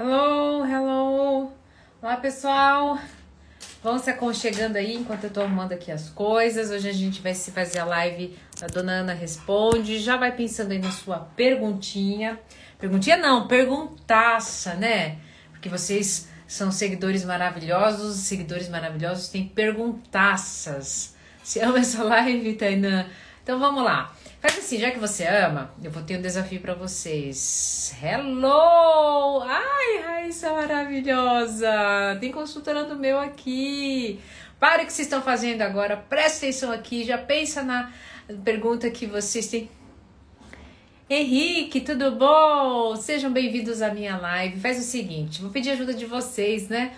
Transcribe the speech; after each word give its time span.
Hello, 0.00 0.64
hello. 0.64 1.50
Olá, 2.00 2.16
pessoal. 2.18 3.00
Vão 3.82 3.98
se 3.98 4.08
aconchegando 4.08 4.78
aí 4.78 4.94
enquanto 4.94 5.24
eu 5.24 5.30
tô 5.30 5.40
arrumando 5.40 5.72
aqui 5.72 5.90
as 5.90 6.08
coisas. 6.08 6.70
Hoje 6.70 6.88
a 6.88 6.92
gente 6.92 7.20
vai 7.20 7.34
se 7.34 7.50
fazer 7.50 7.80
a 7.80 7.84
live 7.84 8.38
da 8.60 8.68
Dona 8.68 8.92
Ana 8.92 9.12
Responde. 9.12 9.98
Já 9.98 10.16
vai 10.16 10.30
pensando 10.30 10.70
aí 10.70 10.78
na 10.78 10.92
sua 10.92 11.18
perguntinha. 11.34 12.38
Perguntinha 12.78 13.16
não, 13.16 13.48
perguntaça, 13.48 14.74
né? 14.74 15.18
Porque 15.50 15.68
vocês 15.68 16.28
são 16.46 16.70
seguidores 16.70 17.24
maravilhosos, 17.24 18.18
seguidores 18.18 18.68
maravilhosos 18.68 19.26
têm 19.26 19.48
perguntaças. 19.48 21.16
Você 21.42 21.58
ama 21.58 21.80
essa 21.80 22.04
live, 22.06 22.54
Tainã? 22.54 23.04
Então 23.42 23.58
vamos 23.58 23.82
lá. 23.82 24.14
Faz 24.40 24.56
assim, 24.56 24.78
já 24.78 24.92
que 24.92 25.00
você 25.00 25.24
ama, 25.26 25.74
eu 25.82 25.90
vou 25.90 26.00
ter 26.04 26.16
um 26.16 26.22
desafio 26.22 26.60
para 26.60 26.72
vocês. 26.72 27.92
Hello! 28.00 29.42
Ai, 29.42 30.00
Raíssa 30.04 30.52
maravilhosa! 30.52 31.68
Tem 32.20 32.30
consultorando 32.30 32.96
meu 32.96 33.18
aqui. 33.18 34.20
Para 34.60 34.84
o 34.84 34.86
que 34.86 34.92
vocês 34.92 35.06
estão 35.06 35.20
fazendo 35.22 35.62
agora, 35.62 35.96
presta 35.96 36.46
atenção 36.46 36.70
aqui, 36.70 37.02
já 37.04 37.18
pensa 37.18 37.64
na 37.64 37.92
pergunta 38.44 38.88
que 38.90 39.06
vocês 39.06 39.48
têm. 39.48 39.68
Henrique, 41.10 41.80
tudo 41.80 42.12
bom? 42.12 42.94
Sejam 42.94 43.32
bem-vindos 43.32 43.82
à 43.82 43.92
minha 43.92 44.16
live. 44.18 44.60
Faz 44.60 44.78
o 44.78 44.82
seguinte, 44.82 45.42
vou 45.42 45.50
pedir 45.50 45.70
ajuda 45.70 45.92
de 45.92 46.06
vocês, 46.06 46.68
né? 46.68 46.92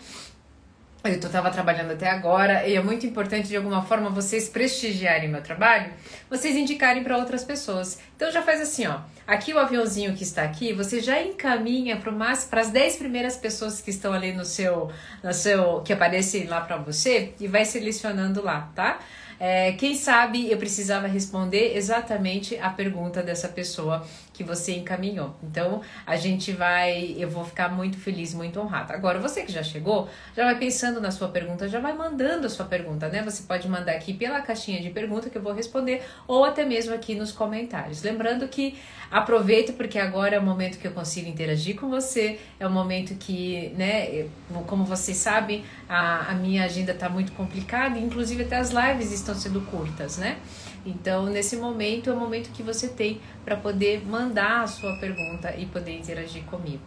Eu 1.02 1.14
estava 1.14 1.50
trabalhando 1.50 1.92
até 1.92 2.10
agora 2.10 2.68
e 2.68 2.76
é 2.76 2.82
muito 2.82 3.06
importante 3.06 3.48
de 3.48 3.56
alguma 3.56 3.80
forma 3.82 4.10
vocês 4.10 4.50
prestigiarem 4.50 5.30
meu 5.30 5.42
trabalho, 5.42 5.90
vocês 6.28 6.54
indicarem 6.54 7.02
para 7.02 7.16
outras 7.16 7.42
pessoas. 7.42 7.98
Então 8.14 8.30
já 8.30 8.42
faz 8.42 8.60
assim, 8.60 8.86
ó. 8.86 8.98
Aqui 9.26 9.54
o 9.54 9.58
aviãozinho 9.58 10.14
que 10.14 10.22
está 10.22 10.42
aqui, 10.42 10.74
você 10.74 11.00
já 11.00 11.22
encaminha 11.22 11.96
para 11.96 12.60
as 12.60 12.68
10 12.68 12.96
primeiras 12.96 13.34
pessoas 13.34 13.80
que 13.80 13.88
estão 13.88 14.12
ali 14.12 14.34
no 14.34 14.44
seu, 14.44 14.90
no 15.24 15.32
seu 15.32 15.80
que 15.80 15.92
aparecem 15.92 16.46
lá 16.46 16.60
para 16.60 16.76
você 16.76 17.32
e 17.40 17.48
vai 17.48 17.64
selecionando 17.64 18.42
lá, 18.42 18.70
tá? 18.74 18.98
É, 19.42 19.72
quem 19.72 19.94
sabe 19.94 20.52
eu 20.52 20.58
precisava 20.58 21.06
responder 21.06 21.74
exatamente 21.74 22.58
a 22.58 22.68
pergunta 22.68 23.22
dessa 23.22 23.48
pessoa 23.48 24.06
que 24.40 24.44
você 24.44 24.74
encaminhou. 24.74 25.36
Então, 25.42 25.82
a 26.06 26.16
gente 26.16 26.50
vai, 26.50 27.14
eu 27.18 27.28
vou 27.28 27.44
ficar 27.44 27.68
muito 27.68 27.98
feliz, 27.98 28.32
muito 28.32 28.58
honrada. 28.58 28.94
Agora, 28.94 29.18
você 29.18 29.42
que 29.42 29.52
já 29.52 29.62
chegou, 29.62 30.08
já 30.34 30.44
vai 30.44 30.58
pensando 30.58 30.98
na 30.98 31.10
sua 31.10 31.28
pergunta, 31.28 31.68
já 31.68 31.78
vai 31.78 31.92
mandando 31.92 32.46
a 32.46 32.48
sua 32.48 32.64
pergunta, 32.64 33.06
né? 33.10 33.22
Você 33.22 33.42
pode 33.42 33.68
mandar 33.68 33.92
aqui 33.92 34.14
pela 34.14 34.40
caixinha 34.40 34.80
de 34.80 34.88
pergunta 34.88 35.28
que 35.28 35.36
eu 35.36 35.42
vou 35.42 35.52
responder 35.52 36.02
ou 36.26 36.42
até 36.42 36.64
mesmo 36.64 36.94
aqui 36.94 37.14
nos 37.14 37.32
comentários. 37.32 38.02
Lembrando 38.02 38.48
que 38.48 38.78
aproveito 39.10 39.74
porque 39.74 39.98
agora 39.98 40.36
é 40.36 40.38
o 40.38 40.42
momento 40.42 40.78
que 40.78 40.86
eu 40.86 40.92
consigo 40.92 41.28
interagir 41.28 41.76
com 41.78 41.90
você, 41.90 42.40
é 42.58 42.66
o 42.66 42.70
momento 42.70 43.14
que, 43.16 43.74
né, 43.76 44.26
como 44.66 44.84
vocês 44.86 45.18
sabem, 45.18 45.64
a, 45.86 46.30
a 46.30 46.34
minha 46.34 46.64
agenda 46.64 46.92
está 46.92 47.10
muito 47.10 47.32
complicada, 47.32 47.98
inclusive 47.98 48.44
até 48.44 48.56
as 48.56 48.70
lives 48.70 49.12
estão 49.12 49.34
sendo 49.34 49.60
curtas, 49.66 50.16
né? 50.16 50.38
Então, 50.84 51.26
nesse 51.26 51.56
momento 51.56 52.10
é 52.10 52.12
o 52.12 52.16
momento 52.16 52.50
que 52.52 52.62
você 52.62 52.88
tem 52.88 53.20
para 53.44 53.56
poder 53.56 54.04
mandar 54.06 54.62
a 54.62 54.66
sua 54.66 54.96
pergunta 54.98 55.54
e 55.56 55.66
poder 55.66 55.98
interagir 55.98 56.42
comigo. 56.44 56.82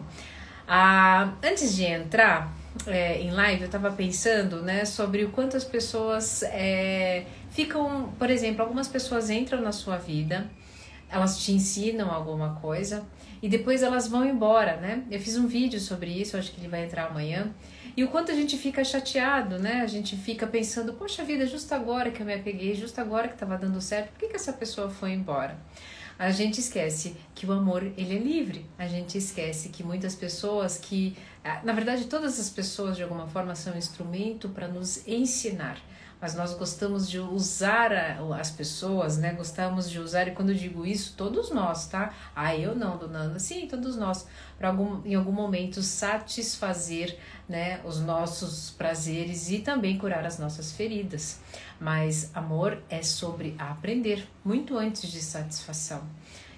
Ah, 0.66 1.34
antes 1.42 1.76
de 1.76 1.84
entrar 1.84 2.52
é, 2.86 3.20
em 3.20 3.30
live, 3.30 3.62
eu 3.62 3.66
estava 3.66 3.92
pensando 3.92 4.62
né, 4.62 4.84
sobre 4.84 5.24
o 5.24 5.30
quanto 5.30 5.56
as 5.56 5.64
pessoas 5.64 6.42
é, 6.44 7.24
ficam, 7.50 8.12
por 8.18 8.30
exemplo, 8.30 8.62
algumas 8.62 8.88
pessoas 8.88 9.30
entram 9.30 9.60
na 9.60 9.72
sua 9.72 9.96
vida, 9.96 10.50
elas 11.10 11.38
te 11.38 11.52
ensinam 11.52 12.10
alguma 12.10 12.56
coisa 12.56 13.04
e 13.40 13.48
depois 13.48 13.82
elas 13.82 14.08
vão 14.08 14.24
embora, 14.24 14.76
né? 14.76 15.04
Eu 15.10 15.20
fiz 15.20 15.36
um 15.36 15.46
vídeo 15.46 15.78
sobre 15.78 16.10
isso, 16.10 16.36
acho 16.36 16.50
que 16.50 16.60
ele 16.60 16.68
vai 16.68 16.84
entrar 16.84 17.06
amanhã. 17.06 17.52
E 17.96 18.02
o 18.02 18.08
quanto 18.08 18.32
a 18.32 18.34
gente 18.34 18.58
fica 18.58 18.82
chateado, 18.82 19.58
né? 19.58 19.82
A 19.82 19.86
gente 19.86 20.16
fica 20.16 20.46
pensando, 20.46 20.94
poxa 20.94 21.24
vida, 21.24 21.46
justo 21.46 21.72
agora 21.72 22.10
que 22.10 22.20
eu 22.20 22.26
me 22.26 22.34
apeguei, 22.34 22.74
justo 22.74 23.00
agora 23.00 23.28
que 23.28 23.34
estava 23.34 23.56
dando 23.56 23.80
certo, 23.80 24.10
por 24.10 24.18
que, 24.18 24.28
que 24.28 24.36
essa 24.36 24.52
pessoa 24.52 24.90
foi 24.90 25.12
embora? 25.12 25.56
A 26.18 26.30
gente 26.30 26.58
esquece 26.58 27.16
que 27.34 27.46
o 27.46 27.52
amor, 27.52 27.82
ele 27.96 28.16
é 28.16 28.18
livre. 28.18 28.66
A 28.78 28.86
gente 28.86 29.18
esquece 29.18 29.68
que 29.68 29.82
muitas 29.82 30.14
pessoas 30.14 30.78
que, 30.78 31.16
ah, 31.44 31.60
na 31.64 31.72
verdade, 31.72 32.04
todas 32.06 32.38
as 32.38 32.50
pessoas 32.50 32.96
de 32.96 33.02
alguma 33.02 33.26
forma 33.26 33.54
são 33.54 33.76
instrumento 33.76 34.48
para 34.48 34.68
nos 34.68 35.06
ensinar 35.06 35.80
mas 36.24 36.34
nós 36.34 36.54
gostamos 36.54 37.06
de 37.06 37.18
usar 37.18 37.92
as 38.40 38.50
pessoas, 38.50 39.18
né? 39.18 39.34
Gostamos 39.34 39.90
de 39.90 39.98
usar, 40.00 40.26
e 40.26 40.30
quando 40.30 40.52
eu 40.52 40.54
digo 40.54 40.86
isso, 40.86 41.12
todos 41.18 41.50
nós, 41.50 41.86
tá? 41.86 42.14
Ah, 42.34 42.56
eu 42.56 42.74
não, 42.74 42.96
dona 42.96 43.18
Ana. 43.18 43.38
Sim, 43.38 43.68
todos 43.68 43.94
nós. 43.94 44.26
Para 44.56 44.74
em 45.04 45.14
algum 45.14 45.32
momento 45.32 45.82
satisfazer 45.82 47.18
né, 47.46 47.78
os 47.84 48.00
nossos 48.00 48.70
prazeres 48.70 49.50
e 49.50 49.58
também 49.58 49.98
curar 49.98 50.24
as 50.24 50.38
nossas 50.38 50.72
feridas. 50.72 51.40
Mas 51.78 52.30
amor 52.34 52.82
é 52.88 53.02
sobre 53.02 53.54
aprender, 53.58 54.26
muito 54.42 54.78
antes 54.78 55.12
de 55.12 55.20
satisfação. 55.20 56.02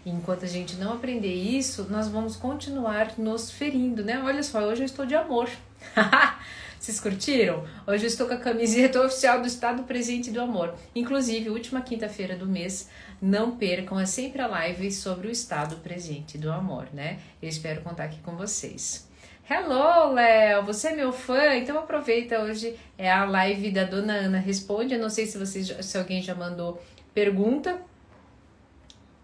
Enquanto 0.05 0.45
a 0.45 0.49
gente 0.49 0.77
não 0.77 0.93
aprender 0.93 1.35
isso, 1.35 1.89
nós 1.91 2.07
vamos 2.07 2.37
continuar 2.37 3.19
nos 3.19 3.51
ferindo, 3.51 4.05
né? 4.05 4.23
Olha 4.23 4.45
só, 4.45 4.61
hoje 4.61 4.83
eu 4.83 4.87
estou 4.87 5.05
de 5.05 5.17
amor. 5.17 5.51
Vocês 6.79 7.01
curtiram? 7.01 7.65
Hoje 7.87 8.05
eu 8.05 8.09
estou 8.09 8.29
com 8.29 8.35
a 8.35 8.39
camiseta 8.39 9.01
oficial 9.05 9.41
do 9.41 9.47
Estado 9.47 9.83
Presente 9.85 10.31
do 10.31 10.41
Amor. 10.41 10.75
Inclusive, 10.95 11.51
última 11.51 11.81
quinta-feira 11.81 12.37
do 12.37 12.47
mês, 12.47 12.89
não 13.21 13.57
percam, 13.57 13.99
é 13.99 14.07
sempre 14.07 14.43
a 14.43 14.47
live 14.47 14.93
sobre 14.93 15.27
o 15.27 15.31
Estado 15.31 15.77
Presente 15.77 16.37
do 16.39 16.53
Amor, 16.53 16.87
né? 16.93 17.19
Eu 17.43 17.49
espero 17.49 17.81
contar 17.81 18.05
aqui 18.05 18.19
com 18.21 18.37
vocês. 18.37 19.09
Hello, 19.49 20.13
Léo! 20.13 20.65
Você 20.65 20.89
é 20.89 20.97
meu 20.97 21.13
fã? 21.13 21.55
Então 21.55 21.79
aproveita 21.79 22.41
hoje 22.41 22.77
é 22.99 23.11
a 23.11 23.25
live 23.25 23.71
da 23.71 23.85
Dona 23.85 24.13
Ana 24.13 24.39
Responde. 24.39 24.95
Eu 24.95 25.01
não 25.01 25.11
sei 25.11 25.27
se 25.27 25.39
vocês, 25.39 25.69
se 25.81 25.97
alguém 25.97 26.21
já 26.21 26.35
mandou 26.35 26.83
pergunta 27.15 27.81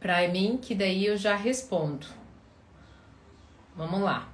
para 0.01 0.27
mim, 0.29 0.59
que 0.61 0.75
daí 0.75 1.07
eu 1.07 1.17
já 1.17 1.37
respondo. 1.37 2.07
Vamos 3.77 4.01
lá. 4.01 4.32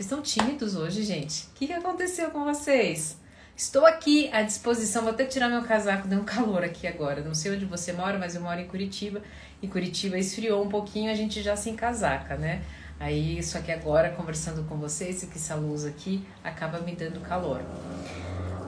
Vocês 0.00 0.06
estão 0.06 0.22
tímidos 0.22 0.74
hoje, 0.74 1.02
gente? 1.02 1.44
O 1.44 1.58
que, 1.58 1.66
que 1.66 1.74
aconteceu 1.74 2.30
com 2.30 2.42
vocês? 2.42 3.18
Estou 3.54 3.84
aqui 3.84 4.30
à 4.32 4.40
disposição, 4.40 5.02
vou 5.02 5.10
até 5.10 5.26
tirar 5.26 5.50
meu 5.50 5.60
casaco, 5.60 6.08
deu 6.08 6.20
um 6.20 6.24
calor 6.24 6.64
aqui 6.64 6.86
agora. 6.86 7.20
Não 7.20 7.34
sei 7.34 7.54
onde 7.54 7.66
você 7.66 7.92
mora, 7.92 8.18
mas 8.18 8.34
eu 8.34 8.40
moro 8.40 8.58
em 8.58 8.66
Curitiba. 8.66 9.20
E 9.60 9.68
Curitiba 9.68 10.16
esfriou 10.16 10.64
um 10.64 10.70
pouquinho, 10.70 11.12
a 11.12 11.14
gente 11.14 11.42
já 11.42 11.54
se 11.54 11.68
encasaca, 11.68 12.34
né? 12.36 12.62
Aí, 12.98 13.42
só 13.42 13.60
que 13.60 13.70
agora, 13.70 14.08
conversando 14.08 14.66
com 14.66 14.78
vocês, 14.78 15.22
que 15.22 15.36
essa 15.36 15.54
luz 15.54 15.84
aqui 15.84 16.26
acaba 16.42 16.80
me 16.80 16.96
dando 16.96 17.20
calor. 17.20 17.60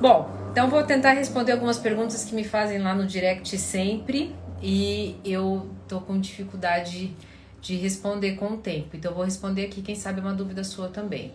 Bom, 0.02 0.30
então 0.50 0.68
vou 0.68 0.82
tentar 0.82 1.12
responder 1.12 1.52
algumas 1.52 1.78
perguntas 1.78 2.26
que 2.26 2.34
me 2.34 2.44
fazem 2.44 2.76
lá 2.76 2.94
no 2.94 3.06
direct 3.06 3.56
sempre. 3.56 4.36
E 4.60 5.16
eu 5.24 5.70
tô 5.88 5.98
com 5.98 6.20
dificuldade 6.20 7.16
de 7.62 7.76
responder 7.76 8.32
com 8.32 8.54
o 8.54 8.56
tempo. 8.58 8.94
Então, 8.94 9.14
vou 9.14 9.24
responder 9.24 9.64
aqui, 9.64 9.80
quem 9.80 9.94
sabe, 9.94 10.20
uma 10.20 10.34
dúvida 10.34 10.62
sua 10.62 10.88
também. 10.88 11.32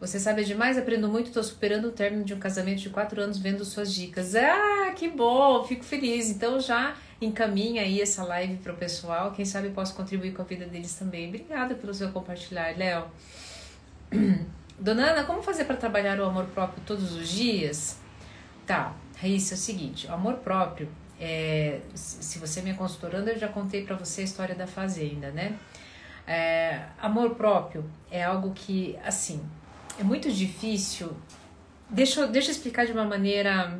Você 0.00 0.20
sabe 0.20 0.44
demais, 0.44 0.76
aprendo 0.76 1.08
muito, 1.08 1.28
estou 1.28 1.42
superando 1.42 1.86
o 1.88 1.90
término 1.92 2.22
de 2.22 2.34
um 2.34 2.38
casamento 2.38 2.80
de 2.80 2.90
quatro 2.90 3.20
anos 3.20 3.38
vendo 3.38 3.64
suas 3.64 3.94
dicas. 3.94 4.34
Ah, 4.34 4.92
que 4.94 5.08
bom, 5.08 5.64
fico 5.64 5.82
feliz. 5.84 6.30
Então 6.30 6.60
já 6.60 6.94
encaminha 7.20 7.80
aí 7.80 8.02
essa 8.02 8.22
live 8.22 8.56
para 8.56 8.74
o 8.74 8.76
pessoal. 8.76 9.32
Quem 9.32 9.46
sabe 9.46 9.70
posso 9.70 9.94
contribuir 9.94 10.34
com 10.34 10.42
a 10.42 10.44
vida 10.44 10.66
deles 10.66 10.94
também. 10.94 11.28
Obrigada 11.28 11.74
pelo 11.74 11.94
seu 11.94 12.10
compartilhar, 12.12 12.76
Léo. 12.76 13.06
Dona 14.78 15.12
Ana, 15.12 15.24
como 15.24 15.42
fazer 15.42 15.64
para 15.64 15.76
trabalhar 15.76 16.20
o 16.20 16.24
amor 16.24 16.44
próprio 16.46 16.82
todos 16.84 17.14
os 17.14 17.28
dias? 17.28 17.98
Tá, 18.66 18.94
Raíssa, 19.16 19.54
é 19.54 19.56
o 19.56 19.58
seguinte, 19.58 20.06
o 20.08 20.12
amor 20.12 20.34
próprio 20.34 20.88
é, 21.20 21.80
se 21.94 22.38
você 22.38 22.60
me 22.60 22.74
consultorando, 22.74 23.30
eu 23.30 23.38
já 23.38 23.48
contei 23.48 23.84
para 23.84 23.96
você 23.96 24.20
a 24.20 24.24
história 24.24 24.54
da 24.54 24.66
fazenda, 24.66 25.30
né? 25.30 25.58
É, 26.26 26.82
amor 26.98 27.34
próprio 27.36 27.84
é 28.10 28.22
algo 28.24 28.52
que, 28.52 28.98
assim, 29.04 29.40
é 29.98 30.02
muito 30.02 30.30
difícil. 30.30 31.16
Deixa, 31.88 32.26
deixa 32.26 32.48
eu 32.48 32.52
explicar 32.52 32.84
de 32.86 32.92
uma 32.92 33.04
maneira. 33.04 33.78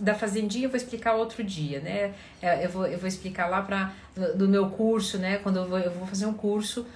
Da 0.00 0.14
fazendinha 0.14 0.64
eu 0.64 0.70
vou 0.70 0.76
explicar 0.76 1.14
outro 1.14 1.44
dia, 1.44 1.78
né? 1.80 2.14
É, 2.40 2.64
eu, 2.64 2.70
vou, 2.70 2.86
eu 2.86 2.98
vou 2.98 3.06
explicar 3.06 3.46
lá 3.48 3.62
para 3.62 3.92
do 4.34 4.48
meu 4.48 4.70
curso, 4.70 5.18
né? 5.18 5.36
Quando 5.38 5.56
eu 5.58 5.68
vou, 5.68 5.78
eu 5.78 5.90
vou 5.92 6.06
fazer 6.06 6.26
um 6.26 6.32
curso 6.32 6.86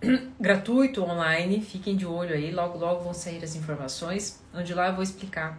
gratuito 0.40 1.02
online, 1.02 1.60
fiquem 1.60 1.96
de 1.96 2.06
olho 2.06 2.34
aí, 2.34 2.52
logo 2.52 2.78
logo 2.78 3.02
vão 3.02 3.12
sair 3.12 3.42
as 3.42 3.56
informações, 3.56 4.40
onde 4.54 4.72
lá 4.72 4.88
eu 4.88 4.94
vou 4.94 5.02
explicar 5.02 5.58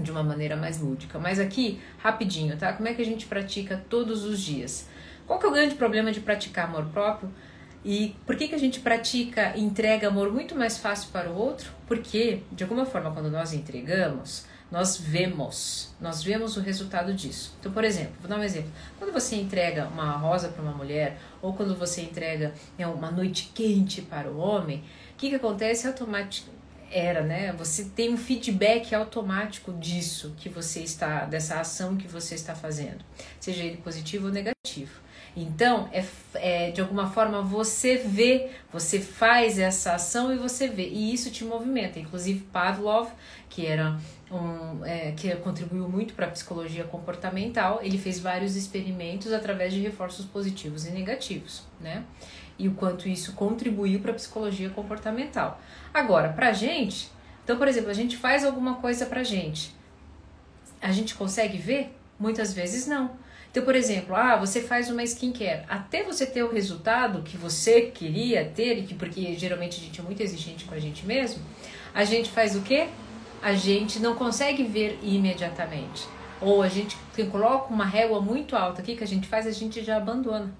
de 0.00 0.10
uma 0.10 0.22
maneira 0.22 0.56
mais 0.56 0.80
lúdica. 0.80 1.18
Mas 1.18 1.38
aqui, 1.38 1.80
rapidinho, 1.98 2.56
tá? 2.56 2.72
Como 2.72 2.88
é 2.88 2.94
que 2.94 3.02
a 3.02 3.04
gente 3.04 3.26
pratica 3.26 3.82
todos 3.88 4.24
os 4.24 4.40
dias? 4.40 4.88
Qual 5.26 5.38
que 5.38 5.46
é 5.46 5.48
o 5.48 5.52
grande 5.52 5.74
problema 5.74 6.10
de 6.10 6.20
praticar 6.20 6.66
amor 6.66 6.86
próprio? 6.86 7.30
E 7.84 8.14
por 8.26 8.36
que, 8.36 8.48
que 8.48 8.54
a 8.54 8.58
gente 8.58 8.80
pratica 8.80 9.54
e 9.56 9.62
entrega 9.62 10.08
amor 10.08 10.32
muito 10.32 10.54
mais 10.54 10.76
fácil 10.76 11.10
para 11.12 11.30
o 11.30 11.34
outro? 11.36 11.72
Porque, 11.86 12.42
de 12.52 12.62
alguma 12.62 12.84
forma, 12.84 13.10
quando 13.10 13.30
nós 13.30 13.52
entregamos, 13.54 14.44
nós 14.70 14.96
vemos, 14.96 15.92
nós 16.00 16.22
vemos 16.22 16.56
o 16.56 16.60
resultado 16.60 17.12
disso. 17.12 17.56
Então, 17.58 17.72
por 17.72 17.82
exemplo, 17.82 18.12
vou 18.20 18.28
dar 18.28 18.38
um 18.38 18.42
exemplo. 18.42 18.70
Quando 18.98 19.12
você 19.12 19.36
entrega 19.36 19.88
uma 19.88 20.12
rosa 20.16 20.48
para 20.48 20.62
uma 20.62 20.72
mulher, 20.72 21.18
ou 21.42 21.54
quando 21.54 21.74
você 21.74 22.02
entrega 22.02 22.54
é, 22.78 22.86
uma 22.86 23.10
noite 23.10 23.50
quente 23.54 24.02
para 24.02 24.30
o 24.30 24.38
homem, 24.38 24.84
o 25.12 25.16
que, 25.16 25.30
que 25.30 25.34
acontece 25.34 25.86
automaticamente? 25.86 26.59
Era, 26.90 27.22
né? 27.22 27.52
Você 27.52 27.84
tem 27.84 28.12
um 28.12 28.16
feedback 28.16 28.94
automático 28.94 29.72
disso 29.72 30.34
que 30.36 30.48
você 30.48 30.80
está, 30.80 31.24
dessa 31.24 31.60
ação 31.60 31.96
que 31.96 32.08
você 32.08 32.34
está 32.34 32.54
fazendo, 32.54 33.04
seja 33.38 33.62
ele 33.62 33.76
positivo 33.76 34.26
ou 34.26 34.32
negativo. 34.32 35.00
Então, 35.36 35.88
é, 35.92 36.04
é, 36.34 36.70
de 36.70 36.80
alguma 36.80 37.08
forma 37.08 37.40
você 37.40 37.96
vê, 37.96 38.50
você 38.72 39.00
faz 39.00 39.58
essa 39.58 39.94
ação 39.94 40.34
e 40.34 40.36
você 40.36 40.66
vê, 40.66 40.88
e 40.88 41.14
isso 41.14 41.30
te 41.30 41.44
movimenta. 41.44 41.98
Inclusive, 41.98 42.40
Pavlov, 42.52 43.10
que 43.48 43.64
era 43.64 43.98
um, 44.30 44.84
é, 44.84 45.12
que 45.12 45.34
contribuiu 45.36 45.88
muito 45.88 46.14
para 46.14 46.26
a 46.26 46.30
psicologia 46.30 46.84
comportamental, 46.84 47.80
ele 47.82 47.98
fez 47.98 48.18
vários 48.18 48.56
experimentos 48.56 49.32
através 49.32 49.72
de 49.72 49.80
reforços 49.80 50.24
positivos 50.24 50.86
e 50.86 50.90
negativos, 50.90 51.62
né? 51.80 52.04
E 52.60 52.68
o 52.68 52.72
quanto 52.72 53.08
isso 53.08 53.32
contribuiu 53.32 54.00
para 54.00 54.10
a 54.10 54.14
psicologia 54.14 54.68
comportamental. 54.68 55.58
Agora, 55.94 56.28
para 56.28 56.52
gente, 56.52 57.10
então, 57.42 57.56
por 57.56 57.66
exemplo, 57.66 57.88
a 57.88 57.94
gente 57.94 58.18
faz 58.18 58.44
alguma 58.44 58.74
coisa 58.74 59.06
para 59.06 59.24
gente, 59.24 59.74
a 60.80 60.92
gente 60.92 61.14
consegue 61.14 61.56
ver? 61.56 61.96
Muitas 62.18 62.52
vezes 62.52 62.86
não. 62.86 63.12
Então, 63.50 63.64
por 63.64 63.74
exemplo, 63.74 64.14
ah, 64.14 64.36
você 64.36 64.60
faz 64.60 64.90
uma 64.90 65.02
skincare. 65.02 65.64
Até 65.68 66.02
você 66.02 66.26
ter 66.26 66.42
o 66.42 66.52
resultado 66.52 67.22
que 67.22 67.38
você 67.38 67.82
queria 67.82 68.44
ter, 68.44 68.78
e 68.78 68.82
que, 68.82 68.94
porque 68.94 69.34
geralmente 69.34 69.80
a 69.80 69.82
gente 69.82 69.98
é 69.98 70.02
muito 70.02 70.22
exigente 70.22 70.66
com 70.66 70.74
a 70.74 70.78
gente 70.78 71.06
mesmo, 71.06 71.42
a 71.94 72.04
gente 72.04 72.30
faz 72.30 72.54
o 72.54 72.60
quê? 72.60 72.88
A 73.42 73.54
gente 73.54 73.98
não 74.00 74.14
consegue 74.14 74.64
ver 74.64 74.98
imediatamente. 75.02 76.06
Ou 76.42 76.62
a 76.62 76.68
gente 76.68 76.94
coloca 77.32 77.72
uma 77.72 77.86
régua 77.86 78.20
muito 78.20 78.54
alta 78.54 78.82
aqui 78.82 78.94
que 78.96 79.02
a 79.02 79.06
gente 79.06 79.26
faz, 79.26 79.46
a 79.46 79.50
gente 79.50 79.82
já 79.82 79.96
abandona. 79.96 80.52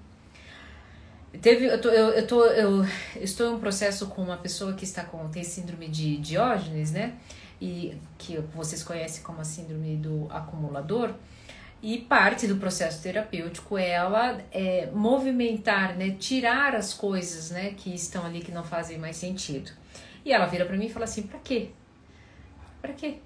Teve, 1.39 1.65
eu, 1.65 1.79
tô, 1.79 1.89
eu, 1.89 2.09
eu, 2.09 2.27
tô, 2.27 2.45
eu 2.45 2.85
estou 3.15 3.51
em 3.51 3.55
um 3.55 3.59
processo 3.59 4.07
com 4.07 4.21
uma 4.21 4.37
pessoa 4.37 4.73
que 4.73 4.83
está 4.83 5.03
com 5.03 5.29
tem 5.29 5.43
síndrome 5.43 5.87
de 5.87 6.17
Diógenes, 6.17 6.91
né? 6.91 7.13
E 7.59 7.97
que 8.17 8.37
vocês 8.53 8.83
conhecem 8.83 9.23
como 9.23 9.39
a 9.39 9.43
síndrome 9.43 9.95
do 9.95 10.27
acumulador. 10.29 11.13
E 11.81 11.97
parte 11.97 12.45
do 12.47 12.57
processo 12.57 13.01
terapêutico 13.01 13.77
é 13.77 13.89
ela 13.89 14.39
é, 14.51 14.89
movimentar, 14.93 15.95
né, 15.95 16.11
tirar 16.11 16.75
as 16.75 16.93
coisas, 16.93 17.49
né, 17.49 17.73
que 17.75 17.91
estão 17.93 18.23
ali 18.23 18.41
que 18.41 18.51
não 18.51 18.63
fazem 18.63 18.99
mais 18.99 19.15
sentido. 19.15 19.71
E 20.23 20.31
ela 20.31 20.45
vira 20.45 20.65
para 20.65 20.77
mim 20.77 20.85
e 20.85 20.89
fala 20.91 21.05
assim: 21.05 21.23
"Para 21.23 21.39
quê? 21.39 21.69
Para 22.81 22.93
quê?" 22.93 23.17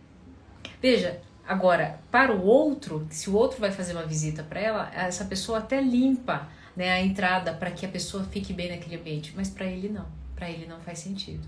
Veja, 0.82 1.20
agora 1.46 2.00
para 2.10 2.34
o 2.34 2.46
outro, 2.46 3.06
se 3.10 3.30
o 3.30 3.36
outro 3.36 3.60
vai 3.60 3.72
fazer 3.72 3.94
uma 3.94 4.06
visita 4.06 4.42
para 4.44 4.60
ela, 4.60 4.92
essa 4.94 5.26
pessoa 5.26 5.58
até 5.58 5.82
limpa, 5.82 6.48
né, 6.76 6.92
a 6.92 7.02
entrada 7.02 7.54
para 7.54 7.72
que 7.72 7.86
a 7.86 7.90
pessoa 7.90 8.24
fique 8.24 8.54
bem 8.54 8.70
naquele 8.70 8.96
ambiente, 8.96 9.34
mas 9.36 9.50
para 9.50 9.66
ele 9.66 9.90
não. 9.90 10.06
Para 10.36 10.50
ele 10.50 10.66
não 10.66 10.80
faz 10.82 11.00
sentido. 11.00 11.48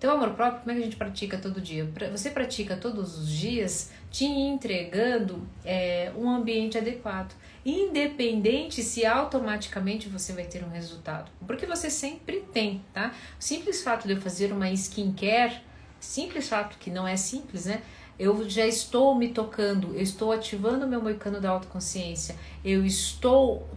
Então, 0.00 0.14
amor 0.14 0.30
próprio, 0.30 0.60
como 0.60 0.70
é 0.70 0.74
que 0.76 0.80
a 0.80 0.84
gente 0.84 0.96
pratica 0.96 1.36
todo 1.36 1.60
dia? 1.60 1.86
Você 2.10 2.30
pratica 2.30 2.74
todos 2.74 3.18
os 3.18 3.28
dias 3.28 3.90
te 4.10 4.24
entregando 4.24 5.46
é, 5.62 6.10
um 6.16 6.30
ambiente 6.30 6.78
adequado, 6.78 7.34
independente 7.66 8.82
se 8.82 9.04
automaticamente 9.04 10.08
você 10.08 10.32
vai 10.32 10.44
ter 10.44 10.64
um 10.64 10.70
resultado, 10.70 11.30
porque 11.46 11.66
você 11.66 11.90
sempre 11.90 12.40
tem, 12.50 12.82
tá? 12.94 13.12
O 13.38 13.42
simples 13.44 13.82
fato 13.82 14.06
de 14.06 14.14
eu 14.14 14.20
fazer 14.22 14.52
uma 14.54 14.70
skincare, 14.70 15.60
simples 16.00 16.48
fato 16.48 16.78
que 16.78 16.90
não 16.90 17.06
é 17.06 17.16
simples, 17.16 17.66
né? 17.66 17.82
Eu 18.18 18.48
já 18.48 18.66
estou 18.66 19.14
me 19.14 19.28
tocando, 19.28 19.94
eu 19.94 20.00
estou 20.00 20.32
ativando 20.32 20.86
o 20.86 20.88
meu 20.88 21.02
moicano 21.02 21.42
da 21.42 21.50
autoconsciência, 21.50 22.36
eu 22.64 22.86
estou 22.86 23.68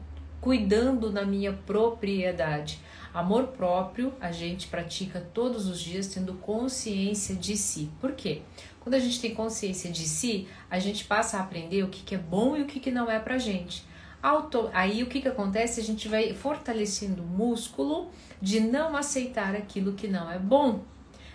cuidando 0.43 1.09
da 1.09 1.25
minha 1.25 1.53
propriedade. 1.53 2.77
Amor 3.13 3.47
próprio 3.47 4.13
a 4.19 4.29
gente 4.29 4.67
pratica 4.67 5.25
todos 5.33 5.67
os 5.67 5.79
dias 5.79 6.07
tendo 6.07 6.33
consciência 6.33 7.33
de 7.33 7.55
si. 7.55 7.89
Por 8.01 8.11
quê? 8.11 8.41
Quando 8.81 8.95
a 8.95 8.99
gente 8.99 9.21
tem 9.21 9.33
consciência 9.33 9.89
de 9.89 10.05
si, 10.05 10.45
a 10.69 10.79
gente 10.79 11.05
passa 11.05 11.37
a 11.37 11.39
aprender 11.39 11.81
o 11.83 11.87
que, 11.87 12.03
que 12.03 12.15
é 12.15 12.17
bom 12.17 12.57
e 12.57 12.61
o 12.61 12.65
que, 12.65 12.81
que 12.81 12.91
não 12.91 13.09
é 13.09 13.19
pra 13.19 13.37
gente. 13.37 13.85
Auto, 14.21 14.69
aí 14.73 15.01
o 15.01 15.05
que, 15.05 15.21
que 15.21 15.29
acontece? 15.29 15.79
A 15.79 15.83
gente 15.83 16.09
vai 16.09 16.33
fortalecendo 16.33 17.23
o 17.23 17.25
músculo 17.25 18.11
de 18.41 18.59
não 18.59 18.97
aceitar 18.97 19.55
aquilo 19.55 19.93
que 19.93 20.09
não 20.09 20.29
é 20.29 20.37
bom. 20.37 20.81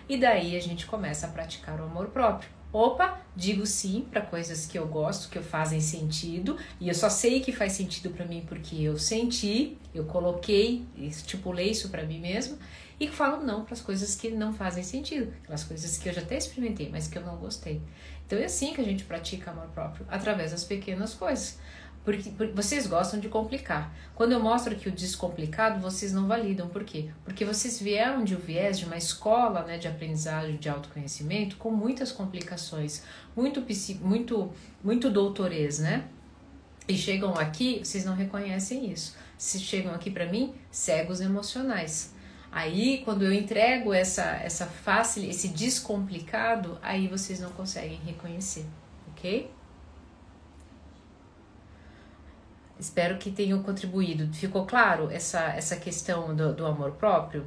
E 0.07 0.17
daí 0.17 0.55
a 0.55 0.61
gente 0.61 0.85
começa 0.85 1.25
a 1.25 1.31
praticar 1.31 1.79
o 1.81 1.85
amor 1.85 2.09
próprio. 2.09 2.58
Opa, 2.71 3.19
digo 3.35 3.65
sim 3.65 4.05
para 4.11 4.21
coisas 4.21 4.67
que 4.67 4.77
eu 4.77 4.87
gosto, 4.87 5.29
que 5.29 5.39
fazem 5.39 5.81
sentido, 5.81 6.55
e 6.79 6.87
eu 6.87 6.93
só 6.93 7.09
sei 7.09 7.39
que 7.39 7.51
faz 7.51 7.71
sentido 7.71 8.11
para 8.11 8.25
mim 8.25 8.45
porque 8.47 8.75
eu 8.83 8.97
senti, 8.99 9.75
eu 9.93 10.05
coloquei, 10.05 10.85
estipulei 10.95 11.71
isso 11.71 11.89
para 11.89 12.03
mim 12.03 12.19
mesmo, 12.19 12.59
e 12.99 13.07
falo 13.07 13.43
não 13.43 13.63
para 13.63 13.73
as 13.73 13.81
coisas 13.81 14.13
que 14.13 14.29
não 14.29 14.53
fazem 14.53 14.83
sentido, 14.83 15.33
aquelas 15.41 15.63
coisas 15.63 15.97
que 15.97 16.09
eu 16.09 16.13
já 16.13 16.21
até 16.21 16.37
experimentei, 16.37 16.89
mas 16.91 17.07
que 17.07 17.17
eu 17.17 17.23
não 17.23 17.37
gostei. 17.37 17.81
Então 18.27 18.37
é 18.37 18.45
assim 18.45 18.71
que 18.73 18.81
a 18.81 18.83
gente 18.83 19.03
pratica 19.03 19.49
amor 19.49 19.69
próprio, 19.69 20.05
através 20.07 20.51
das 20.51 20.63
pequenas 20.63 21.15
coisas. 21.15 21.57
Porque, 22.03 22.29
porque, 22.31 22.53
vocês 22.53 22.87
gostam 22.87 23.19
de 23.19 23.27
complicar. 23.27 23.93
Quando 24.15 24.31
eu 24.31 24.39
mostro 24.39 24.73
aqui 24.73 24.87
o 24.87 24.91
descomplicado, 24.91 25.79
vocês 25.79 26.13
não 26.13 26.27
validam. 26.27 26.67
Por 26.67 26.83
quê? 26.83 27.09
Porque 27.23 27.45
vocês 27.45 27.79
vieram 27.79 28.23
de 28.23 28.35
um 28.35 28.39
viés 28.39 28.79
de 28.79 28.85
uma 28.85 28.97
escola 28.97 29.63
né, 29.63 29.77
de 29.77 29.87
aprendizagem 29.87 30.57
de 30.57 30.69
autoconhecimento 30.69 31.57
com 31.57 31.71
muitas 31.71 32.11
complicações, 32.11 33.03
muito, 33.35 33.63
muito, 34.01 34.51
muito 34.83 35.09
doutorês, 35.09 35.79
né? 35.79 36.05
E 36.87 36.97
chegam 36.97 37.35
aqui, 37.35 37.79
vocês 37.83 38.03
não 38.03 38.15
reconhecem 38.15 38.91
isso. 38.91 39.15
Se 39.37 39.59
chegam 39.59 39.93
aqui 39.93 40.09
para 40.09 40.25
mim, 40.25 40.55
cegos 40.71 41.21
emocionais. 41.21 42.13
Aí, 42.51 43.03
quando 43.05 43.23
eu 43.23 43.31
entrego 43.31 43.93
essa, 43.93 44.23
essa 44.43 44.65
fácil, 44.65 45.23
esse 45.29 45.49
descomplicado, 45.49 46.79
aí 46.81 47.07
vocês 47.07 47.39
não 47.39 47.51
conseguem 47.51 47.99
reconhecer, 48.03 48.65
ok? 49.11 49.51
Espero 52.79 53.17
que 53.17 53.29
tenham 53.29 53.61
contribuído. 53.61 54.33
Ficou 54.33 54.65
claro 54.65 55.09
essa, 55.11 55.41
essa 55.49 55.75
questão 55.75 56.33
do, 56.33 56.53
do 56.53 56.65
amor 56.65 56.91
próprio? 56.91 57.45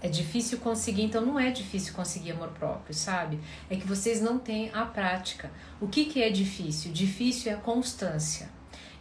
É 0.00 0.08
difícil 0.08 0.58
conseguir, 0.58 1.02
então 1.02 1.24
não 1.24 1.40
é 1.40 1.50
difícil 1.50 1.94
conseguir 1.94 2.32
amor 2.32 2.48
próprio, 2.50 2.94
sabe? 2.94 3.40
É 3.70 3.76
que 3.76 3.86
vocês 3.86 4.20
não 4.20 4.38
têm 4.38 4.70
a 4.72 4.84
prática. 4.84 5.50
O 5.80 5.88
que, 5.88 6.04
que 6.04 6.22
é 6.22 6.30
difícil? 6.30 6.92
Difícil 6.92 7.52
é 7.52 7.54
a 7.54 7.58
constância. 7.58 8.50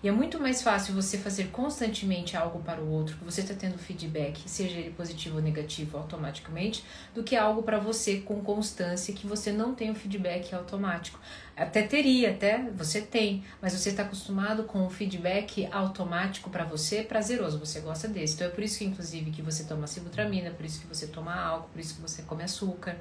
E 0.03 0.07
é 0.09 0.11
muito 0.11 0.37
mais 0.37 0.61
fácil 0.61 0.93
você 0.93 1.17
fazer 1.17 1.45
constantemente 1.45 2.35
algo 2.35 2.59
para 2.59 2.81
o 2.81 2.91
outro, 2.91 3.15
que 3.15 3.23
você 3.23 3.39
está 3.39 3.53
tendo 3.53 3.77
feedback, 3.77 4.37
seja 4.49 4.77
ele 4.77 4.89
positivo 4.89 5.37
ou 5.37 5.41
negativo 5.41 5.97
automaticamente, 5.97 6.83
do 7.15 7.23
que 7.23 7.37
algo 7.37 7.63
para 7.63 7.79
você 7.79 8.17
com 8.17 8.41
constância 8.41 9.13
que 9.13 9.25
você 9.25 9.53
não 9.53 9.73
tem 9.73 9.89
o 9.89 9.95
feedback 9.95 10.53
automático. 10.53 11.17
Até 11.55 11.83
teria, 11.83 12.31
até 12.31 12.61
você 12.75 12.99
tem, 12.99 13.45
mas 13.61 13.71
você 13.71 13.91
está 13.91 14.03
acostumado 14.03 14.63
com 14.65 14.85
o 14.85 14.89
feedback 14.89 15.69
automático 15.71 16.49
para 16.49 16.65
você, 16.65 17.01
prazeroso, 17.01 17.57
você 17.57 17.79
gosta 17.79 18.05
desse. 18.09 18.35
Então 18.35 18.47
é 18.47 18.49
por 18.49 18.61
isso 18.61 18.79
que, 18.79 18.85
inclusive, 18.85 19.31
que 19.31 19.41
você 19.41 19.63
toma 19.63 19.87
sibutramina, 19.87 20.51
por 20.51 20.65
isso 20.65 20.81
que 20.81 20.87
você 20.87 21.07
toma 21.07 21.33
álcool, 21.33 21.69
por 21.69 21.79
isso 21.79 21.95
que 21.95 22.01
você 22.01 22.23
come 22.23 22.43
açúcar, 22.43 22.97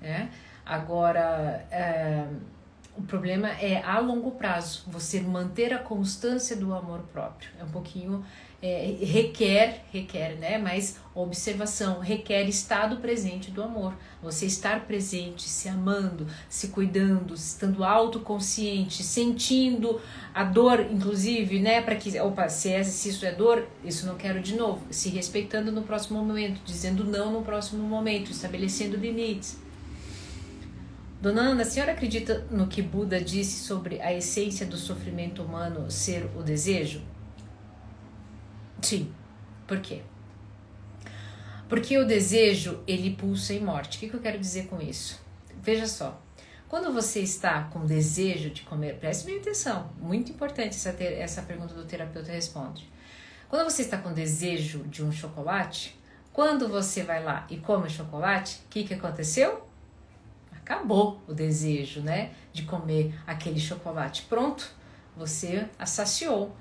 né? 0.00 0.28
Agora, 0.66 1.64
é 1.70 2.26
o 2.96 3.02
problema 3.02 3.48
é 3.48 3.82
a 3.82 3.98
longo 4.00 4.32
prazo, 4.32 4.84
você 4.86 5.20
manter 5.20 5.72
a 5.72 5.78
constância 5.78 6.54
do 6.54 6.74
amor 6.74 7.00
próprio. 7.12 7.48
É 7.58 7.64
um 7.64 7.70
pouquinho 7.70 8.22
é, 8.60 8.96
requer, 9.00 9.84
requer, 9.90 10.36
né? 10.36 10.56
Mas 10.56 10.98
observação, 11.14 11.98
requer 11.98 12.44
estado 12.44 12.98
presente 12.98 13.50
do 13.50 13.62
amor. 13.62 13.94
Você 14.22 14.46
estar 14.46 14.86
presente, 14.86 15.48
se 15.48 15.68
amando, 15.68 16.26
se 16.48 16.68
cuidando, 16.68 17.34
estando 17.34 17.82
autoconsciente, 17.82 19.02
sentindo 19.02 20.00
a 20.34 20.44
dor, 20.44 20.80
inclusive, 20.80 21.60
né? 21.60 21.80
Para 21.80 21.96
que, 21.96 22.20
opa, 22.20 22.48
se, 22.48 22.70
é, 22.70 22.84
se 22.84 23.08
isso 23.08 23.24
é 23.24 23.32
dor, 23.32 23.66
isso 23.82 24.06
não 24.06 24.16
quero 24.16 24.40
de 24.40 24.54
novo. 24.54 24.86
Se 24.90 25.08
respeitando 25.08 25.72
no 25.72 25.82
próximo 25.82 26.22
momento, 26.22 26.60
dizendo 26.64 27.04
não 27.04 27.32
no 27.32 27.42
próximo 27.42 27.82
momento, 27.82 28.30
estabelecendo 28.30 28.96
limites. 28.96 29.58
Dona 31.22 31.42
Ana, 31.42 31.62
a 31.62 31.64
senhora 31.64 31.92
acredita 31.92 32.48
no 32.50 32.66
que 32.66 32.82
Buda 32.82 33.20
disse 33.20 33.62
sobre 33.64 34.00
a 34.02 34.12
essência 34.12 34.66
do 34.66 34.76
sofrimento 34.76 35.40
humano 35.40 35.88
ser 35.88 36.28
o 36.36 36.42
desejo? 36.42 37.00
Sim. 38.80 39.14
Por 39.64 39.80
quê? 39.80 40.02
Porque 41.68 41.96
o 41.96 42.04
desejo, 42.04 42.82
ele 42.88 43.14
pulsa 43.14 43.54
em 43.54 43.60
morte. 43.60 43.98
O 43.98 44.00
que, 44.00 44.08
que 44.08 44.16
eu 44.16 44.20
quero 44.20 44.36
dizer 44.36 44.66
com 44.66 44.82
isso? 44.82 45.24
Veja 45.62 45.86
só. 45.86 46.20
Quando 46.68 46.92
você 46.92 47.20
está 47.20 47.68
com 47.72 47.86
desejo 47.86 48.50
de 48.50 48.62
comer, 48.62 48.98
preste 48.98 49.24
bem 49.24 49.38
atenção, 49.38 49.92
muito 50.00 50.32
importante 50.32 50.74
essa, 50.74 50.90
essa 51.04 51.42
pergunta 51.42 51.72
do 51.72 51.84
terapeuta 51.84 52.32
responde. 52.32 52.90
Quando 53.48 53.70
você 53.70 53.82
está 53.82 53.96
com 53.96 54.12
desejo 54.12 54.80
de 54.88 55.04
um 55.04 55.12
chocolate, 55.12 55.96
Quando 56.32 56.66
você 56.66 57.02
vai 57.02 57.22
lá 57.22 57.46
e 57.50 57.58
come 57.58 57.90
chocolate, 57.90 58.62
o 58.64 58.68
que, 58.70 58.84
que 58.84 58.94
aconteceu? 58.94 59.68
Acabou 60.62 61.20
o 61.26 61.34
desejo, 61.34 62.00
né? 62.00 62.30
De 62.52 62.62
comer 62.62 63.14
aquele 63.26 63.60
chocolate. 63.60 64.22
Pronto, 64.28 64.70
você 65.16 65.68
assaciou. 65.78 66.56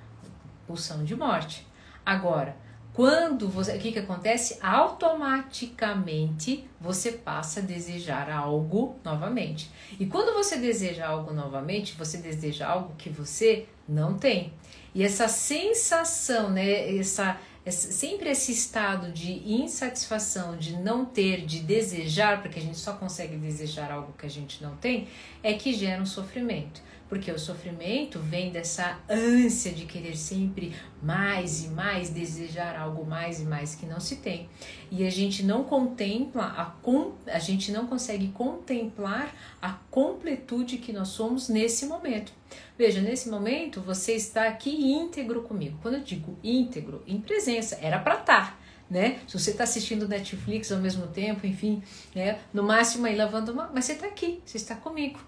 Pulsão 0.68 1.04
de 1.04 1.16
morte. 1.16 1.68
Agora, 2.06 2.56
quando 2.94 3.48
você, 3.48 3.76
o 3.76 3.80
que, 3.80 3.94
que 3.94 4.00
acontece? 4.00 4.58
Automaticamente 4.62 6.68
você 6.80 7.14
passa 7.14 7.62
a 7.62 7.64
desejar 7.64 8.30
algo 8.30 9.00
novamente. 9.04 9.72
E 9.98 10.06
quando 10.06 10.32
você 10.34 10.58
deseja 10.58 11.08
algo 11.08 11.34
novamente, 11.34 11.94
você 11.94 12.18
deseja 12.18 12.68
algo 12.68 12.94
que 12.98 13.10
você 13.10 13.66
não 13.88 14.18
tem. 14.18 14.52
E 14.94 15.04
essa 15.04 15.30
sensação, 15.30 16.50
né, 16.50 16.98
essa, 16.98 17.38
sempre 17.70 18.30
esse 18.30 18.52
estado 18.52 19.12
de 19.12 19.34
insatisfação, 19.46 20.58
de 20.58 20.78
não 20.78 21.06
ter, 21.06 21.46
de 21.46 21.60
desejar, 21.60 22.42
porque 22.42 22.58
a 22.58 22.62
gente 22.62 22.78
só 22.78 22.94
consegue 22.94 23.36
desejar 23.38 23.92
algo 23.92 24.14
que 24.18 24.26
a 24.26 24.30
gente 24.30 24.64
não 24.64 24.76
tem, 24.78 25.08
é 25.44 25.54
que 25.54 25.74
gera 25.74 26.02
um 26.02 26.06
sofrimento 26.06 26.82
porque 27.12 27.30
o 27.30 27.38
sofrimento 27.38 28.20
vem 28.20 28.52
dessa 28.52 28.98
ânsia 29.10 29.74
de 29.74 29.84
querer 29.84 30.16
sempre 30.16 30.74
mais 31.04 31.66
e 31.66 31.68
mais, 31.68 32.10
desejar 32.10 32.80
algo 32.80 33.06
mais 33.06 33.42
e 33.42 33.44
mais 33.44 33.76
que 33.76 33.86
não 33.86 34.00
se 34.00 34.16
tem. 34.16 34.48
E 34.90 35.06
a 35.06 35.10
gente 35.10 35.44
não 35.44 35.66
contempla, 35.66 36.46
a, 36.46 36.74
a 37.34 37.40
gente 37.40 37.70
não 37.70 37.86
consegue 37.86 38.30
contemplar 38.30 39.36
a 39.62 39.74
completude 39.92 40.78
que 40.78 40.94
nós 40.94 41.10
somos 41.10 41.50
nesse 41.50 41.86
momento. 41.86 42.32
Veja, 42.82 43.00
nesse 43.00 43.30
momento 43.30 43.80
você 43.80 44.14
está 44.14 44.48
aqui 44.48 44.72
íntegro 44.72 45.44
comigo. 45.44 45.78
Quando 45.84 45.98
eu 45.98 46.02
digo 46.02 46.36
íntegro, 46.44 47.04
em 47.06 47.22
presença, 47.22 47.78
era 47.80 48.00
para 48.00 48.16
estar. 48.16 48.54
Tá, 48.54 48.58
né? 48.90 49.20
Se 49.28 49.38
você 49.38 49.52
está 49.52 49.66
assistindo 49.66 50.08
Netflix 50.08 50.72
ao 50.72 50.80
mesmo 50.80 51.06
tempo, 51.06 51.46
enfim, 51.46 51.84
né? 52.16 52.40
no 52.52 52.64
máximo 52.64 53.06
aí 53.06 53.16
lavando 53.16 53.52
uma, 53.52 53.70
mas 53.72 53.86
você 53.86 53.94
está 53.94 54.08
aqui, 54.08 54.42
você 54.44 54.58
está 54.58 54.74
comigo. 54.74 55.20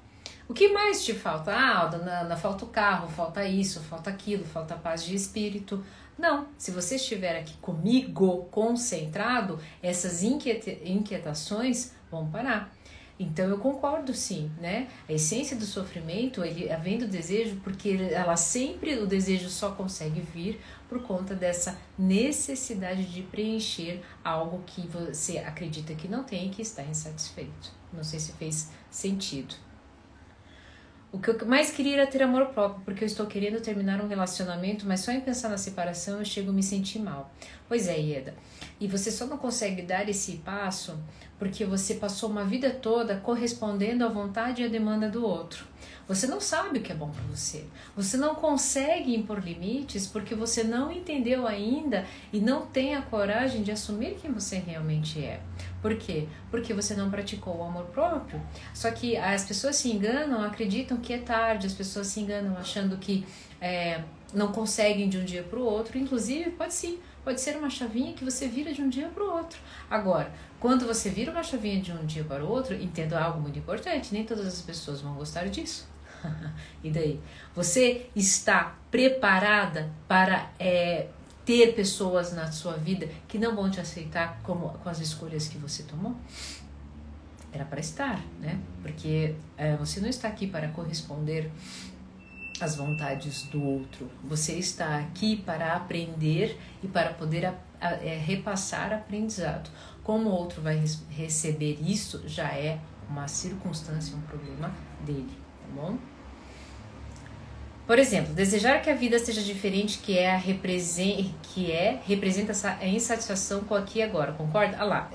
O 0.49 0.53
que 0.55 0.69
mais 0.69 1.05
te 1.05 1.13
falta? 1.13 1.53
Ah, 1.53 1.85
Dona 1.85 2.35
falta 2.35 2.65
o 2.65 2.69
carro, 2.69 3.07
falta 3.07 3.45
isso, 3.45 3.81
falta 3.81 4.09
aquilo, 4.09 4.43
falta 4.45 4.73
paz 4.73 5.03
de 5.05 5.13
espírito. 5.13 5.85
Não, 6.17 6.47
se 6.57 6.71
você 6.71 6.95
estiver 6.95 7.37
aqui 7.37 7.53
comigo, 7.57 8.47
concentrado, 8.49 9.59
essas 9.79 10.23
inquietações 10.23 11.93
vão 12.09 12.27
parar. 12.31 12.73
Então 13.19 13.47
eu 13.47 13.57
concordo 13.59 14.13
sim, 14.13 14.51
né? 14.59 14.87
A 15.07 15.13
essência 15.13 15.55
do 15.55 15.65
sofrimento, 15.65 16.43
ele 16.43 16.71
havendo 16.71 17.07
desejo, 17.07 17.57
porque 17.63 17.89
ela 18.11 18.35
sempre 18.35 18.97
o 18.97 19.05
desejo 19.05 19.49
só 19.49 19.71
consegue 19.71 20.19
vir 20.21 20.59
por 20.89 21.01
conta 21.03 21.35
dessa 21.35 21.77
necessidade 21.97 23.05
de 23.05 23.21
preencher 23.21 24.01
algo 24.23 24.63
que 24.65 24.87
você 24.87 25.37
acredita 25.37 25.93
que 25.93 26.07
não 26.07 26.23
tem 26.23 26.47
e 26.47 26.49
que 26.49 26.61
está 26.61 26.83
insatisfeito. 26.83 27.71
Não 27.91 28.03
sei 28.03 28.19
se 28.19 28.31
fez 28.33 28.69
sentido. 28.89 29.55
O 31.13 31.19
que 31.19 31.29
eu 31.29 31.45
mais 31.45 31.69
queria 31.69 31.93
era 31.93 32.07
ter 32.07 32.23
amor 32.23 32.47
próprio, 32.47 32.83
porque 32.83 33.03
eu 33.03 33.05
estou 33.05 33.27
querendo 33.27 33.61
terminar 33.61 34.01
um 34.01 34.07
relacionamento, 34.07 34.87
mas 34.87 35.01
só 35.01 35.11
em 35.11 35.21
pensar 35.21 35.47
na 35.47 35.59
separação 35.59 36.17
eu 36.17 36.25
chego 36.25 36.49
a 36.49 36.53
me 36.53 36.63
sentir 36.63 36.97
mal. 36.97 37.31
Pois 37.67 37.87
é, 37.87 37.99
Ieda. 37.99 38.33
E 38.79 38.87
você 38.87 39.11
só 39.11 39.27
não 39.27 39.37
consegue 39.37 39.83
dar 39.83 40.09
esse 40.09 40.37
passo 40.37 40.97
porque 41.37 41.65
você 41.65 41.93
passou 41.93 42.31
uma 42.31 42.43
vida 42.43 42.71
toda 42.71 43.17
correspondendo 43.17 44.03
à 44.03 44.07
vontade 44.07 44.63
e 44.63 44.65
à 44.65 44.67
demanda 44.67 45.07
do 45.07 45.23
outro. 45.23 45.67
Você 46.07 46.25
não 46.25 46.41
sabe 46.41 46.79
o 46.79 46.81
que 46.81 46.91
é 46.91 46.95
bom 46.95 47.11
para 47.11 47.23
você. 47.25 47.65
Você 47.95 48.17
não 48.17 48.33
consegue 48.33 49.15
impor 49.15 49.39
limites 49.39 50.07
porque 50.07 50.33
você 50.33 50.63
não 50.63 50.91
entendeu 50.91 51.45
ainda 51.45 52.07
e 52.31 52.39
não 52.39 52.65
tem 52.65 52.95
a 52.95 53.03
coragem 53.03 53.61
de 53.61 53.71
assumir 53.71 54.15
quem 54.19 54.31
você 54.31 54.57
realmente 54.57 55.23
é. 55.23 55.41
Por 55.83 55.95
quê? 55.97 56.29
Porque 56.49 56.73
você 56.73 56.95
não 56.95 57.11
praticou 57.11 57.57
o 57.57 57.63
amor 57.63 57.83
próprio. 57.87 58.41
Só 58.73 58.89
que 58.89 59.17
as 59.17 59.43
pessoas 59.43 59.75
se 59.75 59.91
enganam, 59.91 60.41
acreditam 60.41 60.97
que 60.97 61.11
é 61.11 61.17
tarde, 61.17 61.67
as 61.67 61.73
pessoas 61.73 62.07
se 62.07 62.21
enganam 62.21 62.57
achando 62.57 62.95
que 62.95 63.25
é, 63.59 64.01
não 64.33 64.53
conseguem 64.53 65.09
de 65.09 65.17
um 65.17 65.25
dia 65.25 65.43
para 65.43 65.59
o 65.59 65.65
outro. 65.65 65.97
Inclusive, 65.97 66.51
pode 66.51 66.73
sim, 66.73 66.99
pode 67.21 67.41
ser 67.41 67.57
uma 67.57 67.69
chavinha 67.69 68.13
que 68.13 68.23
você 68.23 68.47
vira 68.47 68.71
de 68.71 68.81
um 68.81 68.87
dia 68.87 69.09
para 69.09 69.25
o 69.25 69.29
outro. 69.29 69.59
Agora, 69.89 70.31
quando 70.57 70.87
você 70.87 71.09
vira 71.09 71.33
uma 71.33 71.43
chavinha 71.43 71.81
de 71.81 71.91
um 71.91 72.05
dia 72.05 72.23
para 72.23 72.45
o 72.45 72.49
outro, 72.49 72.73
entenda 72.73 73.19
algo 73.19 73.41
muito 73.41 73.59
importante: 73.59 74.13
nem 74.13 74.23
todas 74.23 74.47
as 74.47 74.61
pessoas 74.61 75.01
vão 75.01 75.15
gostar 75.15 75.49
disso. 75.49 75.85
e 76.81 76.89
daí? 76.89 77.19
Você 77.53 78.05
está 78.15 78.77
preparada 78.89 79.91
para 80.07 80.49
é, 80.57 81.07
ter 81.45 81.75
pessoas 81.75 82.33
na 82.33 82.51
sua 82.51 82.73
vida 82.73 83.07
que 83.27 83.37
não 83.37 83.55
vão 83.55 83.69
te 83.69 83.79
aceitar 83.79 84.39
como, 84.43 84.69
com 84.69 84.89
as 84.89 84.99
escolhas 84.99 85.47
que 85.47 85.57
você 85.57 85.83
tomou? 85.83 86.15
Era 87.51 87.65
para 87.65 87.79
estar, 87.79 88.19
né? 88.39 88.59
Porque 88.81 89.35
é, 89.57 89.75
você 89.75 89.99
não 89.99 90.09
está 90.09 90.27
aqui 90.27 90.47
para 90.47 90.69
corresponder 90.69 91.51
às 92.59 92.75
vontades 92.75 93.43
do 93.43 93.61
outro. 93.61 94.09
Você 94.23 94.53
está 94.53 94.97
aqui 94.97 95.35
para 95.35 95.73
aprender 95.73 96.59
e 96.81 96.87
para 96.87 97.13
poder 97.13 97.45
a, 97.45 97.55
a, 97.79 97.91
é, 97.95 98.17
repassar 98.17 98.93
aprendizado. 98.93 99.69
Como 100.03 100.29
o 100.29 100.33
outro 100.33 100.61
vai 100.61 100.83
receber 101.09 101.79
isso 101.81 102.27
já 102.27 102.49
é 102.49 102.79
uma 103.09 103.27
circunstância, 103.27 104.15
um 104.15 104.21
problema 104.21 104.71
dele, 105.05 105.37
tá 105.61 105.81
bom? 105.81 105.97
Por 107.85 107.99
exemplo, 107.99 108.33
desejar 108.33 108.81
que 108.81 108.89
a 108.89 108.95
vida 108.95 109.19
seja 109.19 109.41
diferente, 109.41 109.97
que 109.99 110.17
é, 110.17 110.35
represen 110.37 111.35
que 111.41 111.71
é 111.71 111.99
representa 112.05 112.51
essa 112.51 112.77
insatisfação 112.85 113.61
com 113.65 113.75
aqui 113.75 113.99
e 113.99 114.01
agora, 114.03 114.31
concorda? 114.31 114.77
Ah 114.79 114.85
lá, 114.85 115.09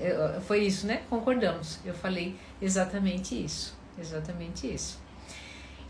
foi 0.45 0.63
isso, 0.65 0.85
né? 0.85 1.01
Concordamos. 1.09 1.79
Eu 1.83 1.95
falei 1.95 2.35
exatamente 2.61 3.33
isso, 3.43 3.75
exatamente 3.99 4.71
isso. 4.71 4.99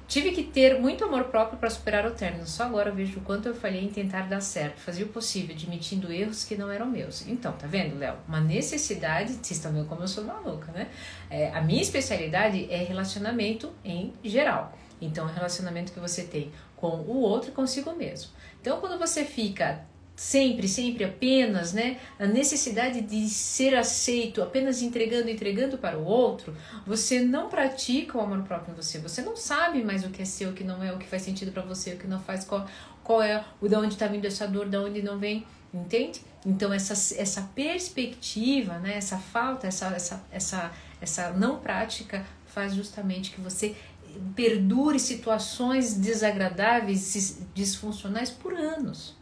Tive 0.09 0.31
que 0.31 0.41
ter 0.41 0.79
muito 0.79 1.05
amor 1.05 1.25
próprio 1.25 1.59
para 1.59 1.69
superar 1.69 2.03
o 2.07 2.11
término. 2.11 2.47
Só 2.47 2.63
agora 2.63 2.89
eu 2.89 2.95
vejo 2.95 3.19
o 3.19 3.21
quanto 3.21 3.47
eu 3.47 3.53
falhei 3.53 3.83
em 3.83 3.89
tentar 3.89 4.23
dar 4.23 4.41
certo. 4.41 4.79
Fazia 4.79 5.05
o 5.05 5.09
possível, 5.09 5.53
admitindo 5.53 6.11
erros 6.11 6.43
que 6.43 6.55
não 6.55 6.71
eram 6.71 6.87
meus. 6.87 7.27
Então, 7.27 7.51
tá 7.51 7.67
vendo, 7.67 7.95
Léo? 7.95 8.15
Uma 8.27 8.41
necessidade. 8.41 9.33
Vocês 9.33 9.51
estão 9.51 9.71
vendo 9.71 9.85
como 9.85 10.01
eu 10.01 10.07
sou 10.07 10.23
maluca, 10.23 10.71
né? 10.71 10.87
É, 11.29 11.51
a 11.51 11.61
minha 11.61 11.79
especialidade 11.79 12.65
é 12.71 12.77
relacionamento 12.77 13.71
em 13.85 14.11
geral. 14.23 14.75
Então, 15.01 15.25
o 15.25 15.29
relacionamento 15.29 15.91
que 15.91 15.99
você 15.99 16.23
tem 16.23 16.51
com 16.75 16.87
o 16.87 17.17
outro 17.17 17.49
e 17.49 17.53
consigo 17.53 17.93
mesmo. 17.93 18.31
Então, 18.61 18.79
quando 18.79 18.97
você 18.97 19.23
fica 19.23 19.85
sempre, 20.19 20.67
sempre 20.67 21.05
apenas, 21.05 21.71
né, 21.71 21.97
a 22.19 22.25
necessidade 22.25 22.99
de 22.99 23.29
ser 23.29 23.73
aceito, 23.73 24.43
apenas 24.43 24.81
entregando, 24.81 25.29
entregando 25.29 25.77
para 25.77 25.97
o 25.97 26.03
outro, 26.03 26.53
você 26.85 27.21
não 27.21 27.47
pratica 27.47 28.17
o 28.17 28.21
amor 28.21 28.43
próprio 28.43 28.73
em 28.73 28.75
você. 28.75 28.99
Você 28.99 29.21
não 29.21 29.37
sabe 29.37 29.81
mais 29.81 30.03
o 30.03 30.09
que 30.09 30.21
é 30.21 30.25
seu, 30.25 30.49
o 30.49 30.53
que 30.53 30.63
não 30.63 30.83
é, 30.83 30.91
o 30.91 30.97
que 30.97 31.07
faz 31.07 31.21
sentido 31.21 31.53
para 31.53 31.61
você, 31.61 31.93
o 31.93 31.97
que 31.97 32.05
não 32.05 32.19
faz, 32.19 32.43
qual, 32.43 32.67
qual 33.01 33.23
é 33.23 33.45
o 33.61 33.69
da 33.69 33.79
onde 33.79 33.93
está 33.93 34.07
vindo 34.07 34.25
essa 34.25 34.45
dor, 34.45 34.67
da 34.67 34.81
onde 34.81 35.01
não 35.01 35.17
vem, 35.17 35.47
entende? 35.73 36.21
Então 36.45 36.73
essa, 36.73 36.93
essa 37.17 37.49
perspectiva, 37.55 38.77
né, 38.77 38.97
essa 38.97 39.17
falta, 39.17 39.67
essa, 39.67 39.87
essa, 39.87 40.21
essa, 40.31 40.71
essa 40.99 41.31
não 41.31 41.59
prática 41.59 42.25
faz 42.45 42.73
justamente 42.73 43.31
que 43.31 43.39
você 43.39 43.73
perdure 44.35 44.99
situações 44.99 45.93
desagradáveis, 45.95 47.41
disfuncionais 47.53 48.29
por 48.29 48.53
anos. 48.53 49.17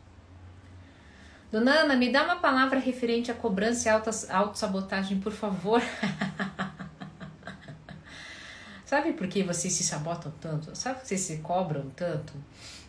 Dona 1.51 1.71
Ana, 1.71 1.95
me 1.95 2.11
dá 2.11 2.23
uma 2.23 2.35
palavra 2.37 2.77
referente 2.77 3.31
à 3.31 3.33
cobrança 3.33 3.87
e 3.87 3.91
autossabotagem, 4.29 5.19
por 5.19 5.31
favor. 5.31 5.81
Sabe 8.85 9.13
por 9.13 9.27
que 9.27 9.43
vocês 9.43 9.73
se 9.73 9.83
sabotam 9.83 10.31
tanto? 10.39 10.75
Sabe 10.75 10.95
por 10.95 11.01
que 11.01 11.07
vocês 11.09 11.21
se 11.21 11.37
cobram 11.37 11.89
tanto? 11.89 12.33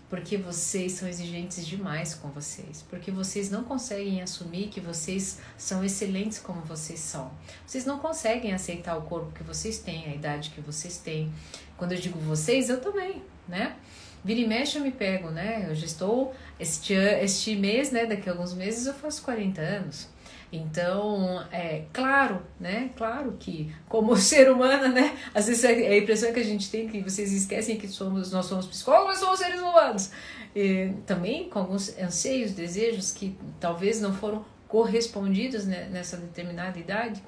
Porque 0.09 0.39
vocês 0.39 0.93
são 0.93 1.09
exigentes 1.09 1.67
demais 1.67 2.15
com 2.15 2.29
vocês. 2.29 2.85
Porque 2.89 3.11
vocês 3.11 3.51
não 3.51 3.65
conseguem 3.65 4.23
assumir 4.23 4.69
que 4.69 4.81
vocês 4.81 5.39
são 5.57 5.85
excelentes 5.85 6.39
como 6.39 6.63
vocês 6.63 6.99
são. 7.01 7.31
Vocês 7.67 7.85
não 7.85 7.99
conseguem 7.99 8.55
aceitar 8.55 8.97
o 8.97 9.03
corpo 9.03 9.33
que 9.33 9.43
vocês 9.43 9.79
têm, 9.79 10.07
a 10.07 10.15
idade 10.15 10.51
que 10.51 10.61
vocês 10.61 10.99
têm. 10.99 11.33
Quando 11.77 11.93
eu 11.93 12.01
digo 12.01 12.19
vocês, 12.19 12.71
eu 12.71 12.81
também, 12.81 13.23
né? 13.47 13.77
Vira 14.25 14.41
e 14.41 14.47
mexe 14.47 14.79
eu 14.79 14.83
me 14.83 14.91
pego, 14.91 15.31
né? 15.31 15.67
Eu 15.69 15.75
já 15.75 15.87
estou, 15.87 16.35
este, 16.59 16.95
este 16.95 17.55
mês, 17.55 17.93
né? 17.93 18.07
Daqui 18.07 18.29
a 18.29 18.33
alguns 18.33 18.53
meses 18.55 18.87
eu 18.87 18.95
faço 18.95 19.23
40 19.23 19.61
anos. 19.61 20.09
Então, 20.51 21.45
é 21.53 21.85
claro, 21.93 22.43
né? 22.59 22.91
Claro 22.97 23.37
que, 23.39 23.73
como 23.89 24.17
ser 24.19 24.51
humano, 24.51 24.89
né? 24.89 25.17
Às 25.35 25.47
vezes 25.47 25.65
é 25.65 25.69
a 25.69 25.99
impressão 25.99 26.33
que 26.33 26.41
a 26.41 26.45
gente 26.45 26.71
tem 26.71 26.89
que 26.89 27.01
vocês 27.03 27.33
esquecem 27.33 27.77
que 27.77 27.89
somos, 27.89 28.33
nós 28.33 28.47
somos 28.47 28.67
psicólogos, 28.67 29.09
nós 29.09 29.19
somos 29.19 29.39
seres 29.39 29.61
humanos. 29.61 30.11
E, 30.57 30.93
também 31.07 31.49
com 31.51 31.59
alguns 31.59 31.97
anseios, 31.99 32.53
desejos 32.53 33.13
que 33.13 33.37
talvez 33.61 34.01
não 34.01 34.15
foram 34.15 34.45
correspondidos 34.67 35.67
né, 35.67 35.89
nessa 35.91 36.17
determinada 36.17 36.79
idade. 36.79 37.23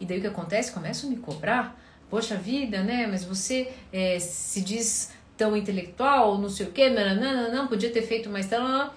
E 0.00 0.06
daí 0.06 0.18
o 0.18 0.20
que 0.20 0.26
acontece? 0.26 0.72
Começam 0.72 1.08
a 1.08 1.12
me 1.12 1.18
cobrar 1.18 1.78
poxa 2.12 2.36
vida, 2.36 2.82
né? 2.82 3.06
Mas 3.06 3.24
você 3.24 3.72
é, 3.90 4.18
se 4.18 4.60
diz 4.60 5.12
tão 5.34 5.56
intelectual, 5.56 6.36
não 6.36 6.50
sei 6.50 6.66
o 6.66 6.70
quê, 6.70 6.90
não, 6.90 7.14
não, 7.14 7.34
não, 7.34 7.52
não 7.54 7.66
podia 7.66 7.90
ter 7.90 8.02
feito 8.02 8.28
mais 8.28 8.46
tão. 8.46 8.90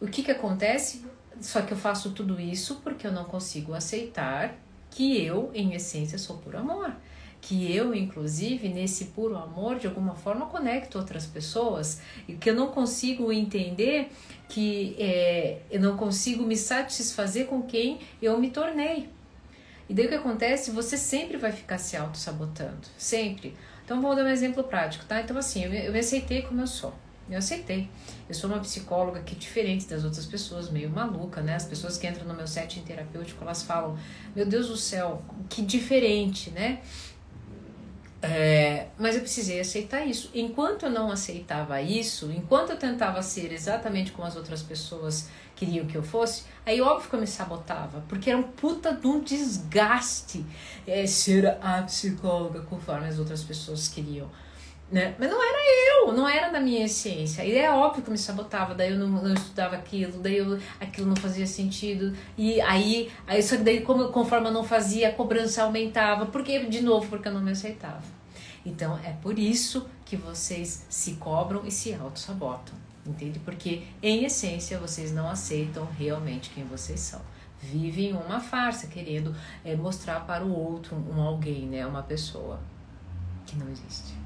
O 0.00 0.08
que 0.08 0.22
que 0.24 0.32
acontece? 0.32 1.04
Só 1.40 1.62
que 1.62 1.72
eu 1.72 1.76
faço 1.76 2.10
tudo 2.10 2.40
isso 2.40 2.80
porque 2.82 3.06
eu 3.06 3.12
não 3.12 3.24
consigo 3.24 3.74
aceitar 3.74 4.54
que 4.90 5.24
eu, 5.24 5.50
em 5.54 5.72
essência, 5.72 6.18
sou 6.18 6.36
puro 6.38 6.58
amor. 6.58 6.92
Que 7.40 7.74
eu, 7.74 7.94
inclusive, 7.94 8.68
nesse 8.68 9.06
puro 9.06 9.36
amor, 9.36 9.78
de 9.78 9.86
alguma 9.86 10.14
forma 10.14 10.46
conecto 10.46 10.98
outras 10.98 11.24
pessoas 11.26 12.00
e 12.28 12.34
que 12.34 12.50
eu 12.50 12.54
não 12.54 12.68
consigo 12.68 13.32
entender 13.32 14.10
que 14.48 14.94
é, 14.98 15.60
eu 15.70 15.80
não 15.80 15.96
consigo 15.96 16.44
me 16.44 16.56
satisfazer 16.56 17.46
com 17.46 17.62
quem 17.62 18.00
eu 18.20 18.38
me 18.38 18.50
tornei. 18.50 19.08
E 19.88 19.94
daí 19.94 20.06
o 20.06 20.08
que 20.08 20.14
acontece? 20.14 20.70
Você 20.70 20.96
sempre 20.96 21.36
vai 21.36 21.50
ficar 21.50 21.78
se 21.78 21.96
auto-sabotando. 21.96 22.86
Sempre. 22.98 23.56
Então 23.84 24.00
vou 24.00 24.14
dar 24.14 24.24
um 24.24 24.28
exemplo 24.28 24.62
prático, 24.62 25.04
tá? 25.04 25.20
Então, 25.20 25.36
assim, 25.36 25.64
eu 25.64 25.72
eu 25.72 25.92
me 25.92 25.98
aceitei 25.98 26.42
como 26.42 26.60
eu 26.60 26.66
sou. 26.66 26.94
Eu 27.28 27.38
aceitei. 27.38 27.88
Eu 28.30 28.34
sou 28.34 28.48
uma 28.48 28.60
psicóloga 28.60 29.18
que, 29.22 29.34
diferente 29.34 29.88
das 29.88 30.04
outras 30.04 30.24
pessoas, 30.24 30.70
meio 30.70 30.88
maluca, 30.88 31.42
né? 31.42 31.56
As 31.56 31.64
pessoas 31.64 31.98
que 31.98 32.06
entram 32.06 32.24
no 32.24 32.32
meu 32.32 32.46
setting 32.46 32.82
terapêutico, 32.82 33.42
elas 33.42 33.64
falam: 33.64 33.98
Meu 34.36 34.46
Deus 34.46 34.68
do 34.68 34.76
céu, 34.76 35.20
que 35.48 35.60
diferente, 35.60 36.48
né? 36.52 36.80
É, 38.22 38.86
mas 38.96 39.16
eu 39.16 39.22
precisei 39.22 39.58
aceitar 39.58 40.06
isso. 40.06 40.30
Enquanto 40.32 40.84
eu 40.84 40.90
não 40.90 41.10
aceitava 41.10 41.82
isso, 41.82 42.30
enquanto 42.30 42.70
eu 42.70 42.76
tentava 42.76 43.20
ser 43.20 43.50
exatamente 43.52 44.12
como 44.12 44.28
as 44.28 44.36
outras 44.36 44.62
pessoas 44.62 45.28
queriam 45.56 45.84
que 45.86 45.96
eu 45.96 46.02
fosse, 46.02 46.44
aí 46.64 46.80
óbvio 46.80 47.10
que 47.10 47.16
eu 47.16 47.20
me 47.20 47.26
sabotava, 47.26 48.04
porque 48.08 48.30
era 48.30 48.38
um 48.38 48.44
puta 48.44 48.92
de 48.92 49.08
um 49.08 49.18
desgaste 49.20 50.46
é, 50.86 51.04
ser 51.04 51.58
a 51.60 51.82
psicóloga 51.82 52.60
conforme 52.60 53.08
as 53.08 53.18
outras 53.18 53.42
pessoas 53.42 53.88
queriam 53.88 54.30
né? 54.90 55.14
Mas 55.18 55.30
não 55.30 55.42
era 55.42 55.58
eu, 55.88 56.12
não 56.12 56.28
era 56.28 56.50
da 56.50 56.60
minha 56.60 56.84
essência. 56.84 57.44
E 57.44 57.56
é 57.56 57.70
óbvio 57.70 58.02
que 58.02 58.08
eu 58.08 58.12
me 58.12 58.18
sabotava, 58.18 58.74
daí 58.74 58.90
eu 58.92 58.98
não, 58.98 59.08
não 59.08 59.32
estudava 59.32 59.76
aquilo, 59.76 60.18
daí 60.18 60.38
eu, 60.38 60.58
aquilo 60.80 61.06
não 61.06 61.16
fazia 61.16 61.46
sentido. 61.46 62.12
E 62.36 62.60
aí, 62.60 63.10
aí 63.26 63.42
só 63.42 63.56
que 63.56 63.62
daí 63.62 63.82
como, 63.82 64.08
conforme 64.08 64.48
eu 64.48 64.52
não 64.52 64.64
fazia, 64.64 65.08
a 65.08 65.12
cobrança 65.12 65.62
aumentava. 65.62 66.26
Porque, 66.26 66.66
de 66.66 66.80
novo, 66.80 67.08
porque 67.08 67.28
eu 67.28 67.32
não 67.32 67.40
me 67.40 67.52
aceitava. 67.52 68.02
Então 68.66 68.98
é 69.04 69.12
por 69.12 69.38
isso 69.38 69.88
que 70.04 70.16
vocês 70.16 70.84
se 70.88 71.14
cobram 71.14 71.64
e 71.64 71.70
se 71.70 71.94
auto-sabotam. 71.94 72.74
Entende? 73.06 73.38
Porque, 73.38 73.84
em 74.02 74.24
essência, 74.24 74.78
vocês 74.78 75.12
não 75.12 75.28
aceitam 75.30 75.88
realmente 75.98 76.50
quem 76.50 76.64
vocês 76.64 77.00
são. 77.00 77.20
Vivem 77.62 78.12
uma 78.12 78.40
farsa, 78.40 78.86
querendo 78.86 79.34
é, 79.64 79.74
mostrar 79.76 80.20
para 80.20 80.44
o 80.44 80.52
outro 80.52 80.96
um 80.96 81.20
alguém, 81.20 81.66
né? 81.66 81.86
Uma 81.86 82.02
pessoa 82.02 82.60
que 83.46 83.56
não 83.56 83.68
existe. 83.70 84.19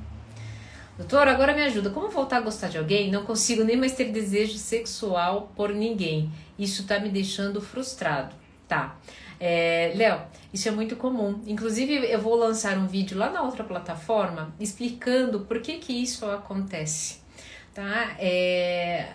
Doutor, 0.97 1.27
agora 1.27 1.53
me 1.53 1.63
ajuda. 1.63 1.91
Como 1.91 2.09
voltar 2.09 2.37
a 2.37 2.41
gostar 2.41 2.69
de 2.69 2.79
alguém? 2.79 3.11
Não 3.11 3.25
consigo 3.25 3.65
nem 3.65 3.77
mais 3.77 3.93
ter 3.93 4.13
desejo 4.13 4.57
sexual 4.57 5.53
por 5.57 5.71
ninguém. 5.71 6.31
Isso 6.57 6.87
tá 6.87 7.01
me 7.01 7.09
deixando 7.09 7.61
frustrado. 7.61 8.35
Tá. 8.69 8.97
É, 9.41 9.93
Léo, 9.97 10.23
isso 10.53 10.69
é 10.69 10.71
muito 10.71 10.95
comum. 10.95 11.43
Inclusive, 11.47 11.95
eu 11.95 12.21
vou 12.21 12.37
lançar 12.37 12.79
um 12.79 12.87
vídeo 12.87 13.19
lá 13.19 13.29
na 13.29 13.43
outra 13.43 13.65
plataforma 13.65 14.55
explicando 14.61 15.41
por 15.41 15.61
que 15.61 15.79
que 15.79 15.93
isso 15.93 16.25
acontece. 16.27 17.19
Tá? 17.75 18.15
É, 18.21 19.15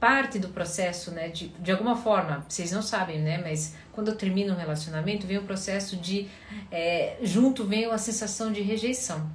parte 0.00 0.38
do 0.40 0.48
processo, 0.48 1.12
né, 1.12 1.28
de, 1.28 1.48
de 1.48 1.70
alguma 1.70 1.96
forma, 1.96 2.44
vocês 2.48 2.72
não 2.72 2.82
sabem, 2.82 3.20
né, 3.20 3.38
mas 3.38 3.76
quando 3.92 4.08
eu 4.08 4.16
termino 4.16 4.52
um 4.52 4.56
relacionamento, 4.56 5.26
vem 5.26 5.38
o 5.38 5.42
processo 5.42 5.96
de, 5.96 6.28
é, 6.70 7.16
junto 7.22 7.64
vem 7.64 7.86
a 7.86 7.98
sensação 7.98 8.52
de 8.52 8.60
rejeição. 8.62 9.30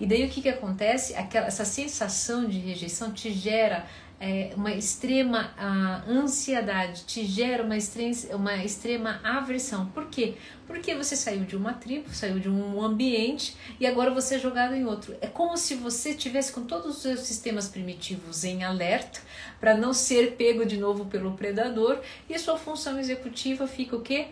E 0.00 0.06
daí 0.06 0.24
o 0.24 0.28
que, 0.28 0.42
que 0.42 0.48
acontece? 0.48 1.14
Aquela, 1.14 1.46
essa 1.46 1.64
sensação 1.64 2.46
de 2.46 2.58
rejeição 2.58 3.12
te 3.12 3.32
gera 3.32 3.86
é, 4.20 4.52
uma 4.56 4.72
extrema 4.72 5.52
uh, 5.56 6.10
ansiedade, 6.10 7.04
te 7.04 7.24
gera 7.24 7.62
uma 7.62 7.76
extrema, 7.76 8.14
uma 8.34 8.56
extrema 8.64 9.20
aversão. 9.22 9.86
Por 9.86 10.06
quê? 10.06 10.34
Porque 10.66 10.94
você 10.94 11.14
saiu 11.14 11.44
de 11.44 11.56
uma 11.56 11.72
tribo, 11.72 12.12
saiu 12.12 12.38
de 12.40 12.48
um 12.48 12.82
ambiente 12.82 13.56
e 13.78 13.86
agora 13.86 14.10
você 14.10 14.34
é 14.34 14.38
jogado 14.38 14.74
em 14.74 14.84
outro. 14.84 15.16
É 15.20 15.28
como 15.28 15.56
se 15.56 15.76
você 15.76 16.14
tivesse 16.14 16.52
com 16.52 16.64
todos 16.64 16.96
os 16.96 17.02
seus 17.02 17.20
sistemas 17.20 17.68
primitivos 17.68 18.44
em 18.44 18.64
alerta 18.64 19.20
para 19.60 19.76
não 19.76 19.92
ser 19.92 20.32
pego 20.32 20.66
de 20.66 20.76
novo 20.76 21.06
pelo 21.06 21.32
predador 21.32 22.00
e 22.28 22.34
a 22.34 22.38
sua 22.38 22.58
função 22.58 22.98
executiva 22.98 23.66
fica 23.68 23.96
o 23.96 24.00
quê? 24.00 24.28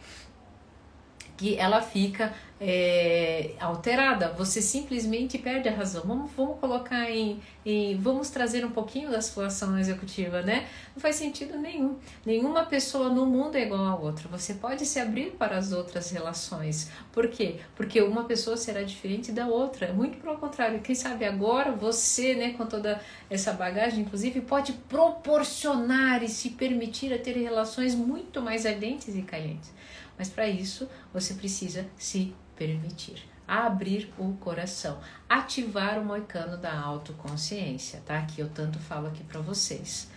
que 1.37 1.57
ela 1.57 1.83
fica 1.83 2.33
é, 2.59 3.51
alterada, 3.61 4.31
você 4.31 4.63
simplesmente 4.63 5.37
perde 5.37 5.69
a 5.69 5.73
razão. 5.73 6.03
Vamos, 6.07 6.31
vamos 6.35 6.59
colocar 6.59 7.11
em, 7.11 7.41
em, 7.65 7.97
Vamos 7.99 8.31
trazer 8.31 8.65
um 8.65 8.71
pouquinho 8.71 9.11
da 9.11 9.21
situação 9.21 9.79
executiva, 9.79 10.41
né? 10.41 10.67
Não 10.95 11.01
faz 11.01 11.17
sentido 11.17 11.59
nenhum. 11.59 11.99
Nenhuma 12.25 12.65
pessoa 12.65 13.11
no 13.11 13.27
mundo 13.27 13.57
é 13.57 13.63
igual 13.63 13.85
a 13.85 13.95
outra. 13.95 14.27
Você 14.29 14.55
pode 14.55 14.87
se 14.87 14.99
abrir 14.99 15.33
para 15.33 15.59
as 15.59 15.73
outras 15.73 16.11
relações. 16.11 16.91
Por 17.13 17.29
quê? 17.29 17.57
Porque 17.75 18.01
uma 18.01 18.25
pessoa 18.25 18.57
será 18.57 18.83
diferente 18.83 19.33
da 19.33 19.47
outra. 19.47 19.93
Muito 19.93 20.19
pelo 20.19 20.39
contrário. 20.39 20.81
Quem 20.81 20.95
sabe 20.95 21.27
agora 21.27 21.73
você, 21.73 22.35
né, 22.35 22.55
com 22.55 22.65
toda 22.65 23.01
essa 23.29 23.53
bagagem, 23.53 24.01
inclusive, 24.01 24.41
pode 24.41 24.73
proporcionar 24.73 26.23
e 26.23 26.29
se 26.29 26.51
permitir 26.51 27.13
a 27.13 27.19
ter 27.19 27.37
relações 27.37 27.95
muito 27.95 28.41
mais 28.41 28.65
ardentes 28.65 29.15
e 29.15 29.21
calientes. 29.21 29.71
Mas 30.19 30.31
para 30.31 30.49
isso, 30.49 30.89
você 31.13 31.35
precisa 31.35 31.87
se 31.99 32.35
permitir 32.57 33.23
abrir 33.47 34.13
o 34.19 34.33
coração, 34.35 34.99
ativar 35.29 35.99
o 35.99 36.05
moicano 36.05 36.57
da 36.57 36.77
autoconsciência, 36.79 38.03
tá? 38.05 38.21
Que 38.23 38.41
eu 38.41 38.49
tanto 38.49 38.79
falo 38.79 39.07
aqui 39.07 39.23
para 39.23 39.41
vocês. 39.41 40.09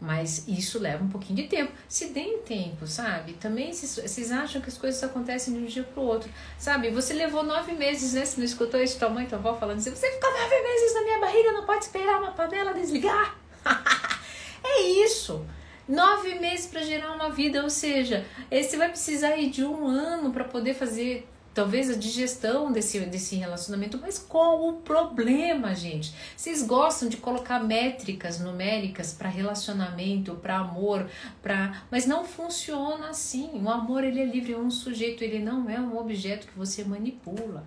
Mas 0.00 0.48
isso 0.48 0.78
leva 0.78 1.04
um 1.04 1.08
pouquinho 1.08 1.36
de 1.36 1.42
tempo. 1.42 1.72
Se 1.86 2.06
deem 2.06 2.38
tempo, 2.38 2.86
sabe? 2.86 3.34
Também 3.34 3.70
vocês 3.70 4.32
acham 4.32 4.62
que 4.62 4.68
as 4.68 4.78
coisas 4.78 5.02
acontecem 5.02 5.52
de 5.52 5.60
um 5.60 5.66
dia 5.66 5.84
pro 5.84 6.00
outro. 6.00 6.30
Sabe? 6.58 6.90
Você 6.90 7.12
levou 7.12 7.42
nove 7.42 7.72
meses, 7.72 8.14
né? 8.14 8.24
Você 8.24 8.38
não 8.38 8.46
escutou 8.46 8.80
isso 8.80 8.98
tua 8.98 9.10
mãe, 9.10 9.26
tua 9.26 9.36
avó 9.36 9.54
falando 9.54 9.76
assim: 9.76 9.90
você 9.90 10.10
ficou 10.10 10.30
nove 10.32 10.62
meses 10.62 10.94
na 10.94 11.02
minha 11.02 11.20
barriga, 11.20 11.52
não 11.52 11.66
pode 11.66 11.84
esperar 11.84 12.18
uma 12.18 12.32
panela 12.32 12.72
desligar. 12.72 13.36
é 14.64 14.80
isso 15.04 15.44
nove 15.86 16.36
meses 16.36 16.66
para 16.66 16.82
gerar 16.82 17.10
uma 17.10 17.30
vida, 17.30 17.64
ou 17.64 17.68
seja, 17.68 18.24
você 18.48 18.76
vai 18.76 18.88
precisar 18.88 19.34
de 19.34 19.64
um 19.64 19.88
ano 19.88 20.30
para 20.30 20.44
poder 20.44 20.72
fazer 20.72 21.28
talvez 21.52 21.90
a 21.90 21.94
digestão 21.94 22.70
desse, 22.70 23.00
desse 23.00 23.36
relacionamento, 23.36 23.98
mas 24.00 24.18
qual 24.18 24.68
o 24.68 24.74
problema, 24.74 25.74
gente? 25.74 26.14
Vocês 26.36 26.62
gostam 26.62 27.08
de 27.08 27.16
colocar 27.16 27.60
métricas 27.60 28.38
numéricas 28.38 29.12
para 29.12 29.28
relacionamento, 29.28 30.34
para 30.36 30.58
amor, 30.58 31.08
para, 31.42 31.82
mas 31.90 32.06
não 32.06 32.24
funciona 32.24 33.08
assim. 33.08 33.50
O 33.62 33.68
amor 33.68 34.04
ele 34.04 34.20
é 34.20 34.24
livre, 34.24 34.52
é 34.52 34.58
um 34.58 34.70
sujeito, 34.70 35.24
ele 35.24 35.38
não 35.38 35.68
é 35.68 35.80
um 35.80 35.98
objeto 35.98 36.46
que 36.46 36.56
você 36.56 36.84
manipula. 36.84 37.64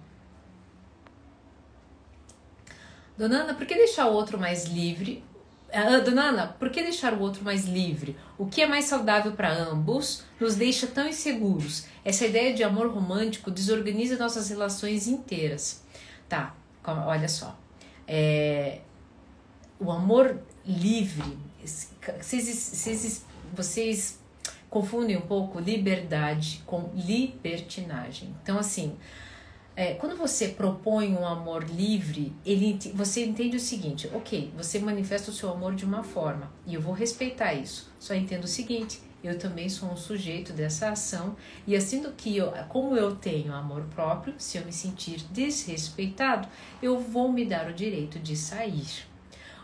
Dona 3.17 3.43
Ana, 3.43 3.54
por 3.54 3.65
que 3.65 3.76
deixar 3.76 4.08
o 4.08 4.13
outro 4.13 4.39
mais 4.39 4.65
livre 4.65 5.24
ah, 5.76 5.98
dona 5.98 6.26
Ana, 6.26 6.48
por 6.48 6.69
que 6.69 6.84
deixar 6.84 7.13
o 7.13 7.19
outro 7.19 7.43
mais 7.43 7.65
livre? 7.65 8.15
O 8.38 8.46
que 8.46 8.62
é 8.62 8.67
mais 8.67 8.86
saudável 8.86 9.32
para 9.32 9.52
ambos 9.52 10.24
nos 10.39 10.54
deixa 10.54 10.86
tão 10.86 11.08
inseguros? 11.08 11.86
Essa 12.06 12.26
ideia 12.26 12.54
de 12.54 12.63
amor 12.63 12.88
romântico 12.88 13.50
desorganiza 13.50 14.18
nossas 14.18 14.50
relações 14.50 15.08
inteiras. 15.08 15.84
Tá, 16.28 16.56
olha 16.86 17.30
só. 17.30 17.58
É, 18.08 18.80
o 19.80 19.92
amor 19.92 20.42
livre, 20.66 21.38
vocês, 21.62 22.48
vocês, 22.48 23.26
vocês 23.54 24.20
confundem 24.70 25.16
um 25.16 25.22
pouco 25.22 25.60
liberdade 25.60 26.62
com 26.66 26.89
libertinagem. 26.96 28.36
Então, 28.42 28.58
assim, 28.58 28.98
é, 29.76 29.94
quando 29.94 30.16
você 30.16 30.50
propõe 30.50 31.13
um 31.13 31.26
amor 31.26 31.63
livre, 31.63 32.34
ele, 32.46 32.78
você 32.94 33.26
entende 33.26 33.58
o 33.58 33.60
seguinte: 33.60 34.10
ok, 34.13 34.52
você 34.56 34.80
manifesta 34.80 35.32
o 35.32 35.34
seu 35.34 35.52
amor 35.52 35.74
de 35.76 35.86
uma 35.86 36.04
forma 36.04 36.52
e 36.66 36.74
eu 36.74 36.82
vou 36.82 36.94
respeitar 36.94 37.54
isso. 37.54 37.92
Só 38.00 38.13
entendo 38.13 38.44
o 38.44 38.48
seguinte: 38.48 39.02
eu 39.24 39.38
também 39.38 39.70
sou 39.70 39.90
um 39.90 39.96
sujeito 39.96 40.52
dessa 40.54 40.90
ação 40.90 41.36
e 41.66 41.76
assim 41.76 42.02
do 42.02 42.12
que 42.12 42.36
eu, 42.36 42.52
como 42.70 42.96
eu 42.98 43.16
tenho 43.16 43.54
amor 43.54 43.84
próprio, 43.94 44.34
se 44.38 44.58
eu 44.58 44.66
me 44.66 44.74
sentir 44.74 45.24
desrespeitado, 45.32 46.48
eu 46.82 47.00
vou 47.00 47.32
me 47.32 47.46
dar 47.46 47.70
o 47.70 47.74
direito 47.74 48.20
de 48.20 48.36
sair. 48.36 49.06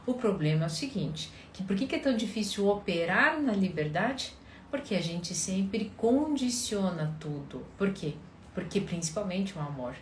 O 0.06 0.13
problema 0.13 0.63
é 0.63 0.67
o 0.67 0.69
seguinte: 0.69 1.32
que 1.52 1.63
por 1.63 1.76
que 1.76 1.95
é 1.95 2.00
tão 2.00 2.15
difícil 2.15 2.67
operar 2.67 3.41
na 3.41 3.54
liberdade? 3.54 4.34
Porque 4.72 4.95
a 4.95 5.02
gente 5.02 5.34
sempre 5.34 5.91
condiciona 5.98 7.15
tudo. 7.19 7.65
Por 7.78 7.91
quê? 7.91 8.13
porque 8.60 8.82
principalmente 8.82 9.58
o 9.58 9.62
amor. 9.62 9.95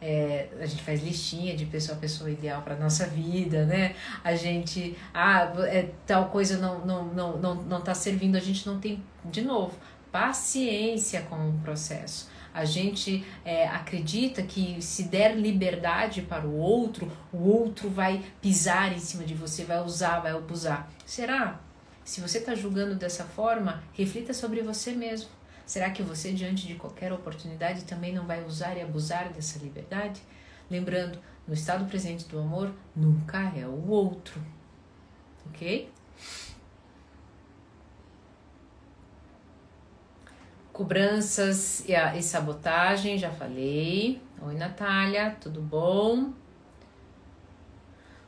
É, 0.00 0.48
a 0.60 0.66
gente 0.66 0.82
faz 0.82 1.02
listinha 1.02 1.56
de 1.56 1.66
pessoa 1.66 1.96
a 1.96 2.00
pessoa 2.00 2.30
ideal 2.30 2.62
para 2.62 2.76
nossa 2.76 3.06
vida, 3.06 3.64
né? 3.64 3.94
A 4.22 4.34
gente, 4.34 4.96
ah, 5.12 5.52
é, 5.66 5.90
tal 6.06 6.28
coisa 6.28 6.58
não, 6.58 6.84
não, 6.84 7.04
não, 7.06 7.36
não, 7.38 7.54
não 7.54 7.80
tá 7.80 7.94
servindo, 7.94 8.36
a 8.36 8.40
gente 8.40 8.66
não 8.66 8.78
tem, 8.78 9.02
de 9.24 9.42
novo, 9.42 9.76
paciência 10.12 11.22
com 11.22 11.48
o 11.48 11.52
processo. 11.60 12.28
A 12.54 12.64
gente 12.64 13.26
é, 13.44 13.66
acredita 13.66 14.40
que 14.42 14.80
se 14.80 15.04
der 15.04 15.36
liberdade 15.36 16.22
para 16.22 16.46
o 16.46 16.56
outro, 16.56 17.10
o 17.32 17.48
outro 17.48 17.90
vai 17.90 18.22
pisar 18.40 18.92
em 18.92 19.00
cima 19.00 19.24
de 19.24 19.34
você, 19.34 19.64
vai 19.64 19.82
usar, 19.82 20.20
vai 20.20 20.30
abusar. 20.30 20.88
Será? 21.04 21.60
Se 22.04 22.20
você 22.20 22.38
está 22.38 22.54
julgando 22.54 22.94
dessa 22.94 23.24
forma, 23.24 23.82
reflita 23.92 24.32
sobre 24.32 24.62
você 24.62 24.92
mesmo. 24.92 25.30
Será 25.66 25.90
que 25.90 26.02
você, 26.02 26.32
diante 26.32 26.66
de 26.66 26.74
qualquer 26.74 27.12
oportunidade, 27.12 27.84
também 27.84 28.12
não 28.12 28.26
vai 28.26 28.44
usar 28.44 28.76
e 28.76 28.82
abusar 28.82 29.32
dessa 29.32 29.58
liberdade? 29.58 30.22
Lembrando, 30.70 31.18
no 31.46 31.54
estado 31.54 31.86
presente 31.86 32.26
do 32.26 32.38
amor, 32.38 32.72
nunca 32.94 33.52
é 33.56 33.66
o 33.66 33.88
outro. 33.88 34.40
Ok? 35.46 35.90
Cobranças 40.72 41.84
e, 41.88 41.94
a, 41.94 42.20
sabotagem, 42.20 43.16
já 43.16 43.30
falei. 43.30 44.20
Oi, 44.42 44.54
Natália, 44.56 45.36
tudo 45.40 45.62
bom? 45.62 46.32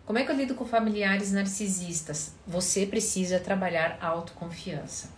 Como 0.07 0.19
é 0.19 0.25
que 0.25 0.31
eu 0.31 0.37
lido 0.37 0.55
com 0.55 0.65
familiares 0.65 1.33
narcisistas? 1.33 2.35
Você 2.47 2.87
precisa 2.87 3.41
trabalhar 3.41 3.99
autoconfiança. 4.01 5.16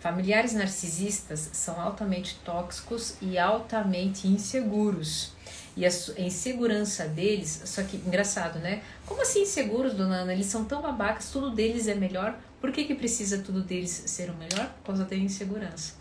Familiares 0.00 0.54
narcisistas 0.54 1.50
são 1.52 1.78
altamente 1.78 2.36
tóxicos 2.42 3.16
e 3.20 3.38
altamente 3.38 4.26
inseguros. 4.26 5.32
E 5.76 5.84
a 5.84 5.90
insegurança 6.18 7.06
deles, 7.06 7.62
só 7.66 7.82
que 7.82 7.98
engraçado, 7.98 8.58
né? 8.58 8.82
Como 9.04 9.20
assim 9.20 9.42
inseguros, 9.42 9.92
dona 9.92 10.16
Ana? 10.16 10.32
Eles 10.32 10.46
são 10.46 10.64
tão 10.64 10.80
babacas, 10.80 11.30
tudo 11.30 11.50
deles 11.50 11.86
é 11.86 11.94
melhor. 11.94 12.34
Por 12.62 12.72
que, 12.72 12.84
que 12.84 12.94
precisa 12.94 13.38
tudo 13.38 13.62
deles 13.62 13.90
ser 14.06 14.30
o 14.30 14.34
melhor? 14.34 14.72
Por 14.78 14.86
causa 14.86 15.04
da 15.04 15.14
insegurança. 15.14 15.94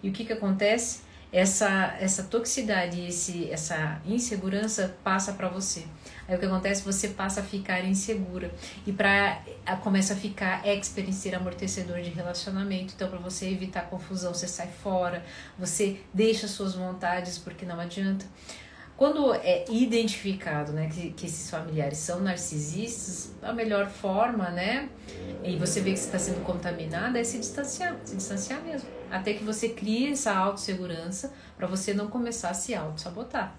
E 0.00 0.08
o 0.08 0.12
que, 0.12 0.24
que 0.24 0.32
acontece? 0.32 1.00
Essa, 1.32 1.96
essa 2.00 2.24
toxicidade, 2.24 3.06
esse, 3.06 3.50
essa 3.50 4.00
insegurança 4.04 4.96
passa 5.04 5.32
para 5.32 5.48
você. 5.48 5.84
Aí 6.26 6.34
o 6.34 6.38
que 6.38 6.46
acontece? 6.46 6.82
Você 6.82 7.08
passa 7.08 7.40
a 7.40 7.44
ficar 7.44 7.84
insegura 7.84 8.50
e 8.84 8.92
para 8.92 9.40
começa 9.82 10.14
a 10.14 10.16
ficar 10.16 10.66
expert 10.66 11.08
em 11.08 11.12
ser 11.12 11.34
amortecedor 11.34 12.00
de 12.00 12.10
relacionamento. 12.10 12.94
Então, 12.96 13.08
para 13.08 13.18
você 13.18 13.48
evitar 13.48 13.82
confusão, 13.82 14.34
você 14.34 14.48
sai 14.48 14.68
fora, 14.82 15.24
você 15.58 16.00
deixa 16.12 16.48
suas 16.48 16.74
vontades 16.74 17.38
porque 17.38 17.64
não 17.64 17.78
adianta. 17.78 18.24
Quando 18.96 19.32
é 19.32 19.64
identificado 19.70 20.72
né, 20.72 20.90
que, 20.92 21.12
que 21.12 21.24
esses 21.24 21.48
familiares 21.48 21.96
são 21.96 22.20
narcisistas, 22.20 23.32
a 23.40 23.50
melhor 23.50 23.88
forma, 23.88 24.50
né? 24.50 24.90
E 25.42 25.56
você 25.56 25.80
vê 25.80 25.92
que 25.92 25.98
você 25.98 26.04
está 26.04 26.18
sendo 26.18 26.44
contaminada 26.44 27.18
é 27.18 27.24
se 27.24 27.38
distanciar, 27.38 27.96
se 28.04 28.14
distanciar 28.14 28.60
mesmo. 28.60 28.99
Até 29.10 29.34
que 29.34 29.42
você 29.42 29.70
crie 29.70 30.12
essa 30.12 30.32
autossegurança 30.32 31.32
para 31.56 31.66
você 31.66 31.92
não 31.92 32.08
começar 32.08 32.50
a 32.50 32.54
se 32.54 32.74
auto-sabotar. 32.74 33.54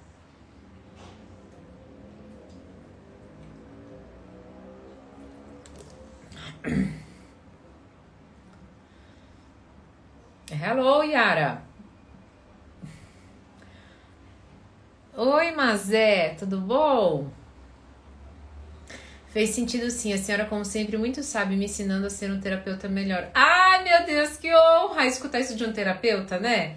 Hello, 10.49 11.03
Yara. 11.03 11.63
Oi, 15.17 15.51
Mazé, 15.51 16.35
tudo 16.39 16.59
bom? 16.61 17.29
Fez 19.31 19.51
sentido 19.51 19.89
sim, 19.89 20.11
a 20.11 20.17
senhora, 20.17 20.45
como 20.45 20.65
sempre, 20.65 20.97
muito 20.97 21.23
sabe, 21.23 21.55
me 21.55 21.65
ensinando 21.65 22.05
a 22.05 22.09
ser 22.09 22.29
um 22.29 22.41
terapeuta 22.41 22.89
melhor. 22.89 23.29
Ai, 23.33 23.81
meu 23.83 24.05
Deus, 24.05 24.35
que 24.35 24.53
honra 24.53 25.05
escutar 25.05 25.39
isso 25.39 25.55
de 25.55 25.63
um 25.63 25.71
terapeuta, 25.71 26.37
né? 26.37 26.75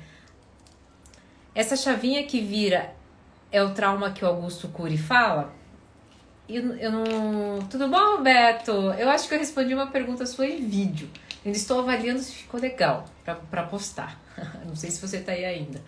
Essa 1.52 1.76
chavinha 1.76 2.24
que 2.24 2.40
vira 2.40 2.94
é 3.50 3.62
o 3.62 3.74
trauma 3.74 4.12
que 4.12 4.24
o 4.24 4.28
Augusto 4.28 4.68
Cury 4.68 4.96
fala? 4.96 5.52
Eu, 6.48 6.76
eu 6.76 6.92
não. 6.92 7.58
Tudo 7.68 7.88
bom, 7.88 8.16
Roberto? 8.16 8.70
Eu 8.70 9.08
acho 9.10 9.28
que 9.28 9.34
eu 9.34 9.38
respondi 9.38 9.74
uma 9.74 9.88
pergunta 9.88 10.24
sua 10.24 10.46
em 10.46 10.64
vídeo. 10.64 11.10
Ainda 11.44 11.56
estou 11.56 11.80
avaliando 11.80 12.20
se 12.20 12.32
ficou 12.32 12.60
legal 12.60 13.04
para 13.50 13.64
postar. 13.64 14.20
não 14.64 14.76
sei 14.76 14.92
se 14.92 15.00
você 15.00 15.18
tá 15.20 15.32
aí 15.32 15.44
ainda. 15.44 15.80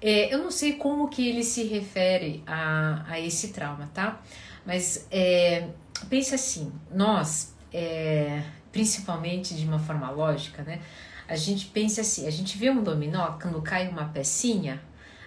É, 0.00 0.32
eu 0.32 0.38
não 0.38 0.50
sei 0.50 0.74
como 0.74 1.08
que 1.08 1.28
ele 1.28 1.42
se 1.42 1.64
refere 1.64 2.42
a, 2.46 3.04
a 3.08 3.20
esse 3.20 3.48
trauma, 3.48 3.90
tá? 3.92 4.20
Mas 4.64 5.06
é, 5.10 5.68
pense 6.08 6.34
assim, 6.34 6.72
nós, 6.90 7.54
é, 7.72 8.42
principalmente 8.70 9.54
de 9.54 9.64
uma 9.64 9.78
forma 9.78 10.10
lógica, 10.10 10.62
né? 10.62 10.80
A 11.26 11.36
gente 11.36 11.66
pensa 11.66 12.00
assim, 12.00 12.26
a 12.26 12.30
gente 12.30 12.56
vê 12.56 12.70
um 12.70 12.82
dominó, 12.82 13.38
quando 13.40 13.60
cai 13.60 13.88
uma 13.88 14.04
pecinha, 14.06 14.80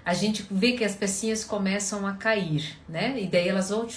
a 0.04 0.14
gente 0.14 0.48
vê 0.50 0.72
que 0.74 0.84
as 0.84 0.96
pecinhas 0.96 1.44
começam 1.44 2.08
a 2.08 2.14
cair, 2.14 2.78
né? 2.88 3.20
E 3.22 3.28
daí 3.28 3.48
elas 3.48 3.70
vão. 3.70 3.84
O 3.84 3.88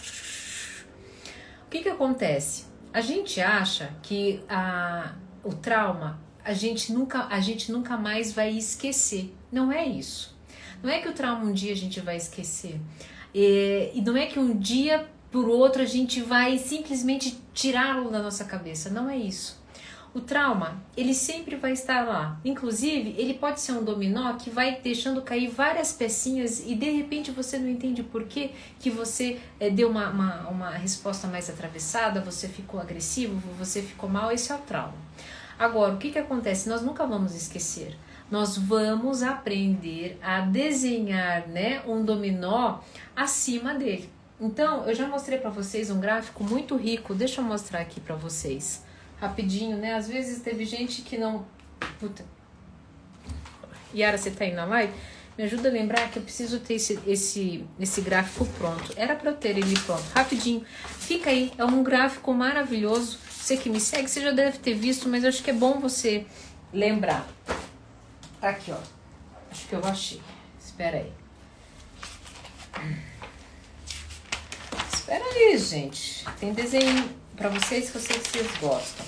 que 1.71 1.83
que 1.83 1.89
acontece? 1.89 2.67
A 2.93 3.01
gente 3.01 3.41
acha 3.41 3.91
que 4.03 4.43
a, 4.49 5.15
o 5.43 5.53
trauma 5.53 6.21
a 6.45 6.53
gente 6.53 6.93
nunca 6.93 7.27
a 7.31 7.41
gente 7.41 7.73
nunca 7.73 7.97
mais 7.97 8.33
vai 8.33 8.51
esquecer. 8.51 9.35
Não 9.51 9.73
é 9.73 9.85
isso. 9.87 10.34
Não 10.85 10.91
é 10.91 10.99
que 10.99 11.09
o 11.09 11.15
trauma 11.15 11.47
um 11.47 11.53
dia 11.53 11.73
a 11.73 11.77
gente 11.77 11.99
vai 11.99 12.19
esquecer. 12.19 12.79
E, 13.35 13.91
e 13.95 14.03
não 14.03 14.15
é 14.15 14.27
que 14.27 14.39
um 14.39 14.55
dia 14.55 15.09
por 15.33 15.49
outro 15.49 15.81
a 15.81 15.87
gente 15.87 16.21
vai 16.21 16.59
simplesmente 16.59 17.41
tirá-lo 17.55 18.11
da 18.11 18.23
nossa 18.23 18.45
cabeça. 18.45 18.91
Não 18.91 19.09
é 19.09 19.17
isso. 19.17 19.65
O 20.13 20.21
trauma, 20.21 20.85
ele 20.95 21.15
sempre 21.15 21.57
vai 21.57 21.73
estar 21.73 22.07
lá. 22.07 22.39
Inclusive, 22.45 23.15
ele 23.17 23.33
pode 23.33 23.63
ser 23.63 23.73
um 23.73 23.83
dominó 23.83 24.35
que 24.35 24.51
vai 24.51 24.79
deixando 24.81 25.23
cair 25.23 25.49
várias 25.49 25.91
pecinhas 25.95 26.61
e 26.61 26.75
de 26.75 26.91
repente 26.91 27.31
você 27.31 27.59
não 27.59 27.69
entende 27.69 28.03
por 28.03 28.25
que, 28.25 28.51
que 28.79 28.91
você 28.91 29.41
é, 29.59 29.71
deu 29.71 29.89
uma, 29.89 30.11
uma, 30.11 30.49
uma 30.49 30.71
resposta 30.71 31.27
mais 31.27 31.49
atravessada, 31.49 32.21
você 32.21 32.47
ficou 32.47 32.79
agressivo, 32.79 33.41
você 33.59 33.81
ficou 33.81 34.09
mal. 34.09 34.31
Esse 34.31 34.53
é 34.53 34.55
o 34.55 34.59
trauma. 34.59 34.95
Agora, 35.59 35.95
o 35.95 35.97
que, 35.97 36.11
que 36.11 36.19
acontece? 36.19 36.69
Nós 36.69 36.83
nunca 36.83 37.07
vamos 37.07 37.35
esquecer. 37.35 37.97
Nós 38.31 38.57
vamos 38.57 39.23
aprender 39.23 40.19
a 40.23 40.41
desenhar 40.41 41.47
né, 41.49 41.83
um 41.87 42.05
dominó 42.05 42.79
acima 43.15 43.75
dele. 43.75 44.09
Então, 44.41 44.85
eu 44.87 44.95
já 44.95 45.07
mostrei 45.07 45.39
para 45.39 45.51
vocês 45.51 45.91
um 45.91 46.01
gráfico 46.01 46.43
muito 46.43 46.77
rico. 46.77 47.15
Deixa 47.15 47.41
eu 47.41 47.45
mostrar 47.45 47.81
aqui 47.81 48.01
para 48.01 48.15
vocês 48.15 48.85
rapidinho, 49.21 49.77
né? 49.77 49.95
Às 49.95 50.09
vezes 50.09 50.41
teve 50.43 50.65
gente 50.65 51.03
que 51.03 51.17
não. 51.17 51.47
Puta. 51.99 52.25
Yara, 53.95 54.19
você 54.19 54.31
tá 54.31 54.45
aí 54.45 54.53
na 54.53 54.65
live? 54.65 54.93
Me 55.37 55.45
ajuda 55.45 55.69
a 55.69 55.73
lembrar 55.73 56.11
que 56.11 56.19
eu 56.19 56.23
preciso 56.23 56.61
ter 56.61 56.75
esse, 56.75 56.99
esse, 57.07 57.65
esse 57.81 58.01
gráfico 58.01 58.47
pronto. 58.59 58.93
Era 58.97 59.17
para 59.17 59.31
eu 59.31 59.37
ter 59.37 59.57
ele 59.57 59.79
pronto. 59.81 60.05
Rapidinho. 60.15 60.65
Fica 60.99 61.31
aí. 61.31 61.53
É 61.59 61.65
um 61.65 61.83
gráfico 61.83 62.33
maravilhoso. 62.33 63.19
Você 63.31 63.57
que 63.57 63.69
me 63.69 63.81
segue, 63.81 64.09
você 64.09 64.21
já 64.21 64.31
deve 64.31 64.59
ter 64.59 64.75
visto, 64.75 65.09
mas 65.09 65.25
eu 65.25 65.29
acho 65.29 65.43
que 65.43 65.51
é 65.51 65.55
bom 65.55 65.81
você 65.81 66.25
lembrar. 66.73 67.27
Tá 68.45 68.51
aqui, 68.51 68.73
ó. 68.73 68.79
Acho 69.51 69.69
que 69.69 69.73
eu 69.75 69.83
achei. 69.87 70.23
Espera 70.61 70.99
aí. 70.99 71.11
Espera 74.93 75.25
aí, 75.25 75.57
gente. 75.57 76.27
Tem 76.39 76.53
desenho 76.53 77.09
Pra 77.35 77.49
vocês 77.49 77.89
que 77.89 77.99
que 77.99 78.29
vocês 78.29 78.59
gostam. 78.59 79.07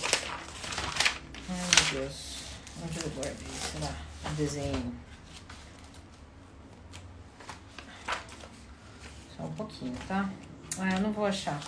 Ai, 1.50 1.92
meu 1.92 2.00
Deus. 2.00 2.44
Onde 2.82 2.98
eu 2.98 3.10
guardei? 3.10 3.46
Sei 3.60 3.80
lá. 3.82 3.94
O 4.24 4.34
desenho. 4.36 4.94
Só 9.36 9.42
um 9.42 9.52
pouquinho, 9.52 9.98
tá? 10.08 10.30
Ah, 10.78 10.94
eu 10.94 11.00
não 11.00 11.12
vou 11.12 11.26
achar. 11.26 11.60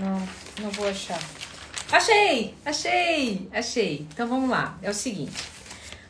Não, 0.00 0.64
não 0.64 0.70
vou 0.70 0.88
achar. 0.88 1.20
Achei! 1.90 2.54
Achei! 2.64 3.48
Achei! 3.52 4.06
Então 4.12 4.26
vamos 4.26 4.50
lá. 4.50 4.78
É 4.82 4.90
o 4.90 4.94
seguinte. 4.94 5.54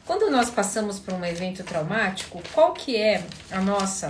Quando 0.06 0.30
nós 0.30 0.50
passamos 0.50 0.98
por 0.98 1.14
um 1.14 1.24
evento 1.24 1.64
traumático, 1.64 2.42
qual 2.52 2.72
que 2.74 2.96
é 2.96 3.26
a 3.50 3.60
nossa 3.60 4.08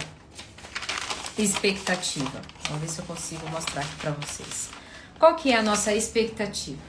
expectativa? 1.39 2.41
Vamos 2.69 2.83
ver 2.83 2.89
se 2.89 2.99
eu 3.01 3.05
consigo 3.05 3.49
mostrar 3.49 3.83
aqui 3.83 3.97
para 3.97 4.11
vocês. 4.13 4.71
Qual 5.19 5.37
que 5.37 5.53
é 5.53 5.57
a 5.57 5.63
nossa 5.63 5.95
expectativa? 5.95 6.83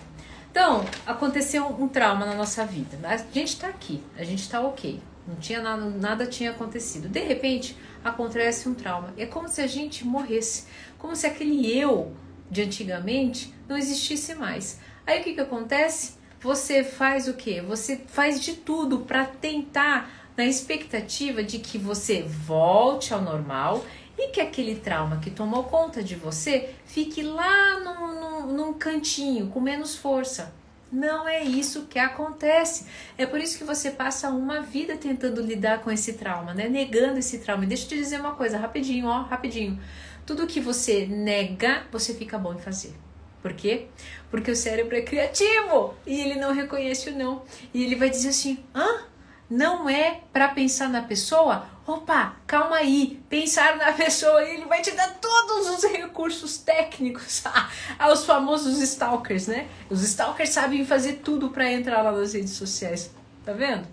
Então, 0.52 0.86
aconteceu 1.06 1.68
um 1.68 1.88
trauma 1.88 2.26
na 2.26 2.34
nossa 2.34 2.66
vida. 2.66 2.98
A 3.04 3.18
gente 3.18 3.50
está 3.50 3.68
aqui, 3.68 4.02
a 4.18 4.24
gente 4.24 4.42
está 4.42 4.62
ok. 4.62 5.02
Não 5.28 5.36
tinha 5.36 5.62
nada, 5.62 5.86
nada 5.86 6.26
tinha 6.26 6.52
acontecido. 6.52 7.10
De 7.10 7.20
repente, 7.20 7.78
acontece 8.04 8.70
um 8.70 8.74
trauma. 8.74 9.14
É 9.18 9.26
como 9.26 9.48
se 9.48 9.62
a 9.62 9.68
gente 9.68 10.06
morresse, 10.06 10.66
como 10.98 11.16
se 11.16 11.28
aquele 11.28 11.72
eu 11.78 12.16
de 12.50 12.62
antigamente 12.62 13.54
não 13.68 13.78
existisse 13.78 14.36
mais. 14.36 14.80
Aí 15.06 15.22
o 15.22 15.24
que 15.24 15.34
que 15.34 15.42
acontece? 15.42 16.16
você 16.46 16.84
faz 16.84 17.28
o 17.28 17.34
que? 17.34 17.60
Você 17.62 17.98
faz 18.06 18.40
de 18.40 18.54
tudo 18.54 19.00
para 19.00 19.26
tentar, 19.26 20.12
na 20.38 20.46
expectativa 20.46 21.42
de 21.42 21.58
que 21.58 21.76
você 21.76 22.22
volte 22.22 23.14
ao 23.14 23.22
normal 23.22 23.84
e 24.16 24.28
que 24.28 24.40
aquele 24.40 24.76
trauma 24.76 25.18
que 25.18 25.32
tomou 25.32 25.64
conta 25.64 26.04
de 26.04 26.16
você 26.16 26.76
fique 26.86 27.24
lá 27.24 27.80
num, 27.80 28.20
num, 28.20 28.54
num 28.54 28.74
cantinho, 28.74 29.48
com 29.48 29.60
menos 29.60 29.96
força. 29.96 30.54
Não 30.92 31.28
é 31.28 31.44
isso 31.44 31.88
que 31.88 31.98
acontece. 31.98 32.86
É 33.18 33.26
por 33.26 33.40
isso 33.40 33.58
que 33.58 33.64
você 33.64 33.90
passa 33.90 34.30
uma 34.30 34.62
vida 34.62 34.96
tentando 34.96 35.42
lidar 35.42 35.82
com 35.82 35.92
esse 35.92 36.14
trauma, 36.14 36.54
né? 36.54 36.70
Negando 36.70 37.18
esse 37.18 37.40
trauma. 37.40 37.64
E 37.64 37.68
deixa 37.68 37.86
eu 37.86 37.90
te 37.90 37.96
dizer 37.98 38.20
uma 38.20 38.36
coisa, 38.36 38.58
rapidinho, 38.58 39.08
ó, 39.08 39.24
rapidinho. 39.24 39.80
Tudo 40.26 40.48
que 40.48 40.60
você 40.60 41.06
nega, 41.06 41.84
você 41.92 42.14
fica 42.14 42.38
bom 42.38 42.54
em 42.54 42.60
fazer. 42.60 42.94
Por 43.42 43.54
quê? 43.54 43.88
Porque 44.32 44.50
o 44.50 44.56
cérebro 44.56 44.96
é 44.96 45.02
criativo 45.02 45.94
e 46.06 46.20
ele 46.20 46.40
não 46.40 46.52
reconhece 46.52 47.10
o 47.10 47.16
não. 47.16 47.44
E 47.74 47.84
ele 47.84 47.96
vai 47.96 48.10
dizer 48.10 48.30
assim: 48.30 48.58
hã? 48.74 49.04
Não 49.48 49.88
é 49.88 50.22
para 50.34 50.48
pensar 50.48 50.90
na 50.90 51.04
pessoa? 51.04 51.68
Opa, 51.86 52.36
calma 52.48 52.78
aí, 52.78 53.22
pensar 53.30 53.78
na 53.78 53.94
pessoa 53.94 54.44
e 54.44 54.56
ele 54.56 54.66
vai 54.66 54.82
te 54.82 54.90
dar 54.92 55.20
todos 55.22 55.68
os 55.68 55.84
recursos 55.84 56.58
técnicos 56.58 57.44
aos 58.00 58.26
famosos 58.26 58.82
stalkers, 58.82 59.46
né? 59.46 59.68
Os 59.88 60.02
stalkers 60.02 60.50
sabem 60.50 60.84
fazer 60.84 61.22
tudo 61.24 61.50
para 61.50 61.72
entrar 61.72 62.02
lá 62.02 62.12
nas 62.12 62.34
redes 62.34 62.54
sociais, 62.54 63.12
tá 63.46 63.54
vendo? 63.54 63.88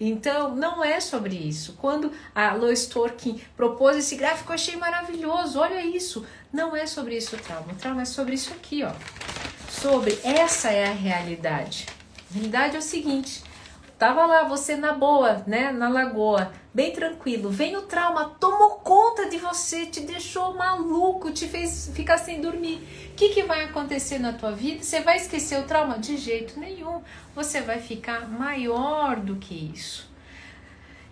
Então, 0.00 0.54
não 0.54 0.84
é 0.84 1.00
sobre 1.00 1.34
isso. 1.34 1.74
Quando 1.80 2.12
a 2.34 2.54
Lois 2.54 2.86
Tolkien 2.86 3.40
propôs 3.56 3.96
esse 3.96 4.16
gráfico, 4.16 4.50
eu 4.50 4.54
achei 4.54 4.76
maravilhoso. 4.76 5.58
Olha 5.58 5.84
isso. 5.84 6.24
Não 6.52 6.76
é 6.76 6.86
sobre 6.86 7.16
isso 7.16 7.36
o 7.36 7.38
trauma. 7.38 7.72
O 7.72 7.76
trauma 7.76 8.02
é 8.02 8.04
sobre 8.04 8.34
isso 8.34 8.52
aqui, 8.52 8.84
ó. 8.84 8.92
Sobre 9.68 10.18
essa 10.22 10.70
é 10.70 10.86
a 10.86 10.92
realidade. 10.92 11.86
A 12.30 12.34
realidade 12.34 12.76
é 12.76 12.78
o 12.78 12.82
seguinte: 12.82 13.42
Tava 13.98 14.24
lá 14.26 14.44
você 14.44 14.76
na 14.76 14.92
boa, 14.92 15.42
né, 15.44 15.72
na 15.72 15.88
lagoa, 15.88 16.52
bem 16.78 16.92
tranquilo. 16.92 17.50
Vem 17.50 17.76
o 17.76 17.82
trauma, 17.82 18.36
tomou 18.38 18.76
conta 18.76 19.28
de 19.28 19.36
você, 19.36 19.86
te 19.86 19.98
deixou 19.98 20.54
maluco, 20.54 21.32
te 21.32 21.48
fez 21.48 21.90
ficar 21.92 22.18
sem 22.18 22.40
dormir. 22.40 22.76
O 23.10 23.14
que, 23.16 23.30
que 23.30 23.42
vai 23.42 23.64
acontecer 23.64 24.20
na 24.20 24.32
tua 24.32 24.52
vida? 24.52 24.84
Você 24.84 25.00
vai 25.00 25.16
esquecer 25.16 25.58
o 25.58 25.64
trauma? 25.64 25.98
De 25.98 26.16
jeito 26.16 26.60
nenhum. 26.60 27.02
Você 27.34 27.60
vai 27.62 27.80
ficar 27.80 28.28
maior 28.28 29.16
do 29.16 29.34
que 29.34 29.72
isso. 29.74 30.08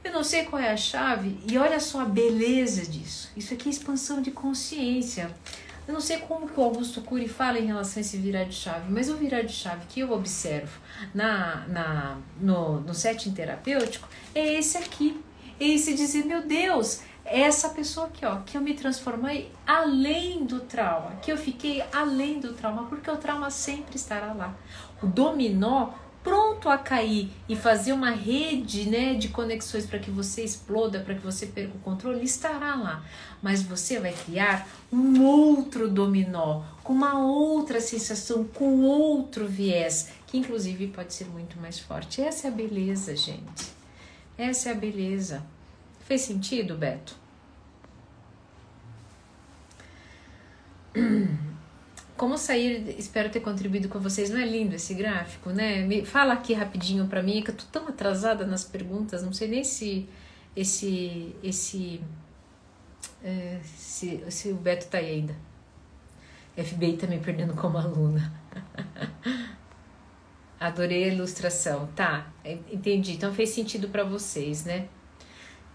Eu 0.05 0.13
não 0.13 0.23
sei 0.23 0.45
qual 0.45 0.63
é 0.63 0.71
a 0.71 0.77
chave 0.77 1.37
e 1.51 1.59
olha 1.59 1.81
só 1.81 2.03
a 2.03 2.05
beleza 2.05 2.87
disso. 2.87 3.33
Isso 3.37 3.53
aqui 3.53 3.69
é 3.69 3.73
expansão 3.73 4.23
de 4.23 4.31
consciência. 4.31 5.35
Eu 5.89 5.95
não 5.95 6.01
sei 6.01 6.19
como 6.19 6.49
que 6.49 6.61
o 6.61 6.63
Augusto 6.63 7.01
Cury 7.01 7.27
fala 7.27 7.59
em 7.59 7.67
relação 7.67 7.99
a 7.99 8.03
esse 8.03 8.17
virar 8.17 8.45
de 8.45 8.55
chave, 8.55 8.89
mas 8.89 9.09
o 9.09 9.17
virar 9.17 9.43
de 9.43 9.53
chave 9.53 9.85
que 9.89 9.99
eu 9.99 10.13
observo 10.13 10.79
na, 11.13 11.67
na, 11.67 12.19
no, 12.41 12.81
no 12.83 12.95
setting 12.95 13.33
terapêutico 13.33 14.09
é 14.33 14.55
esse 14.55 14.79
aqui. 14.79 15.21
É 15.59 15.69
esse 15.69 15.95
dizer, 15.95 16.25
meu 16.25 16.43
Deus, 16.43 17.01
é 17.25 17.41
essa 17.41 17.71
pessoa 17.71 18.07
aqui, 18.07 18.25
ó, 18.25 18.37
que 18.47 18.57
eu 18.57 18.61
me 18.61 18.75
transformei 18.75 19.51
além 19.67 20.45
do 20.45 20.61
trauma, 20.61 21.17
que 21.17 21.33
eu 21.33 21.37
fiquei 21.37 21.83
além 21.93 22.39
do 22.39 22.53
trauma, 22.53 22.85
porque 22.85 23.11
o 23.11 23.17
trauma 23.17 23.51
sempre 23.51 23.97
estará 23.97 24.33
lá. 24.33 24.55
O 25.03 25.07
dominó 25.07 25.91
pronto 26.27 26.69
a 26.69 26.77
cair 26.77 27.31
e 27.49 27.55
fazer 27.55 27.93
uma 27.93 28.11
rede 28.11 28.91
né, 28.91 29.15
de 29.15 29.29
conexões 29.29 29.87
para 29.87 30.01
que 30.01 30.11
você 30.11 30.43
exploda, 30.43 30.99
para 30.99 31.15
que 31.15 31.23
você 31.23 31.47
perca 31.47 31.77
o 31.77 31.81
controle, 31.81 32.25
estará 32.25 32.75
lá. 32.75 33.05
Mas 33.41 33.63
você 33.63 34.01
vai 34.01 34.13
criar 34.13 34.67
um 34.93 35.25
outro 35.25 35.89
dominó, 35.89 36.63
com 36.83 36.93
uma 36.93 37.17
outra 37.19 37.81
sensação, 37.81 38.43
com 38.43 38.83
outro 38.83 39.47
viés, 39.47 40.09
que 40.27 40.37
inclusive 40.37 40.89
pode 40.89 41.15
ser 41.15 41.27
muito 41.27 41.61
mais 41.61 41.79
forte. 41.79 42.21
Essa 42.21 42.49
é 42.49 42.51
a 42.51 42.53
beleza, 42.53 43.15
gente. 43.15 43.76
Essa 44.39 44.69
é 44.71 44.73
a 44.73 44.75
beleza. 44.75 45.43
Fez 46.01 46.21
sentido, 46.23 46.77
Beto? 46.77 47.17
Como 52.17 52.39
sair, 52.39 52.95
espero 52.99 53.31
ter 53.31 53.41
contribuído 53.41 53.89
com 53.89 53.99
vocês. 53.99 54.31
Não 54.31 54.39
é 54.39 54.47
lindo 54.47 54.75
esse 54.75 54.95
gráfico, 54.95 55.51
né? 55.51 55.83
Me 55.83 56.05
fala 56.05 56.35
aqui 56.35 56.55
rapidinho 56.55 57.07
para 57.07 57.23
mim, 57.23 57.43
que 57.43 57.51
eu 57.51 57.57
tô 57.57 57.65
tão 57.71 57.89
atrasada 57.89 58.47
nas 58.47 58.65
perguntas, 58.65 59.23
não 59.23 59.33
sei 59.33 59.49
nem 59.49 59.65
se 59.65 60.09
esse 60.55 61.35
esse 61.43 62.01
é, 63.23 63.61
se, 63.65 64.25
se 64.31 64.51
o 64.51 64.55
Beto 64.57 64.87
tá 64.87 64.99
aí 64.99 65.11
ainda. 65.11 65.37
FBI 66.57 66.97
tá 66.97 67.07
me 67.07 67.19
perdendo 67.19 67.55
como 67.55 67.77
aluna. 67.77 68.33
Adorei 70.67 71.05
a 71.05 71.09
ilustração. 71.09 71.89
Tá, 71.95 72.33
entendi. 72.45 73.13
Então 73.13 73.33
fez 73.33 73.51
sentido 73.51 73.89
para 73.89 74.03
vocês, 74.05 74.65
né? 74.65 74.89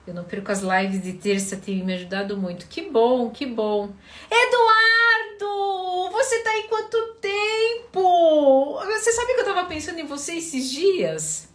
Eu 0.05 0.13
não 0.13 0.23
perco 0.23 0.51
as 0.51 0.61
lives 0.61 1.01
de 1.03 1.13
terça, 1.13 1.55
tem 1.55 1.83
me 1.83 1.93
ajudado 1.93 2.35
muito. 2.35 2.67
Que 2.67 2.89
bom, 2.89 3.29
que 3.29 3.45
bom. 3.45 3.93
Eduardo! 4.29 6.11
Você 6.11 6.39
tá 6.43 6.49
aí 6.49 6.63
quanto 6.63 7.15
tempo? 7.21 8.79
Você 8.85 9.11
sabe 9.11 9.33
que 9.35 9.41
eu 9.41 9.45
tava 9.45 9.65
pensando 9.65 9.99
em 9.99 10.05
você 10.05 10.33
esses 10.33 10.69
dias? 10.69 11.50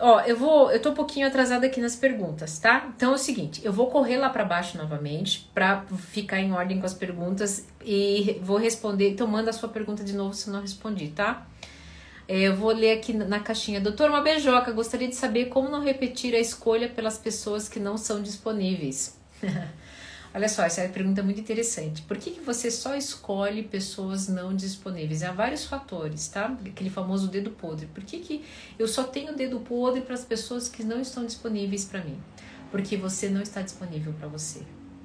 Ó, 0.00 0.20
eu 0.20 0.36
vou, 0.36 0.70
eu 0.70 0.80
tô 0.80 0.90
um 0.90 0.94
pouquinho 0.94 1.26
atrasada 1.26 1.66
aqui 1.66 1.80
nas 1.80 1.96
perguntas, 1.96 2.58
tá? 2.60 2.88
Então 2.96 3.12
é 3.12 3.14
o 3.16 3.18
seguinte, 3.18 3.60
eu 3.64 3.72
vou 3.72 3.88
correr 3.88 4.16
lá 4.16 4.30
para 4.30 4.44
baixo 4.44 4.78
novamente 4.78 5.50
para 5.52 5.84
ficar 6.12 6.38
em 6.38 6.52
ordem 6.52 6.78
com 6.78 6.86
as 6.86 6.94
perguntas 6.94 7.66
e 7.84 8.38
vou 8.42 8.58
responder. 8.58 9.10
Então 9.10 9.26
manda 9.26 9.50
a 9.50 9.52
sua 9.52 9.68
pergunta 9.68 10.04
de 10.04 10.14
novo 10.14 10.34
se 10.34 10.48
eu 10.48 10.54
não 10.54 10.60
respondi, 10.60 11.08
tá? 11.08 11.46
É, 12.28 12.42
eu 12.42 12.54
vou 12.54 12.70
ler 12.70 12.92
aqui 12.92 13.12
na 13.12 13.40
caixinha. 13.40 13.80
Doutor, 13.80 14.10
uma 14.10 14.20
beijoca. 14.20 14.70
Gostaria 14.70 15.08
de 15.08 15.16
saber 15.16 15.46
como 15.46 15.68
não 15.68 15.82
repetir 15.82 16.34
a 16.34 16.38
escolha 16.38 16.88
pelas 16.88 17.18
pessoas 17.18 17.68
que 17.68 17.80
não 17.80 17.96
são 17.96 18.22
disponíveis. 18.22 19.18
Olha 20.34 20.48
só, 20.48 20.62
essa 20.62 20.82
é 20.82 20.86
uma 20.86 20.92
pergunta 20.92 21.22
muito 21.22 21.40
interessante. 21.40 22.02
Por 22.02 22.16
que, 22.16 22.32
que 22.32 22.40
você 22.40 22.70
só 22.70 22.94
escolhe 22.94 23.62
pessoas 23.62 24.28
não 24.28 24.54
disponíveis? 24.54 25.22
Há 25.22 25.32
vários 25.32 25.64
fatores, 25.64 26.28
tá? 26.28 26.56
Aquele 26.66 26.90
famoso 26.90 27.28
dedo 27.28 27.50
podre. 27.50 27.86
Por 27.86 28.04
que, 28.04 28.18
que 28.18 28.44
eu 28.78 28.86
só 28.86 29.04
tenho 29.04 29.34
dedo 29.34 29.60
podre 29.60 30.02
para 30.02 30.14
as 30.14 30.24
pessoas 30.24 30.68
que 30.68 30.84
não 30.84 31.00
estão 31.00 31.24
disponíveis 31.24 31.84
para 31.84 32.04
mim? 32.04 32.18
Porque 32.70 32.96
você 32.96 33.28
não 33.28 33.40
está 33.40 33.62
disponível 33.62 34.12
para 34.12 34.28
você 34.28 34.60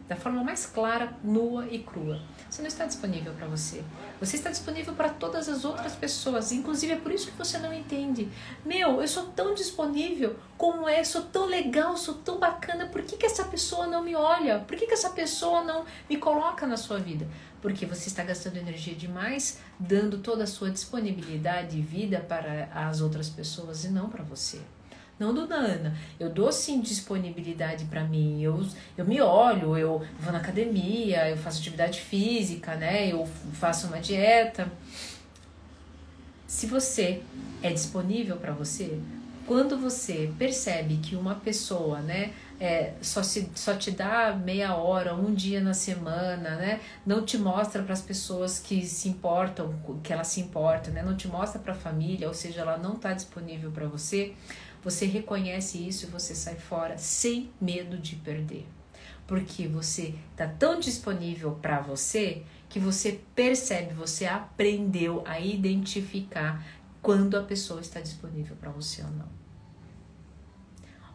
da 0.08 0.16
forma 0.16 0.44
mais 0.44 0.66
clara, 0.66 1.13
nua 1.24 1.68
e 1.68 1.80
crua. 1.80 2.22
Você 2.50 2.62
não 2.62 2.68
está 2.68 2.86
disponível 2.86 3.34
para 3.34 3.48
você. 3.48 3.84
Você 4.20 4.36
está 4.36 4.50
disponível 4.50 4.94
para 4.94 5.10
todas 5.10 5.48
as 5.48 5.63
outras 5.63 5.96
pessoas. 5.96 6.52
Inclusive 6.52 6.94
é 6.94 6.98
por 6.98 7.12
isso 7.12 7.32
que 7.32 7.38
você 7.38 7.58
não 7.58 7.74
entende. 7.74 8.30
Meu, 8.66 9.02
eu 9.02 9.08
sou 9.08 9.28
tão 9.28 9.54
disponível 9.54 10.36
como 10.58 10.88
é, 10.88 11.04
sou 11.04 11.24
tão 11.24 11.46
legal, 11.46 11.96
sou 11.96 12.16
tão 12.16 12.38
bacana. 12.38 12.88
Por 12.88 13.02
que, 13.02 13.16
que 13.16 13.26
essa 13.26 13.46
pessoa 13.46 13.88
não 13.88 14.04
me 14.04 14.16
olha? 14.16 14.60
Por 14.60 14.78
que, 14.78 14.86
que 14.86 14.94
essa 14.94 15.10
pessoa 15.10 15.63
não 15.63 15.86
me 16.10 16.18
coloca 16.18 16.68
na 16.68 16.78
sua 16.78 17.00
vida? 17.00 17.28
Porque 17.62 17.86
você 17.86 18.10
está 18.10 18.24
gastando 18.24 18.58
energia 18.58 18.94
demais, 18.94 19.60
dando 19.80 20.18
toda 20.18 20.44
a 20.44 20.48
sua 20.48 20.70
disponibilidade 20.70 21.78
e 21.78 21.82
vida 21.82 22.20
para 22.20 22.66
as 22.74 23.00
outras 23.00 23.30
pessoas 23.30 23.86
e 23.86 23.89
não 23.89 24.10
para 24.10 24.24
você 24.24 24.60
não 25.19 25.34
do 25.34 25.47
Nana. 25.47 25.95
Eu 26.19 26.30
dou 26.30 26.52
sim 26.52 26.82
disponibilidade 26.82 27.86
para 27.86 28.04
mim. 28.04 28.41
Eu, 28.41 28.65
eu 28.97 29.06
me 29.06 29.21
olho, 29.21 29.78
eu 29.78 30.06
vou 30.19 30.32
na 30.32 30.39
academia, 30.39 31.30
eu 31.30 31.38
faço 31.38 31.60
atividade 31.60 32.02
física, 32.02 32.76
né? 32.76 33.12
Eu 33.12 33.28
faço 33.54 33.88
uma 33.88 33.99
dieta. 33.99 34.71
Se 36.47 36.67
você 36.67 37.21
é 37.62 37.71
disponível 37.71 38.38
para 38.38 38.52
você, 38.52 38.99
quando 39.45 39.78
você 39.78 40.32
percebe 40.38 40.97
que 40.97 41.15
uma 41.15 41.36
pessoa, 41.36 41.99
né, 41.99 42.32
é, 42.60 42.93
só, 43.02 43.21
se, 43.21 43.49
só 43.56 43.76
te 43.76 43.91
dá 43.91 44.34
meia 44.34 44.76
hora, 44.76 45.13
um 45.13 45.34
dia 45.34 45.60
na 45.60 45.73
semana, 45.73 46.56
né, 46.56 46.80
não 47.06 47.26
te 47.26 47.38
mostra 47.38 47.84
para 47.84 47.93
as 47.93 48.02
pessoas 48.02 48.60
que 48.60 48.86
se 48.86 49.10
importam, 49.10 49.73
que 50.02 50.13
ela 50.13 50.23
se 50.23 50.39
importa, 50.39 50.91
né, 50.91 51.04
não 51.04 51.17
te 51.17 51.28
mostra 51.28 51.60
para 51.60 51.73
a 51.73 51.76
família, 51.76 52.28
ou 52.28 52.34
seja, 52.34 52.62
ela 52.62 52.78
não 52.78 52.93
está 52.93 53.13
disponível 53.13 53.71
para 53.71 53.86
você, 53.86 54.34
você 54.84 55.06
reconhece 55.06 55.78
isso 55.78 56.06
e 56.06 56.10
você 56.10 56.36
sai 56.36 56.56
fora 56.56 56.98
sem 56.98 57.52
medo 57.60 57.98
de 57.98 58.15
perder. 58.17 58.67
Porque 59.26 59.67
você 59.67 60.15
está 60.32 60.48
tão 60.48 60.80
disponível 60.80 61.52
para 61.62 61.80
você 61.80 62.43
que 62.67 62.80
você 62.80 63.22
percebe, 63.34 63.93
você 63.93 64.26
aprendeu 64.26 65.24
a 65.26 65.39
identificar 65.39 66.65
quando 67.02 67.38
a 67.38 67.43
pessoa 67.43 67.80
está 67.80 68.02
disponível 68.02 68.56
para 68.58 68.72
você 68.72 69.02
ou 69.02 69.12
não. 69.12 69.30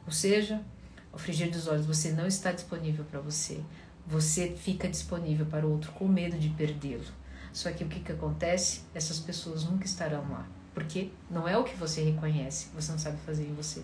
Ou 0.07 0.13
seja, 0.13 0.65
ao 1.13 1.19
frigir 1.19 1.51
dos 1.51 1.67
olhos, 1.67 1.85
você 1.85 2.13
não 2.13 2.27
está 2.27 2.53
disponível 2.53 3.05
para 3.05 3.21
você. 3.21 3.61
Você 4.07 4.51
fica 4.57 4.89
disponível 4.89 5.45
para 5.45 5.67
o 5.67 5.73
outro 5.73 5.93
com 5.93 6.09
medo 6.09 6.39
de 6.39 6.49
perdê-lo. 6.51 7.05
Só 7.53 7.71
que 7.73 7.85
o 7.85 7.89
que, 7.89 8.01
que 8.01 8.13
acontece? 8.13 8.83
Essas 8.95 9.19
pessoas 9.19 9.65
nunca 9.65 9.85
estarão 9.85 10.31
lá. 10.31 10.49
Porque 10.79 11.11
não 11.29 11.49
é 11.49 11.59
o 11.59 11.65
que 11.65 11.75
você 11.75 12.05
reconhece, 12.05 12.69
você 12.73 12.93
não 12.93 12.99
sabe 13.01 13.19
fazer 13.27 13.43
em 13.43 13.53
você. 13.53 13.83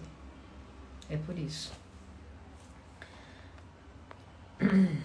É 1.10 1.16
por 1.16 1.36
isso. 1.36 1.72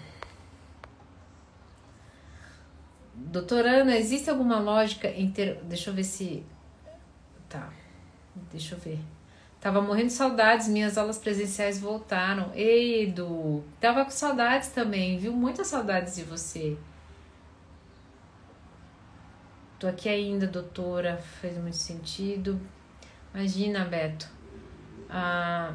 Doutora 3.12 3.80
Ana, 3.80 3.96
existe 3.96 4.30
alguma 4.30 4.60
lógica 4.60 5.08
em 5.08 5.32
ter. 5.32 5.56
Deixa 5.64 5.90
eu 5.90 5.94
ver 5.94 6.04
se. 6.04 6.46
Tá. 7.48 7.72
Deixa 8.52 8.76
eu 8.76 8.78
ver. 8.78 9.00
Tava 9.60 9.82
morrendo 9.82 10.06
de 10.06 10.12
saudades, 10.12 10.68
minhas 10.68 10.96
aulas 10.96 11.18
presenciais 11.18 11.80
voltaram. 11.80 12.52
Ei, 12.54 13.02
Edu, 13.02 13.64
tava 13.80 14.04
com 14.04 14.12
saudades 14.12 14.68
também, 14.68 15.18
viu? 15.18 15.32
Muitas 15.32 15.66
saudades 15.66 16.14
de 16.14 16.22
você. 16.22 16.78
Tô 19.80 19.86
aqui 19.86 20.10
ainda, 20.10 20.46
doutora. 20.46 21.16
Fez 21.40 21.56
muito 21.56 21.78
sentido. 21.78 22.60
Imagina, 23.32 23.82
Beto. 23.82 24.28
Ah, 25.08 25.72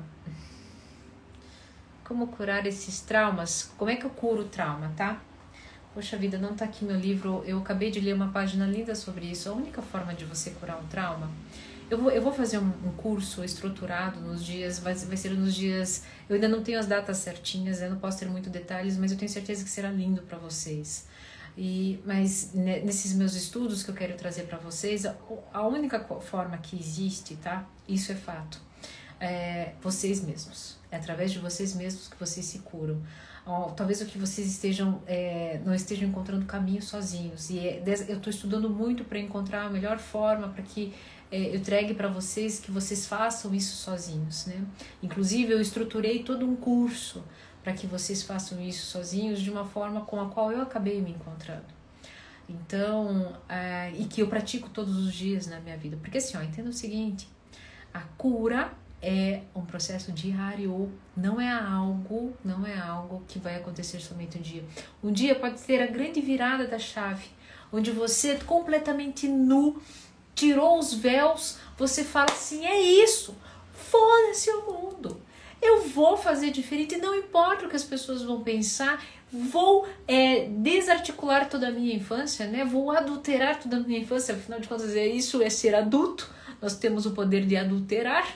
como 2.03 2.27
curar 2.27 2.67
esses 2.67 3.01
traumas? 3.01 3.73
Como 3.75 3.89
é 3.89 3.95
que 3.95 4.05
eu 4.05 4.11
curo 4.11 4.43
o 4.43 4.45
trauma, 4.45 4.93
tá? 4.95 5.19
Poxa 5.91 6.17
vida, 6.17 6.37
não 6.37 6.53
tá 6.53 6.65
aqui 6.65 6.85
meu 6.85 6.99
livro. 6.99 7.43
Eu 7.47 7.57
acabei 7.57 7.89
de 7.89 7.99
ler 7.99 8.13
uma 8.13 8.27
página 8.27 8.67
linda 8.67 8.93
sobre 8.93 9.25
isso. 9.25 9.49
A 9.49 9.53
única 9.53 9.81
forma 9.81 10.13
de 10.13 10.23
você 10.23 10.51
curar 10.51 10.77
um 10.77 10.85
trauma. 10.85 11.27
Eu 11.89 11.97
vou, 11.97 12.11
eu 12.11 12.21
vou 12.21 12.31
fazer 12.31 12.59
um, 12.59 12.71
um 12.85 12.91
curso 12.95 13.43
estruturado 13.43 14.19
nos 14.19 14.45
dias, 14.45 14.77
vai, 14.77 14.93
vai 14.93 15.17
ser 15.17 15.31
nos 15.31 15.55
dias. 15.55 16.03
Eu 16.29 16.35
ainda 16.35 16.47
não 16.47 16.61
tenho 16.61 16.77
as 16.77 16.85
datas 16.85 17.17
certinhas, 17.17 17.81
eu 17.81 17.89
não 17.89 17.97
posso 17.97 18.19
ter 18.19 18.27
muito 18.27 18.51
detalhes, 18.51 18.97
mas 18.97 19.11
eu 19.11 19.17
tenho 19.17 19.31
certeza 19.31 19.63
que 19.63 19.69
será 19.69 19.89
lindo 19.89 20.21
para 20.21 20.37
vocês. 20.37 21.07
E, 21.57 21.99
mas 22.05 22.51
nesses 22.53 23.13
meus 23.13 23.33
estudos 23.33 23.81
que 23.81 23.89
eu 23.89 23.95
quero 23.95 24.15
trazer 24.15 24.43
para 24.43 24.57
vocês, 24.57 25.05
a, 25.05 25.15
a 25.53 25.65
única 25.65 25.99
forma 26.19 26.57
que 26.57 26.77
existe, 26.77 27.35
tá? 27.37 27.65
Isso 27.87 28.11
é 28.11 28.15
fato. 28.15 28.59
É 29.19 29.73
vocês 29.81 30.21
mesmos. 30.21 30.77
É 30.91 30.97
através 30.97 31.31
de 31.31 31.39
vocês 31.39 31.73
mesmos 31.73 32.07
que 32.07 32.17
vocês 32.19 32.45
se 32.45 32.59
curam 32.59 33.01
talvez 33.75 34.01
o 34.01 34.05
que 34.05 34.17
vocês 34.17 34.47
estejam 34.47 35.01
é, 35.05 35.61
não 35.63 35.73
estejam 35.73 36.09
encontrando 36.09 36.45
caminho 36.45 36.81
sozinhos 36.81 37.49
e 37.51 37.59
é, 37.59 37.83
eu 38.07 38.17
estou 38.17 38.31
estudando 38.31 38.69
muito 38.69 39.03
para 39.03 39.19
encontrar 39.19 39.65
a 39.65 39.69
melhor 39.69 39.99
forma 39.99 40.47
para 40.49 40.63
que 40.63 40.93
é, 41.31 41.49
eu 41.49 41.55
entregue 41.55 41.93
para 41.93 42.07
vocês 42.07 42.59
que 42.59 42.71
vocês 42.71 43.05
façam 43.05 43.53
isso 43.53 43.75
sozinhos 43.75 44.47
né 44.47 44.65
inclusive 45.03 45.53
eu 45.53 45.61
estruturei 45.61 46.23
todo 46.23 46.43
um 46.43 46.55
curso 46.55 47.23
para 47.65 47.73
que 47.73 47.87
vocês 47.87 48.21
façam 48.21 48.61
isso 48.61 48.85
sozinhos 48.85 49.41
de 49.41 49.49
uma 49.49 49.65
forma 49.65 50.01
com 50.01 50.21
a 50.21 50.29
qual 50.29 50.51
eu 50.51 50.61
acabei 50.61 51.01
me 51.01 51.09
encontrando 51.11 51.65
então 52.47 53.35
é, 53.49 53.91
e 53.97 54.05
que 54.05 54.21
eu 54.21 54.27
pratico 54.27 54.69
todos 54.69 54.95
os 54.95 55.11
dias 55.11 55.47
na 55.47 55.59
minha 55.59 55.75
vida 55.75 55.97
porque 55.97 56.19
assim 56.19 56.37
ó 56.37 56.43
entenda 56.43 56.69
o 56.69 56.73
seguinte 56.73 57.27
a 57.91 58.01
cura 58.17 58.71
é 59.01 59.41
um 59.53 59.63
processo 59.63 60.11
diário, 60.11 60.91
não 61.15 61.39
é 61.39 61.51
algo, 61.51 62.35
não 62.43 62.65
é 62.65 62.75
algo 62.75 63.23
que 63.27 63.37
vai 63.37 63.55
acontecer 63.55 63.99
somente 63.99 64.37
um 64.37 64.41
dia. 64.41 64.65
Um 65.03 65.11
dia 65.11 65.35
pode 65.35 65.59
ser 65.59 65.79
a 65.81 65.85
grande 65.85 66.19
virada 66.21 66.65
da 66.65 66.79
chave, 66.79 67.27
onde 67.71 67.91
você 67.91 68.35
completamente 68.39 69.27
nu, 69.27 69.79
tirou 70.33 70.79
os 70.79 70.93
véus, 70.93 71.59
você 71.77 72.03
fala 72.03 72.31
assim: 72.31 72.65
é 72.65 72.81
isso, 72.81 73.35
foda-se 73.73 74.49
o 74.49 74.65
mundo. 74.71 75.21
Eu 75.61 75.87
vou 75.87 76.17
fazer 76.17 76.51
diferente, 76.51 76.97
não 76.97 77.15
importa 77.15 77.65
o 77.65 77.69
que 77.69 77.75
as 77.75 77.83
pessoas 77.83 78.21
vão 78.21 78.43
pensar, 78.43 79.03
vou 79.31 79.87
é, 80.07 80.45
desarticular 80.45 81.49
toda 81.49 81.67
a 81.67 81.71
minha 81.71 81.95
infância, 81.95 82.45
né? 82.47 82.63
Vou 82.63 82.91
adulterar 82.91 83.59
toda 83.59 83.77
a 83.77 83.79
minha 83.79 83.99
infância, 83.99 84.35
afinal 84.35 84.59
de 84.59 84.67
contas, 84.67 84.95
é 84.95 85.07
isso 85.07 85.41
é 85.41 85.49
ser 85.49 85.73
adulto. 85.73 86.29
Nós 86.61 86.75
temos 86.75 87.05
o 87.05 87.11
poder 87.11 87.45
de 87.45 87.57
adulterar 87.57 88.27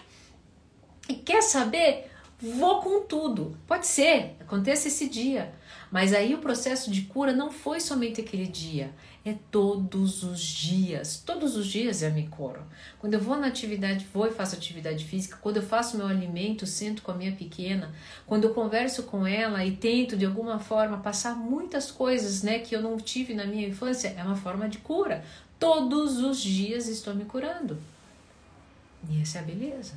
e 1.08 1.14
quer 1.14 1.42
saber? 1.42 2.10
Vou 2.40 2.82
com 2.82 3.02
tudo. 3.02 3.58
Pode 3.68 3.86
ser, 3.86 4.36
aconteça 4.40 4.88
esse 4.88 5.10
dia. 5.10 5.54
Mas 5.92 6.14
aí 6.14 6.34
o 6.36 6.40
processo 6.40 6.92
de 6.92 7.02
cura 7.04 7.34
não 7.34 7.52
foi 7.52 7.80
somente 7.80 8.22
aquele 8.22 8.46
dia, 8.46 8.94
é 9.30 9.38
todos 9.52 10.24
os 10.24 10.42
dias. 10.42 11.22
Todos 11.26 11.56
os 11.56 11.68
dias 11.68 12.02
eu 12.02 12.12
me 12.12 12.28
curo. 12.28 12.62
Quando 13.00 13.14
eu 13.14 13.20
vou 13.20 13.38
na 13.38 13.48
atividade, 13.48 14.06
vou 14.14 14.28
e 14.28 14.32
faço 14.32 14.56
atividade 14.56 15.06
física, 15.06 15.38
quando 15.42 15.58
eu 15.58 15.64
faço 15.64 15.98
meu 15.98 16.08
alimento, 16.08 16.66
sento 16.66 17.02
com 17.02 17.12
a 17.12 17.16
minha 17.16 17.32
pequena, 17.32 17.94
quando 18.26 18.46
eu 18.46 18.54
converso 18.54 19.04
com 19.04 19.26
ela 19.26 19.64
e 19.66 19.76
tento 19.76 20.18
de 20.18 20.26
alguma 20.26 20.60
forma 20.60 20.98
passar 20.98 21.36
muitas 21.36 21.92
coisas, 21.92 22.44
né, 22.44 22.60
que 22.60 22.76
eu 22.76 22.82
não 22.82 22.98
tive 22.98 23.34
na 23.34 23.46
minha 23.46 23.68
infância, 23.68 24.14
é 24.18 24.24
uma 24.24 24.36
forma 24.36 24.68
de 24.68 24.80
cura. 24.80 25.24
Todos 25.58 26.18
os 26.20 26.40
dias 26.40 26.88
estou 26.88 27.14
me 27.14 27.26
curando. 27.26 27.78
E 29.10 29.22
essa 29.22 29.40
é 29.40 29.42
a 29.42 29.44
beleza. 29.46 29.94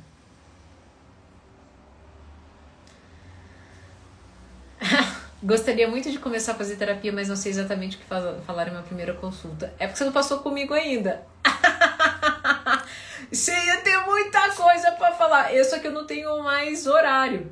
Gostaria 5.43 5.89
muito 5.89 6.09
de 6.09 6.19
começar 6.19 6.53
a 6.53 6.55
fazer 6.55 6.77
terapia, 6.77 7.11
mas 7.11 7.27
não 7.27 7.35
sei 7.35 7.51
exatamente 7.51 7.97
o 7.97 7.99
que 7.99 8.05
falar 8.05 8.67
em 8.67 8.71
minha 8.71 8.81
primeira 8.81 9.13
consulta. 9.13 9.73
É 9.77 9.85
porque 9.85 9.97
você 9.97 10.05
não 10.05 10.13
passou 10.13 10.39
comigo 10.39 10.73
ainda. 10.73 11.21
você 13.29 13.51
ia 13.51 13.81
ter 13.81 13.97
muita 14.05 14.51
coisa 14.53 14.93
para 14.93 15.11
falar. 15.11 15.53
Eu 15.53 15.65
só 15.65 15.79
que 15.79 15.87
eu 15.87 15.91
não 15.91 16.07
tenho 16.07 16.41
mais 16.41 16.87
horário. 16.87 17.51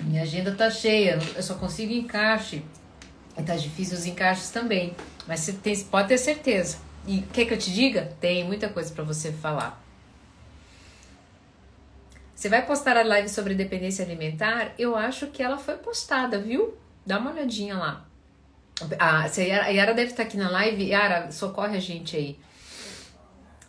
Minha 0.00 0.22
agenda 0.22 0.54
tá 0.54 0.70
cheia, 0.70 1.18
eu 1.36 1.42
só 1.42 1.56
consigo 1.56 1.92
encaixe. 1.92 2.64
E 3.36 3.42
tá 3.42 3.56
difícil 3.56 3.98
os 3.98 4.06
encaixes 4.06 4.48
também. 4.48 4.96
Mas 5.28 5.40
você 5.40 5.52
tem, 5.52 5.78
pode 5.84 6.08
ter 6.08 6.16
certeza. 6.16 6.78
E 7.06 7.20
quer 7.20 7.44
que 7.44 7.52
eu 7.52 7.58
te 7.58 7.70
diga? 7.70 8.16
Tem 8.22 8.42
muita 8.42 8.70
coisa 8.70 8.90
para 8.90 9.04
você 9.04 9.30
falar. 9.30 9.83
Você 12.34 12.48
vai 12.48 12.66
postar 12.66 12.96
a 12.96 13.04
live 13.04 13.28
sobre 13.28 13.54
dependência 13.54 14.04
alimentar? 14.04 14.74
Eu 14.76 14.96
acho 14.96 15.28
que 15.28 15.42
ela 15.42 15.56
foi 15.56 15.76
postada, 15.76 16.38
viu? 16.38 16.76
Dá 17.06 17.18
uma 17.18 17.30
olhadinha 17.30 17.76
lá. 17.76 18.06
Ah, 18.98 19.24
a 19.24 19.68
Yara 19.68 19.94
deve 19.94 20.10
estar 20.10 20.24
aqui 20.24 20.36
na 20.36 20.50
live. 20.50 20.82
Yara, 20.82 21.30
socorre 21.30 21.76
a 21.76 21.80
gente 21.80 22.16
aí. 22.16 22.38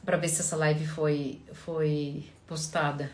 Pra 0.03 0.17
ver 0.17 0.29
se 0.29 0.41
essa 0.41 0.55
live 0.55 0.85
foi, 0.85 1.41
foi 1.53 2.25
postada. 2.47 3.11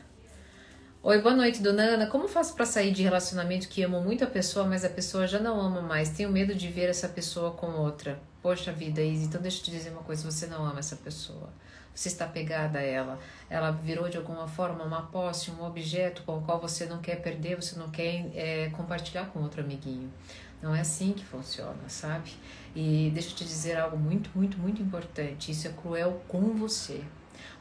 Oi, 1.04 1.22
boa 1.22 1.36
noite, 1.36 1.62
dona 1.62 1.84
Ana. 1.84 2.08
Como 2.08 2.30
faço 2.30 2.56
para 2.56 2.66
sair 2.66 2.92
de 2.92 3.04
relacionamento 3.04 3.68
que 3.68 3.84
amo 3.84 4.00
muito 4.02 4.24
a 4.24 4.28
pessoa, 4.28 4.66
mas 4.66 4.86
a 4.86 4.90
pessoa 4.90 5.28
já 5.28 5.40
não 5.40 5.60
ama 5.60 5.82
mais? 5.82 6.10
Tenho 6.10 6.32
medo 6.32 6.56
de 6.56 6.70
ver 6.70 6.90
essa 6.90 7.10
pessoa 7.10 7.52
com 7.52 7.72
outra. 7.72 8.20
Poxa 8.42 8.72
vida, 8.72 9.02
Izzy, 9.02 9.26
então 9.26 9.42
deixa 9.42 9.60
eu 9.60 9.64
te 9.64 9.72
dizer 9.72 9.90
uma 9.90 10.04
coisa: 10.04 10.30
você 10.30 10.48
não 10.48 10.64
ama 10.64 10.80
essa 10.80 10.96
pessoa 10.96 11.50
você 11.93 12.08
está 12.08 12.25
pegada 12.25 12.80
a 12.80 12.82
ela, 12.82 13.19
ela 13.49 13.71
virou 13.71 14.10
de 14.10 14.17
alguma 14.17 14.47
forma 14.47 14.84
uma 14.84 15.04
posse, 15.04 15.51
um 15.51 15.63
objeto 15.63 16.23
com 16.23 16.38
o 16.38 16.41
qual 16.41 16.60
você 16.60 16.86
não 16.86 16.99
quer 16.99 17.21
perder, 17.21 17.56
você 17.56 17.77
não 17.77 17.89
quer 17.89 18.32
é, 18.34 18.69
compartilhar 18.69 19.25
com 19.27 19.39
outro 19.39 19.62
amiguinho. 19.62 20.12
Não 20.62 20.75
é 20.75 20.82
assim 20.82 21.12
que 21.13 21.25
funciona, 21.25 21.88
sabe? 21.88 22.32
E 22.75 23.10
deixa 23.13 23.32
eu 23.32 23.36
te 23.36 23.43
dizer 23.43 23.77
algo 23.77 23.97
muito, 23.97 24.30
muito, 24.36 24.58
muito 24.58 24.82
importante: 24.82 25.51
isso 25.51 25.67
é 25.67 25.71
cruel 25.71 26.21
com 26.27 26.56
você 26.56 27.04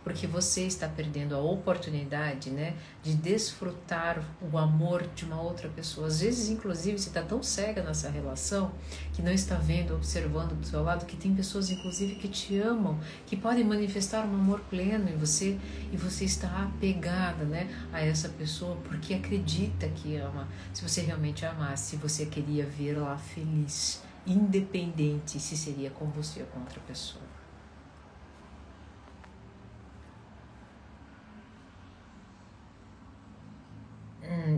porque 0.02 0.26
você 0.26 0.62
está 0.62 0.88
perdendo 0.88 1.34
a 1.34 1.38
oportunidade, 1.38 2.50
né, 2.50 2.74
de 3.02 3.14
desfrutar 3.14 4.24
o 4.40 4.56
amor 4.56 5.06
de 5.14 5.24
uma 5.24 5.40
outra 5.40 5.68
pessoa. 5.68 6.06
Às 6.06 6.20
vezes, 6.20 6.48
inclusive, 6.48 6.98
você 6.98 7.08
está 7.08 7.22
tão 7.22 7.42
cega 7.42 7.82
nessa 7.82 8.08
relação 8.08 8.72
que 9.12 9.22
não 9.22 9.32
está 9.32 9.56
vendo, 9.56 9.94
observando 9.94 10.58
do 10.58 10.66
seu 10.66 10.82
lado 10.82 11.04
que 11.04 11.16
tem 11.16 11.34
pessoas, 11.34 11.70
inclusive, 11.70 12.14
que 12.14 12.28
te 12.28 12.58
amam, 12.58 12.98
que 13.26 13.36
podem 13.36 13.64
manifestar 13.64 14.24
um 14.24 14.34
amor 14.34 14.60
pleno 14.70 15.08
em 15.08 15.16
você 15.16 15.58
e 15.92 15.96
você 15.96 16.24
está 16.24 16.62
apegada, 16.62 17.44
né, 17.44 17.68
a 17.92 18.00
essa 18.00 18.28
pessoa 18.28 18.76
porque 18.84 19.14
acredita 19.14 19.88
que 19.88 20.16
ama. 20.16 20.48
Se 20.72 20.82
você 20.82 21.02
realmente 21.02 21.44
amasse, 21.44 21.96
você 21.96 22.26
queria 22.26 22.64
vê-la 22.64 23.16
feliz, 23.18 24.02
independente 24.26 25.38
se 25.38 25.56
seria 25.56 25.90
com 25.90 26.06
você 26.06 26.40
ou 26.40 26.46
com 26.46 26.60
outra 26.60 26.80
pessoa. 26.80 27.29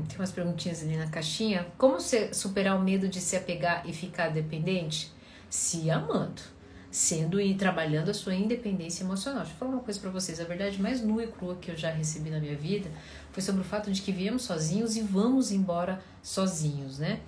Tem 0.09 0.19
umas 0.19 0.33
perguntinhas 0.33 0.83
ali 0.83 0.97
na 0.97 1.07
caixinha. 1.09 1.67
Como 1.79 1.99
superar 2.33 2.77
o 2.77 2.83
medo 2.83 3.09
de 3.09 3.21
se 3.21 3.37
apegar 3.37 3.83
e 3.89 3.93
ficar 3.93 4.29
dependente? 4.29 5.13
Se 5.49 5.91
amando, 5.91 6.43
sendo 6.91 7.41
e 7.41 7.55
trabalhando 7.55 8.11
a 8.11 8.15
sua 8.15 8.35
independência 8.35 9.05
emocional. 9.05 9.41
Deixa 9.41 9.55
eu 9.55 9.59
falar 9.59 9.73
uma 9.73 9.81
coisa 9.81 10.01
para 10.01 10.11
vocês. 10.11 10.41
A 10.41 10.45
verdade 10.45 10.81
mais 10.81 11.03
nua 11.03 11.25
e 11.25 11.27
crua 11.27 11.57
que 11.57 11.71
eu 11.71 11.77
já 11.77 11.91
recebi 11.91 12.31
na 12.31 12.41
minha 12.41 12.57
vida 12.57 12.91
foi 13.33 13.43
sobre 13.43 13.63
o 13.63 13.65
fato 13.65 13.91
de 13.91 14.01
que 14.03 14.13
viemos 14.13 14.43
sozinhos 14.43 14.97
e 14.97 15.01
vamos 15.01 15.51
embora 15.51 16.01
sozinhos, 16.23 16.99
né? 16.99 17.21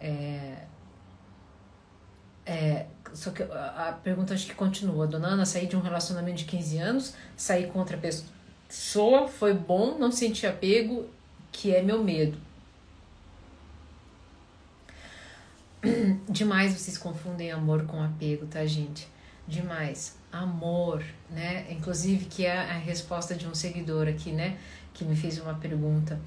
É, 0.00 0.64
é, 2.46 2.86
só 3.12 3.30
que 3.30 3.42
a, 3.42 3.88
a 3.88 3.92
pergunta 3.92 4.34
acho 4.34 4.46
que 4.46 4.54
continua. 4.54 5.06
Dona 5.06 5.28
Ana, 5.28 5.46
saí 5.46 5.66
de 5.66 5.76
um 5.76 5.80
relacionamento 5.80 6.38
de 6.38 6.44
15 6.46 6.78
anos, 6.78 7.14
saí 7.36 7.66
com 7.66 7.78
outra 7.78 7.98
pessoa, 7.98 9.28
foi 9.28 9.54
bom, 9.54 9.98
não 9.98 10.10
senti 10.10 10.46
apego 10.46 11.08
que 11.52 11.74
é 11.74 11.82
meu 11.82 12.02
medo. 12.02 12.38
Demais 16.28 16.72
vocês 16.72 16.98
confundem 16.98 17.50
amor 17.50 17.84
com 17.84 18.02
apego, 18.02 18.46
tá, 18.46 18.64
gente? 18.66 19.08
Demais. 19.48 20.16
Amor, 20.30 21.02
né? 21.30 21.66
Inclusive, 21.70 22.26
que 22.26 22.44
é 22.44 22.56
a 22.56 22.78
resposta 22.78 23.34
de 23.34 23.46
um 23.46 23.54
seguidor 23.54 24.06
aqui, 24.06 24.30
né? 24.30 24.58
Que 24.92 25.04
me 25.04 25.16
fez 25.16 25.38
uma 25.38 25.54
pergunta. 25.54 26.20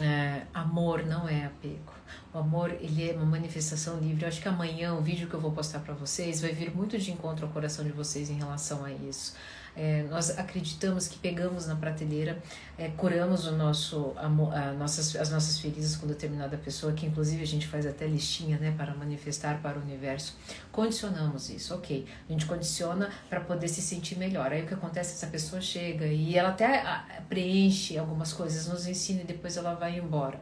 É, 0.00 0.42
amor 0.52 1.06
não 1.06 1.28
é 1.28 1.46
apego. 1.46 1.94
O 2.34 2.38
amor, 2.38 2.70
ele 2.70 3.08
é 3.08 3.14
uma 3.14 3.24
manifestação 3.24 3.98
livre. 3.98 4.22
Eu 4.22 4.28
acho 4.28 4.42
que 4.42 4.48
amanhã 4.48 4.94
o 4.94 5.00
vídeo 5.00 5.28
que 5.28 5.34
eu 5.34 5.40
vou 5.40 5.52
postar 5.52 5.80
para 5.80 5.94
vocês 5.94 6.40
vai 6.40 6.52
vir 6.52 6.74
muito 6.74 6.98
de 6.98 7.10
encontro 7.10 7.46
ao 7.46 7.52
coração 7.52 7.84
de 7.84 7.92
vocês 7.92 8.28
em 8.28 8.34
relação 8.34 8.84
a 8.84 8.92
isso. 8.92 9.34
É, 9.76 10.04
nós 10.04 10.38
acreditamos 10.38 11.06
que 11.06 11.18
pegamos 11.18 11.66
na 11.66 11.76
prateleira, 11.76 12.42
é, 12.78 12.88
curamos 12.88 13.46
o 13.46 13.52
nosso, 13.52 14.14
a, 14.16 14.24
a 14.24 14.72
nossas, 14.72 15.14
as 15.16 15.30
nossas 15.30 15.58
feridas 15.58 15.94
com 15.96 16.06
determinada 16.06 16.56
pessoa, 16.56 16.94
que 16.94 17.04
inclusive 17.04 17.42
a 17.42 17.46
gente 17.46 17.66
faz 17.66 17.86
até 17.86 18.06
listinha 18.06 18.58
né, 18.58 18.74
para 18.74 18.94
manifestar 18.94 19.60
para 19.60 19.78
o 19.78 19.82
universo. 19.82 20.38
Condicionamos 20.72 21.50
isso, 21.50 21.74
ok. 21.74 22.06
A 22.26 22.32
gente 22.32 22.46
condiciona 22.46 23.10
para 23.28 23.40
poder 23.40 23.68
se 23.68 23.82
sentir 23.82 24.16
melhor. 24.18 24.50
Aí 24.50 24.62
o 24.62 24.66
que 24.66 24.74
acontece? 24.74 25.12
Essa 25.12 25.26
pessoa 25.26 25.60
chega 25.60 26.06
e 26.06 26.36
ela 26.38 26.48
até 26.48 26.82
preenche 27.28 27.98
algumas 27.98 28.32
coisas, 28.32 28.66
nos 28.66 28.86
ensina 28.86 29.20
e 29.20 29.24
depois 29.24 29.58
ela 29.58 29.74
vai 29.74 29.98
embora. 29.98 30.40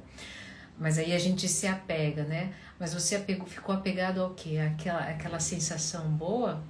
Mas 0.79 0.99
aí 0.99 1.13
a 1.13 1.19
gente 1.19 1.49
se 1.49 1.67
apega, 1.67 2.25
né? 2.25 2.53
Mas 2.79 2.95
você 2.95 3.17
apegou, 3.17 3.47
ficou 3.47 3.75
apegado 3.75 4.21
ao 4.21 4.31
quê? 4.31 4.59
Aquela, 4.59 5.01
aquela 5.09 5.41
sensação 5.41 6.09
boa? 6.11 6.63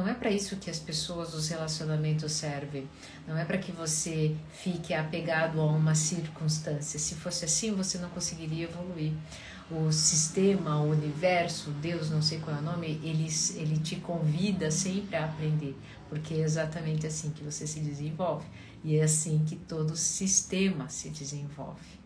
Não 0.00 0.08
é 0.08 0.14
para 0.14 0.30
isso 0.30 0.56
que 0.56 0.70
as 0.70 0.78
pessoas, 0.78 1.34
os 1.34 1.50
relacionamentos 1.50 2.32
servem. 2.32 2.88
Não 3.28 3.36
é 3.36 3.44
para 3.44 3.58
que 3.58 3.70
você 3.70 4.34
fique 4.50 4.94
apegado 4.94 5.60
a 5.60 5.66
uma 5.66 5.94
circunstância. 5.94 6.98
Se 6.98 7.16
fosse 7.16 7.44
assim, 7.44 7.74
você 7.74 7.98
não 7.98 8.08
conseguiria 8.08 8.64
evoluir. 8.64 9.12
O 9.70 9.92
sistema, 9.92 10.80
o 10.80 10.88
universo, 10.90 11.70
Deus, 11.72 12.08
não 12.10 12.22
sei 12.22 12.38
qual 12.38 12.56
é 12.56 12.60
o 12.60 12.62
nome, 12.62 12.98
ele, 13.04 13.28
ele 13.56 13.76
te 13.76 13.96
convida 13.96 14.70
sempre 14.70 15.16
a 15.16 15.26
aprender, 15.26 15.76
porque 16.08 16.32
é 16.32 16.38
exatamente 16.38 17.06
assim 17.06 17.30
que 17.30 17.44
você 17.44 17.66
se 17.66 17.80
desenvolve 17.80 18.46
e 18.82 18.96
é 18.96 19.02
assim 19.02 19.44
que 19.44 19.54
todo 19.54 19.94
sistema 19.94 20.88
se 20.88 21.10
desenvolve. 21.10 22.00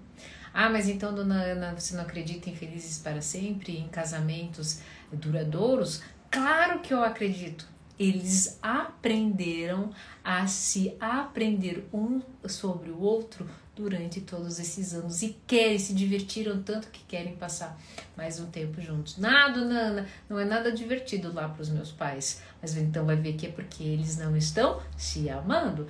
Ah, 0.53 0.68
mas 0.68 0.88
então, 0.88 1.14
dona 1.14 1.40
Ana, 1.40 1.72
você 1.78 1.95
não 1.95 2.03
acredita 2.03 2.51
em 2.51 2.57
felizes 2.57 2.99
para 2.99 3.22
sempre, 3.22 3.78
em 3.78 3.86
casamentos 3.86 4.80
duradouros? 5.12 6.03
Claro 6.28 6.80
que 6.80 6.92
eu 6.92 7.03
acredito 7.03 7.72
eles 7.99 8.59
aprenderam 8.62 9.90
a 10.22 10.47
se 10.47 10.97
aprender 10.99 11.86
um 11.92 12.20
sobre 12.47 12.90
o 12.90 13.01
outro 13.01 13.49
durante 13.76 14.20
todos 14.20 14.59
esses 14.61 14.95
anos 14.95 15.22
e 15.22 15.36
querem, 15.47 15.78
se 15.78 15.95
divertiram 15.95 16.62
tanto 16.62 16.88
que 16.88 17.03
querem 17.05 17.34
passar 17.36 17.78
mais 18.16 18.38
um 18.38 18.47
tempo 18.47 18.80
juntos. 18.80 19.18
Nada, 19.18 19.64
Nana, 19.64 20.07
não 20.28 20.38
é 20.38 20.45
nada 20.45 20.70
divertido 20.70 21.32
lá 21.32 21.49
para 21.49 21.62
os 21.62 21.68
meus 21.68 21.90
pais. 21.90 22.40
Mas 22.62 22.76
então 22.76 23.05
vai 23.05 23.16
ver 23.16 23.34
que 23.34 23.47
é 23.47 23.51
porque 23.51 23.82
eles 23.82 24.16
não 24.16 24.36
estão 24.36 24.80
se 24.97 25.28
amando, 25.28 25.86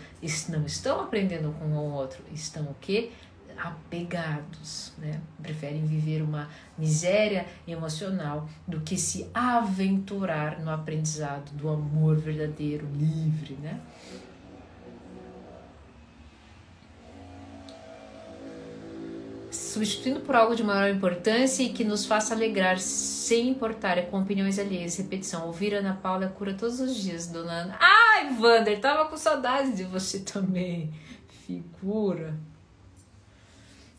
não 0.49 0.65
estão 0.65 1.01
aprendendo 1.01 1.53
com 1.59 1.67
o 1.67 1.93
outro, 1.93 2.23
estão 2.33 2.65
o 2.65 2.77
quê? 2.81 3.13
Apegados, 3.59 4.93
né? 4.99 5.21
Preferem 5.43 5.85
viver 5.85 6.23
uma 6.23 6.49
miséria 6.77 7.47
emocional 7.67 8.49
do 8.67 8.81
que 8.81 8.97
se 8.97 9.29
aventurar 9.33 10.61
no 10.61 10.71
aprendizado 10.71 11.51
do 11.53 11.69
amor 11.69 12.17
verdadeiro, 12.17 12.87
livre, 12.95 13.55
né? 13.63 13.81
Substituindo 19.51 20.21
por 20.21 20.35
algo 20.35 20.55
de 20.55 20.63
maior 20.63 20.89
importância 20.89 21.63
e 21.63 21.69
que 21.69 21.85
nos 21.85 22.07
faça 22.07 22.35
alegrar 22.35 22.79
sem 22.79 23.49
importar 23.49 23.99
é 23.99 24.03
com 24.03 24.21
opiniões 24.21 24.59
alheias. 24.59 24.97
Repetição. 24.97 25.47
Ouvir 25.47 25.75
Ana 25.75 25.99
Paula 26.01 26.29
cura 26.29 26.55
todos 26.55 26.81
os 26.81 26.97
dias, 26.97 27.27
dona 27.27 27.53
Ana. 27.53 27.79
Ai, 27.81 28.37
Wander, 28.39 28.81
tava 28.81 29.09
com 29.09 29.17
saudade 29.17 29.77
de 29.77 29.85
você 29.85 30.21
também. 30.21 30.93
Figura. 31.47 32.35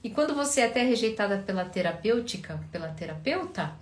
E 0.05 0.11
quando 0.11 0.35
você 0.35 0.61
é 0.61 0.65
até 0.67 0.83
rejeitada 0.83 1.39
pela 1.39 1.65
terapêutica, 1.65 2.59
pela 2.71 2.89
terapeuta, 2.89 3.73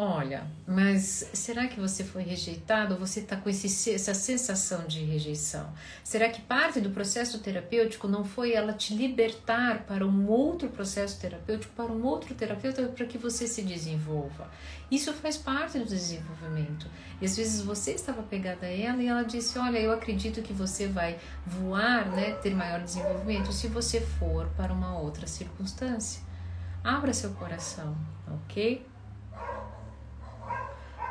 olha, 0.00 0.46
mas 0.64 1.28
será 1.32 1.66
que 1.66 1.80
você 1.80 2.04
foi 2.04 2.22
rejeitado 2.22 2.96
você 2.96 3.18
está 3.18 3.36
com 3.36 3.50
esse, 3.50 3.92
essa 3.92 4.14
sensação 4.14 4.86
de 4.86 5.02
rejeição? 5.02 5.72
Será 6.04 6.28
que 6.28 6.40
parte 6.40 6.80
do 6.80 6.90
processo 6.90 7.40
terapêutico 7.40 8.06
não 8.06 8.24
foi 8.24 8.52
ela 8.52 8.72
te 8.72 8.94
libertar 8.94 9.82
para 9.88 10.06
um 10.06 10.28
outro 10.28 10.68
processo 10.68 11.18
terapêutico, 11.18 11.74
para 11.74 11.90
um 11.90 12.04
outro 12.04 12.32
terapeuta, 12.36 12.84
para 12.84 13.06
que 13.06 13.18
você 13.18 13.48
se 13.48 13.62
desenvolva? 13.62 14.48
Isso 14.88 15.12
faz 15.14 15.36
parte 15.36 15.80
do 15.80 15.84
desenvolvimento. 15.84 16.86
E 17.20 17.24
às 17.24 17.36
vezes 17.36 17.60
você 17.60 17.90
estava 17.90 18.22
pegada 18.22 18.66
a 18.66 18.70
ela 18.70 19.02
e 19.02 19.08
ela 19.08 19.24
disse: 19.24 19.58
Olha, 19.58 19.78
eu 19.78 19.90
acredito 19.90 20.42
que 20.42 20.52
você 20.52 20.86
vai 20.86 21.18
voar, 21.44 22.08
né, 22.10 22.34
ter 22.34 22.54
maior 22.54 22.80
desenvolvimento 22.80 23.52
se 23.52 23.66
você 23.66 24.00
for 24.00 24.46
para 24.56 24.72
uma 24.72 24.96
outra 24.96 25.26
circunstância. 25.26 26.22
Abra 26.84 27.12
seu 27.12 27.30
coração, 27.30 27.96
ok? 28.44 28.86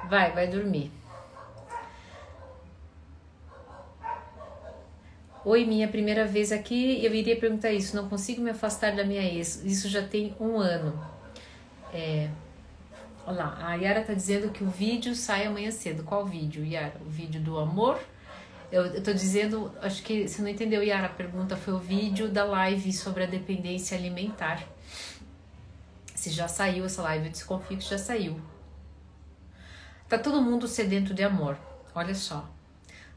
Vai, 0.10 0.32
vai 0.32 0.48
dormir. 0.48 0.92
Oi, 5.46 5.66
minha 5.66 5.88
primeira 5.88 6.26
vez 6.26 6.52
aqui, 6.52 7.04
eu 7.06 7.14
iria 7.14 7.38
perguntar 7.38 7.72
isso. 7.72 7.96
Não 7.96 8.10
consigo 8.10 8.42
me 8.42 8.50
afastar 8.50 8.96
da 8.96 9.04
minha 9.04 9.22
ex. 9.22 9.64
Isso 9.64 9.88
já 9.88 10.06
tem 10.06 10.36
um 10.40 10.58
ano. 10.60 11.00
É, 11.94 12.30
Olha 13.28 13.44
lá, 13.44 13.58
a 13.60 13.76
Yara 13.76 14.02
tá 14.06 14.14
dizendo 14.14 14.50
que 14.52 14.64
o 14.64 14.70
vídeo 14.70 15.14
sai 15.14 15.46
amanhã 15.46 15.70
cedo. 15.70 16.02
Qual 16.02 16.26
vídeo, 16.26 16.64
Yara? 16.64 16.94
O 17.06 17.10
vídeo 17.10 17.42
do 17.42 17.60
amor? 17.60 18.00
Eu, 18.72 18.86
eu 18.86 19.04
tô 19.04 19.12
dizendo, 19.12 19.70
acho 19.82 20.02
que 20.02 20.26
você 20.26 20.42
não 20.42 20.48
entendeu, 20.48 20.82
Yara. 20.82 21.08
A 21.08 21.10
pergunta 21.10 21.58
foi 21.58 21.74
o 21.74 21.78
vídeo 21.78 22.30
da 22.30 22.46
live 22.46 22.94
sobre 22.94 23.26
a 23.26 23.28
dependência 23.28 23.98
alimentar. 23.98 24.64
Se 26.16 26.30
já 26.30 26.48
saiu 26.48 26.86
essa 26.86 27.02
live, 27.02 27.26
eu 27.26 27.32
desconfio 27.34 27.78
que 27.78 27.84
já 27.84 27.98
saiu. 27.98 28.40
Tá 30.08 30.18
todo 30.18 30.42
mundo 30.42 30.68
sedento 30.70 31.14
de 31.14 31.22
amor. 31.22 31.58
Olha 31.94 32.16
só. 32.16 32.50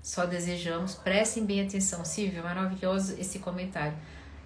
Só 0.03 0.27
desejamos, 0.27 0.95
prestem 0.95 1.45
bem 1.45 1.61
atenção. 1.61 2.05
Silvia, 2.05 2.43
maravilhoso 2.43 3.15
esse 3.19 3.39
comentário. 3.39 3.97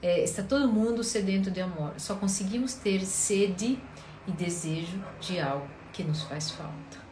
É, 0.03 0.23
está 0.23 0.43
todo 0.43 0.71
mundo 0.71 1.03
sedento 1.03 1.51
de 1.51 1.63
amor. 1.63 1.95
Só 1.97 2.17
conseguimos 2.17 2.75
ter 2.75 3.07
sede 3.07 3.79
e 4.27 4.33
desejo 4.33 5.03
de 5.21 5.41
algo 5.41 5.67
que 5.93 6.05
nos 6.05 6.23
faz 6.25 6.51
falta. 6.51 7.05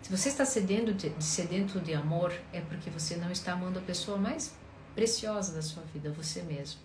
Se 0.00 0.16
você 0.16 0.28
está 0.28 0.44
sedendo 0.44 0.94
de, 0.94 1.12
sedento 1.18 1.80
de 1.80 1.92
amor, 1.92 2.32
é 2.52 2.60
porque 2.60 2.88
você 2.90 3.16
não 3.16 3.32
está 3.32 3.52
amando 3.52 3.80
a 3.80 3.82
pessoa 3.82 4.16
mais 4.16 4.54
preciosa 4.94 5.54
da 5.54 5.62
sua 5.62 5.82
vida, 5.92 6.10
você 6.12 6.42
mesmo. 6.42 6.80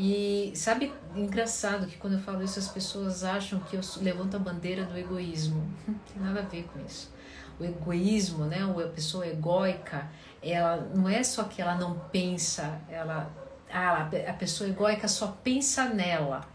E 0.00 0.52
sabe, 0.54 0.92
engraçado 1.16 1.88
que 1.88 1.96
quando 1.96 2.12
eu 2.12 2.20
falo 2.20 2.40
isso, 2.44 2.56
as 2.56 2.68
pessoas 2.68 3.24
acham 3.24 3.58
que 3.58 3.74
eu 3.74 3.80
levanto 4.00 4.36
a 4.36 4.38
bandeira 4.38 4.84
do 4.84 4.96
egoísmo. 4.96 5.60
Não 5.88 5.94
tem 6.06 6.22
nada 6.22 6.38
a 6.38 6.44
ver 6.44 6.68
com 6.72 6.78
isso. 6.86 7.12
O 7.58 7.64
egoísmo, 7.64 8.44
né, 8.44 8.58
a 8.62 8.88
pessoa 8.90 9.26
egóica, 9.26 10.08
ela 10.40 10.76
não 10.94 11.08
é 11.08 11.24
só 11.24 11.42
que 11.42 11.60
ela 11.60 11.74
não 11.74 11.98
pensa, 12.12 12.80
ela, 12.88 13.28
ah, 13.68 14.08
a 14.28 14.32
pessoa 14.34 14.70
egóica 14.70 15.08
só 15.08 15.36
pensa 15.42 15.88
nela 15.88 16.46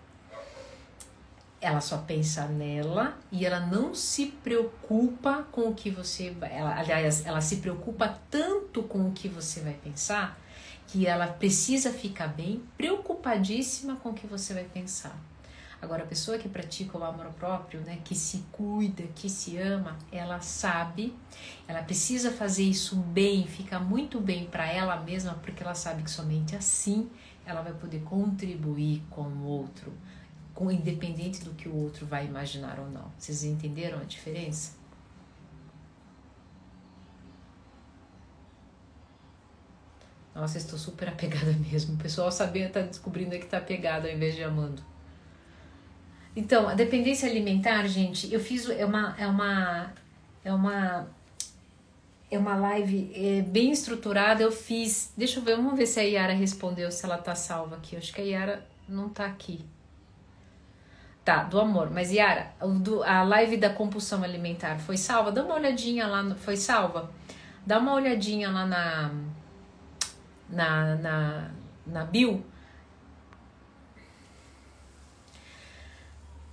ela 1.63 1.79
só 1.79 1.97
pensa 1.97 2.45
nela 2.45 3.17
e 3.31 3.45
ela 3.45 3.61
não 3.61 3.95
se 3.95 4.25
preocupa 4.25 5.47
com 5.49 5.69
o 5.69 5.73
que 5.73 5.89
você. 5.89 6.35
Ela, 6.41 6.77
aliás, 6.77 7.25
ela 7.25 7.39
se 7.39 7.57
preocupa 7.57 8.19
tanto 8.29 8.83
com 8.83 9.07
o 9.07 9.11
que 9.13 9.29
você 9.29 9.61
vai 9.61 9.73
pensar 9.73 10.37
que 10.93 11.07
ela 11.07 11.25
precisa 11.25 11.91
ficar 11.91 12.27
bem 12.27 12.61
preocupadíssima 12.77 13.95
com 13.95 14.09
o 14.09 14.13
que 14.13 14.27
você 14.27 14.53
vai 14.53 14.63
pensar. 14.63 15.19
Agora, 15.81 16.03
a 16.03 16.05
pessoa 16.05 16.37
que 16.37 16.47
pratica 16.47 16.95
o 16.95 17.03
amor 17.03 17.25
próprio, 17.33 17.81
né, 17.81 17.97
que 18.05 18.13
se 18.13 18.45
cuida, 18.51 19.01
que 19.15 19.27
se 19.27 19.57
ama, 19.57 19.97
ela 20.11 20.39
sabe, 20.39 21.11
ela 21.67 21.81
precisa 21.81 22.31
fazer 22.31 22.61
isso 22.61 22.95
bem, 22.95 23.47
fica 23.47 23.79
muito 23.79 24.21
bem 24.21 24.45
para 24.45 24.71
ela 24.71 24.95
mesma, 24.97 25.33
porque 25.41 25.63
ela 25.63 25.73
sabe 25.73 26.03
que 26.03 26.11
somente 26.11 26.55
assim 26.55 27.09
ela 27.43 27.63
vai 27.63 27.73
poder 27.73 28.01
contribuir 28.03 29.01
com 29.09 29.23
o 29.23 29.45
outro 29.45 29.91
com 30.53 30.69
independente 30.69 31.43
do 31.43 31.55
que 31.55 31.67
o 31.67 31.75
outro 31.75 32.05
vai 32.05 32.27
imaginar 32.27 32.79
ou 32.79 32.87
não. 32.87 33.11
Vocês 33.17 33.43
entenderam 33.43 33.97
a 33.97 34.03
diferença? 34.03 34.82
Nossa, 40.35 40.57
estou 40.57 40.79
super 40.79 41.09
apegada 41.09 41.53
mesmo. 41.53 41.95
O 41.95 41.97
pessoal 41.97 42.31
sabia 42.31 42.69
tá 42.69 42.81
descobrindo 42.81 43.31
que 43.37 43.45
tá 43.45 43.57
apegado 43.57 44.05
ao 44.05 44.11
invés 44.11 44.35
de 44.35 44.43
amando. 44.43 44.81
Então, 46.35 46.67
a 46.67 46.73
dependência 46.73 47.29
alimentar, 47.29 47.85
gente, 47.87 48.33
eu 48.33 48.39
fiz 48.39 48.67
é 48.69 48.85
uma 48.85 49.15
é 49.19 49.27
uma 49.27 49.93
é 50.43 50.51
uma 50.51 51.07
é 52.31 52.39
uma 52.39 52.55
live 52.55 53.11
é, 53.13 53.41
bem 53.43 53.71
estruturada. 53.71 54.41
Eu 54.41 54.51
fiz, 54.51 55.13
deixa 55.15 55.39
eu 55.39 55.43
ver, 55.43 55.55
vamos 55.55 55.77
ver 55.77 55.85
se 55.85 55.99
a 55.99 56.03
Yara 56.03 56.33
respondeu, 56.33 56.91
se 56.91 57.05
ela 57.05 57.17
tá 57.17 57.35
salva 57.35 57.75
aqui. 57.75 57.95
Eu 57.95 57.99
acho 57.99 58.11
que 58.11 58.21
a 58.21 58.23
Yara 58.23 58.65
não 58.89 59.09
tá 59.09 59.25
aqui. 59.25 59.63
Tá, 61.23 61.43
do 61.43 61.59
amor. 61.59 61.91
Mas 61.91 62.11
Yara, 62.11 62.51
do, 62.81 63.03
a 63.03 63.23
live 63.23 63.57
da 63.57 63.69
compulsão 63.69 64.23
alimentar 64.23 64.79
foi 64.79 64.97
salva? 64.97 65.31
Dá 65.31 65.43
uma 65.43 65.55
olhadinha 65.55 66.07
lá, 66.07 66.23
no, 66.23 66.35
foi 66.35 66.57
salva? 66.57 67.11
Dá 67.65 67.77
uma 67.77 67.93
olhadinha 67.93 68.49
lá 68.49 68.65
na 68.65 69.11
na 70.53 70.95
na, 70.95 71.51
na 71.85 72.05
bio. 72.05 72.43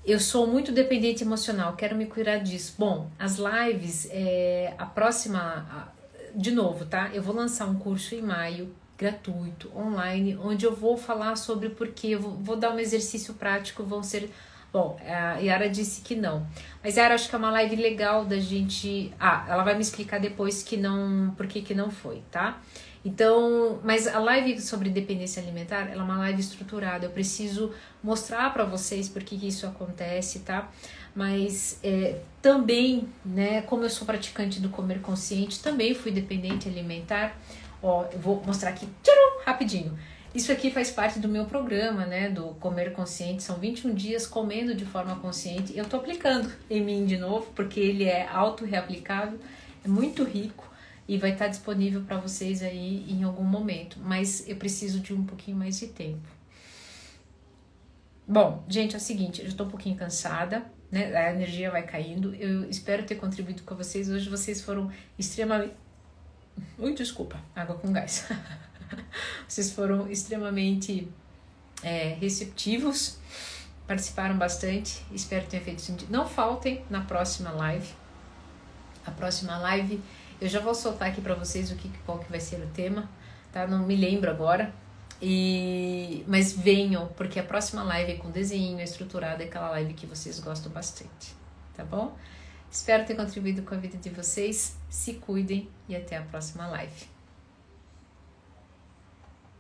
Eu 0.05 0.19
sou 0.19 0.47
muito 0.47 0.73
dependente 0.73 1.23
emocional, 1.23 1.77
quero 1.77 1.95
me 1.95 2.07
curar 2.07 2.41
disso. 2.41 2.75
Bom, 2.79 3.11
as 3.19 3.37
lives, 3.37 4.09
é, 4.11 4.75
a 4.79 4.87
próxima, 4.87 5.93
de 6.35 6.51
novo, 6.51 6.87
tá? 6.87 7.11
Eu 7.13 7.23
vou 7.23 7.35
lançar 7.35 7.67
um 7.67 7.77
curso 7.77 8.15
em 8.15 8.23
maio 8.23 8.75
gratuito, 8.97 9.71
online, 9.77 10.37
onde 10.37 10.67
eu 10.67 10.75
vou 10.75 10.97
falar 10.97 11.37
sobre 11.37 11.71
porquê, 11.71 12.17
vou, 12.17 12.33
vou 12.33 12.57
dar 12.57 12.71
um 12.71 12.79
exercício 12.79 13.35
prático, 13.35 13.83
vão 13.85 14.03
ser 14.03 14.31
Bom, 14.73 14.97
a 15.05 15.39
Yara 15.39 15.69
disse 15.69 16.01
que 16.01 16.15
não. 16.15 16.47
Mas 16.83 16.97
Yara, 16.97 17.15
acho 17.15 17.29
que 17.29 17.35
é 17.35 17.39
uma 17.39 17.51
live 17.51 17.75
legal 17.75 18.25
da 18.25 18.39
gente. 18.39 19.13
Ah, 19.19 19.45
ela 19.49 19.65
vai 19.65 19.75
me 19.75 19.81
explicar 19.81 20.21
depois 20.21 20.63
que 20.63 20.77
não. 20.77 21.35
Por 21.37 21.49
que, 21.49 21.61
que 21.61 21.75
não 21.75 21.91
foi, 21.91 22.23
tá? 22.31 22.61
Então, 23.05 23.81
mas 23.83 24.07
a 24.07 24.19
live 24.19 24.61
sobre 24.61 24.91
dependência 24.91 25.43
alimentar, 25.43 25.89
ela 25.91 26.03
é 26.03 26.05
uma 26.05 26.19
live 26.19 26.41
estruturada. 26.41 27.07
Eu 27.07 27.11
preciso 27.11 27.73
mostrar 28.03 28.53
para 28.53 28.65
vocês 28.65 29.09
por 29.09 29.23
que, 29.23 29.35
isso 29.47 29.67
acontece, 29.67 30.41
tá? 30.41 30.71
Mas 31.15 31.79
é, 31.83 32.19
também, 32.43 33.09
né, 33.25 33.63
como 33.63 33.85
eu 33.85 33.91
sou 33.91 34.07
praticante 34.07 34.61
do 34.61 34.69
comer 34.69 35.01
consciente, 35.01 35.63
também 35.63 35.95
fui 35.95 36.13
dependente 36.13 36.69
alimentar. 36.69 37.37
Ó, 37.83 38.05
eu 38.13 38.19
vou 38.19 38.43
mostrar 38.45 38.71
aqui, 38.71 38.87
tcharam, 39.03 39.45
rapidinho. 39.47 39.99
Isso 40.35 40.53
aqui 40.53 40.71
faz 40.71 40.91
parte 40.91 41.19
do 41.19 41.27
meu 41.27 41.47
programa, 41.47 42.07
né, 42.07 42.29
do 42.29 42.49
Comer 42.61 42.93
Consciente. 42.93 43.43
São 43.43 43.59
21 43.59 43.95
dias 43.95 44.27
comendo 44.27 44.75
de 44.75 44.85
forma 44.85 45.17
consciente. 45.17 45.77
Eu 45.77 45.87
tô 45.87 45.97
aplicando 45.97 46.53
em 46.69 46.81
mim 46.81 47.05
de 47.05 47.17
novo, 47.17 47.51
porque 47.57 47.81
ele 47.81 48.05
é 48.05 48.29
auto-reaplicável, 48.29 49.41
é 49.85 49.89
muito 49.89 50.23
rico 50.23 50.70
e 51.11 51.19
vai 51.19 51.33
estar 51.33 51.49
disponível 51.49 52.03
para 52.03 52.19
vocês 52.19 52.63
aí 52.63 53.05
em 53.11 53.25
algum 53.25 53.43
momento, 53.43 53.99
mas 53.99 54.49
eu 54.49 54.55
preciso 54.55 55.01
de 55.01 55.13
um 55.13 55.25
pouquinho 55.25 55.57
mais 55.57 55.77
de 55.77 55.89
tempo. 55.89 56.29
Bom, 58.29 58.65
gente, 58.69 58.95
é 58.95 58.97
o 58.97 59.01
seguinte, 59.01 59.43
eu 59.43 59.49
estou 59.49 59.67
um 59.67 59.71
pouquinho 59.71 59.97
cansada, 59.97 60.65
né? 60.89 61.13
A 61.17 61.33
energia 61.33 61.69
vai 61.69 61.83
caindo. 61.83 62.33
Eu 62.37 62.71
espero 62.71 63.03
ter 63.03 63.17
contribuído 63.17 63.65
com 63.65 63.75
vocês. 63.75 64.09
Hoje 64.09 64.31
vocês 64.31 64.63
foram 64.63 64.89
extremamente. 65.19 65.75
Ui, 66.79 66.95
desculpa, 66.95 67.41
água 67.57 67.75
com 67.75 67.93
gás. 67.93 68.29
vocês 69.49 69.73
foram 69.73 70.09
extremamente 70.09 71.09
é, 71.83 72.15
receptivos, 72.21 73.19
participaram 73.85 74.39
bastante. 74.39 75.05
Espero 75.11 75.45
ter 75.47 75.61
feito 75.61 75.83
sentido. 75.83 76.09
Não 76.09 76.25
faltem 76.25 76.85
na 76.89 77.01
próxima 77.01 77.51
live. 77.51 77.93
A 79.05 79.11
próxima 79.11 79.59
live 79.59 80.01
eu 80.41 80.49
já 80.49 80.61
vou 80.61 80.75
soltar 80.75 81.09
aqui 81.09 81.21
para 81.21 81.35
vocês 81.35 81.71
o 81.71 81.77
que 81.77 81.91
qual 82.07 82.19
que 82.19 82.31
vai 82.31 82.41
ser 82.41 82.57
o 82.63 82.67
tema, 82.69 83.09
tá? 83.53 83.67
Não 83.67 83.87
me 83.87 83.97
lembro 83.97 84.31
agora. 84.31 84.73
E 85.23 86.25
mas 86.27 86.53
venham, 86.53 87.09
porque 87.09 87.39
a 87.39 87.43
próxima 87.43 87.83
live 87.83 88.13
é 88.13 88.17
com 88.17 88.31
desenho, 88.31 88.81
estruturada, 88.81 89.43
é 89.43 89.47
aquela 89.47 89.71
live 89.71 89.93
que 89.93 90.07
vocês 90.07 90.41
gostam 90.41 90.73
bastante, 90.73 91.35
tá 91.77 91.85
bom? 91.85 92.17
Espero 92.71 93.05
ter 93.05 93.17
contribuído 93.17 93.63
com 93.63 93.75
a 93.75 93.79
vida 93.79 93.99
de 93.99 94.09
vocês. 94.11 94.77
Se 94.89 95.15
cuidem 95.15 95.69
e 95.89 95.97
até 95.97 96.17
a 96.17 96.23
próxima 96.23 96.67
live. 96.69 97.20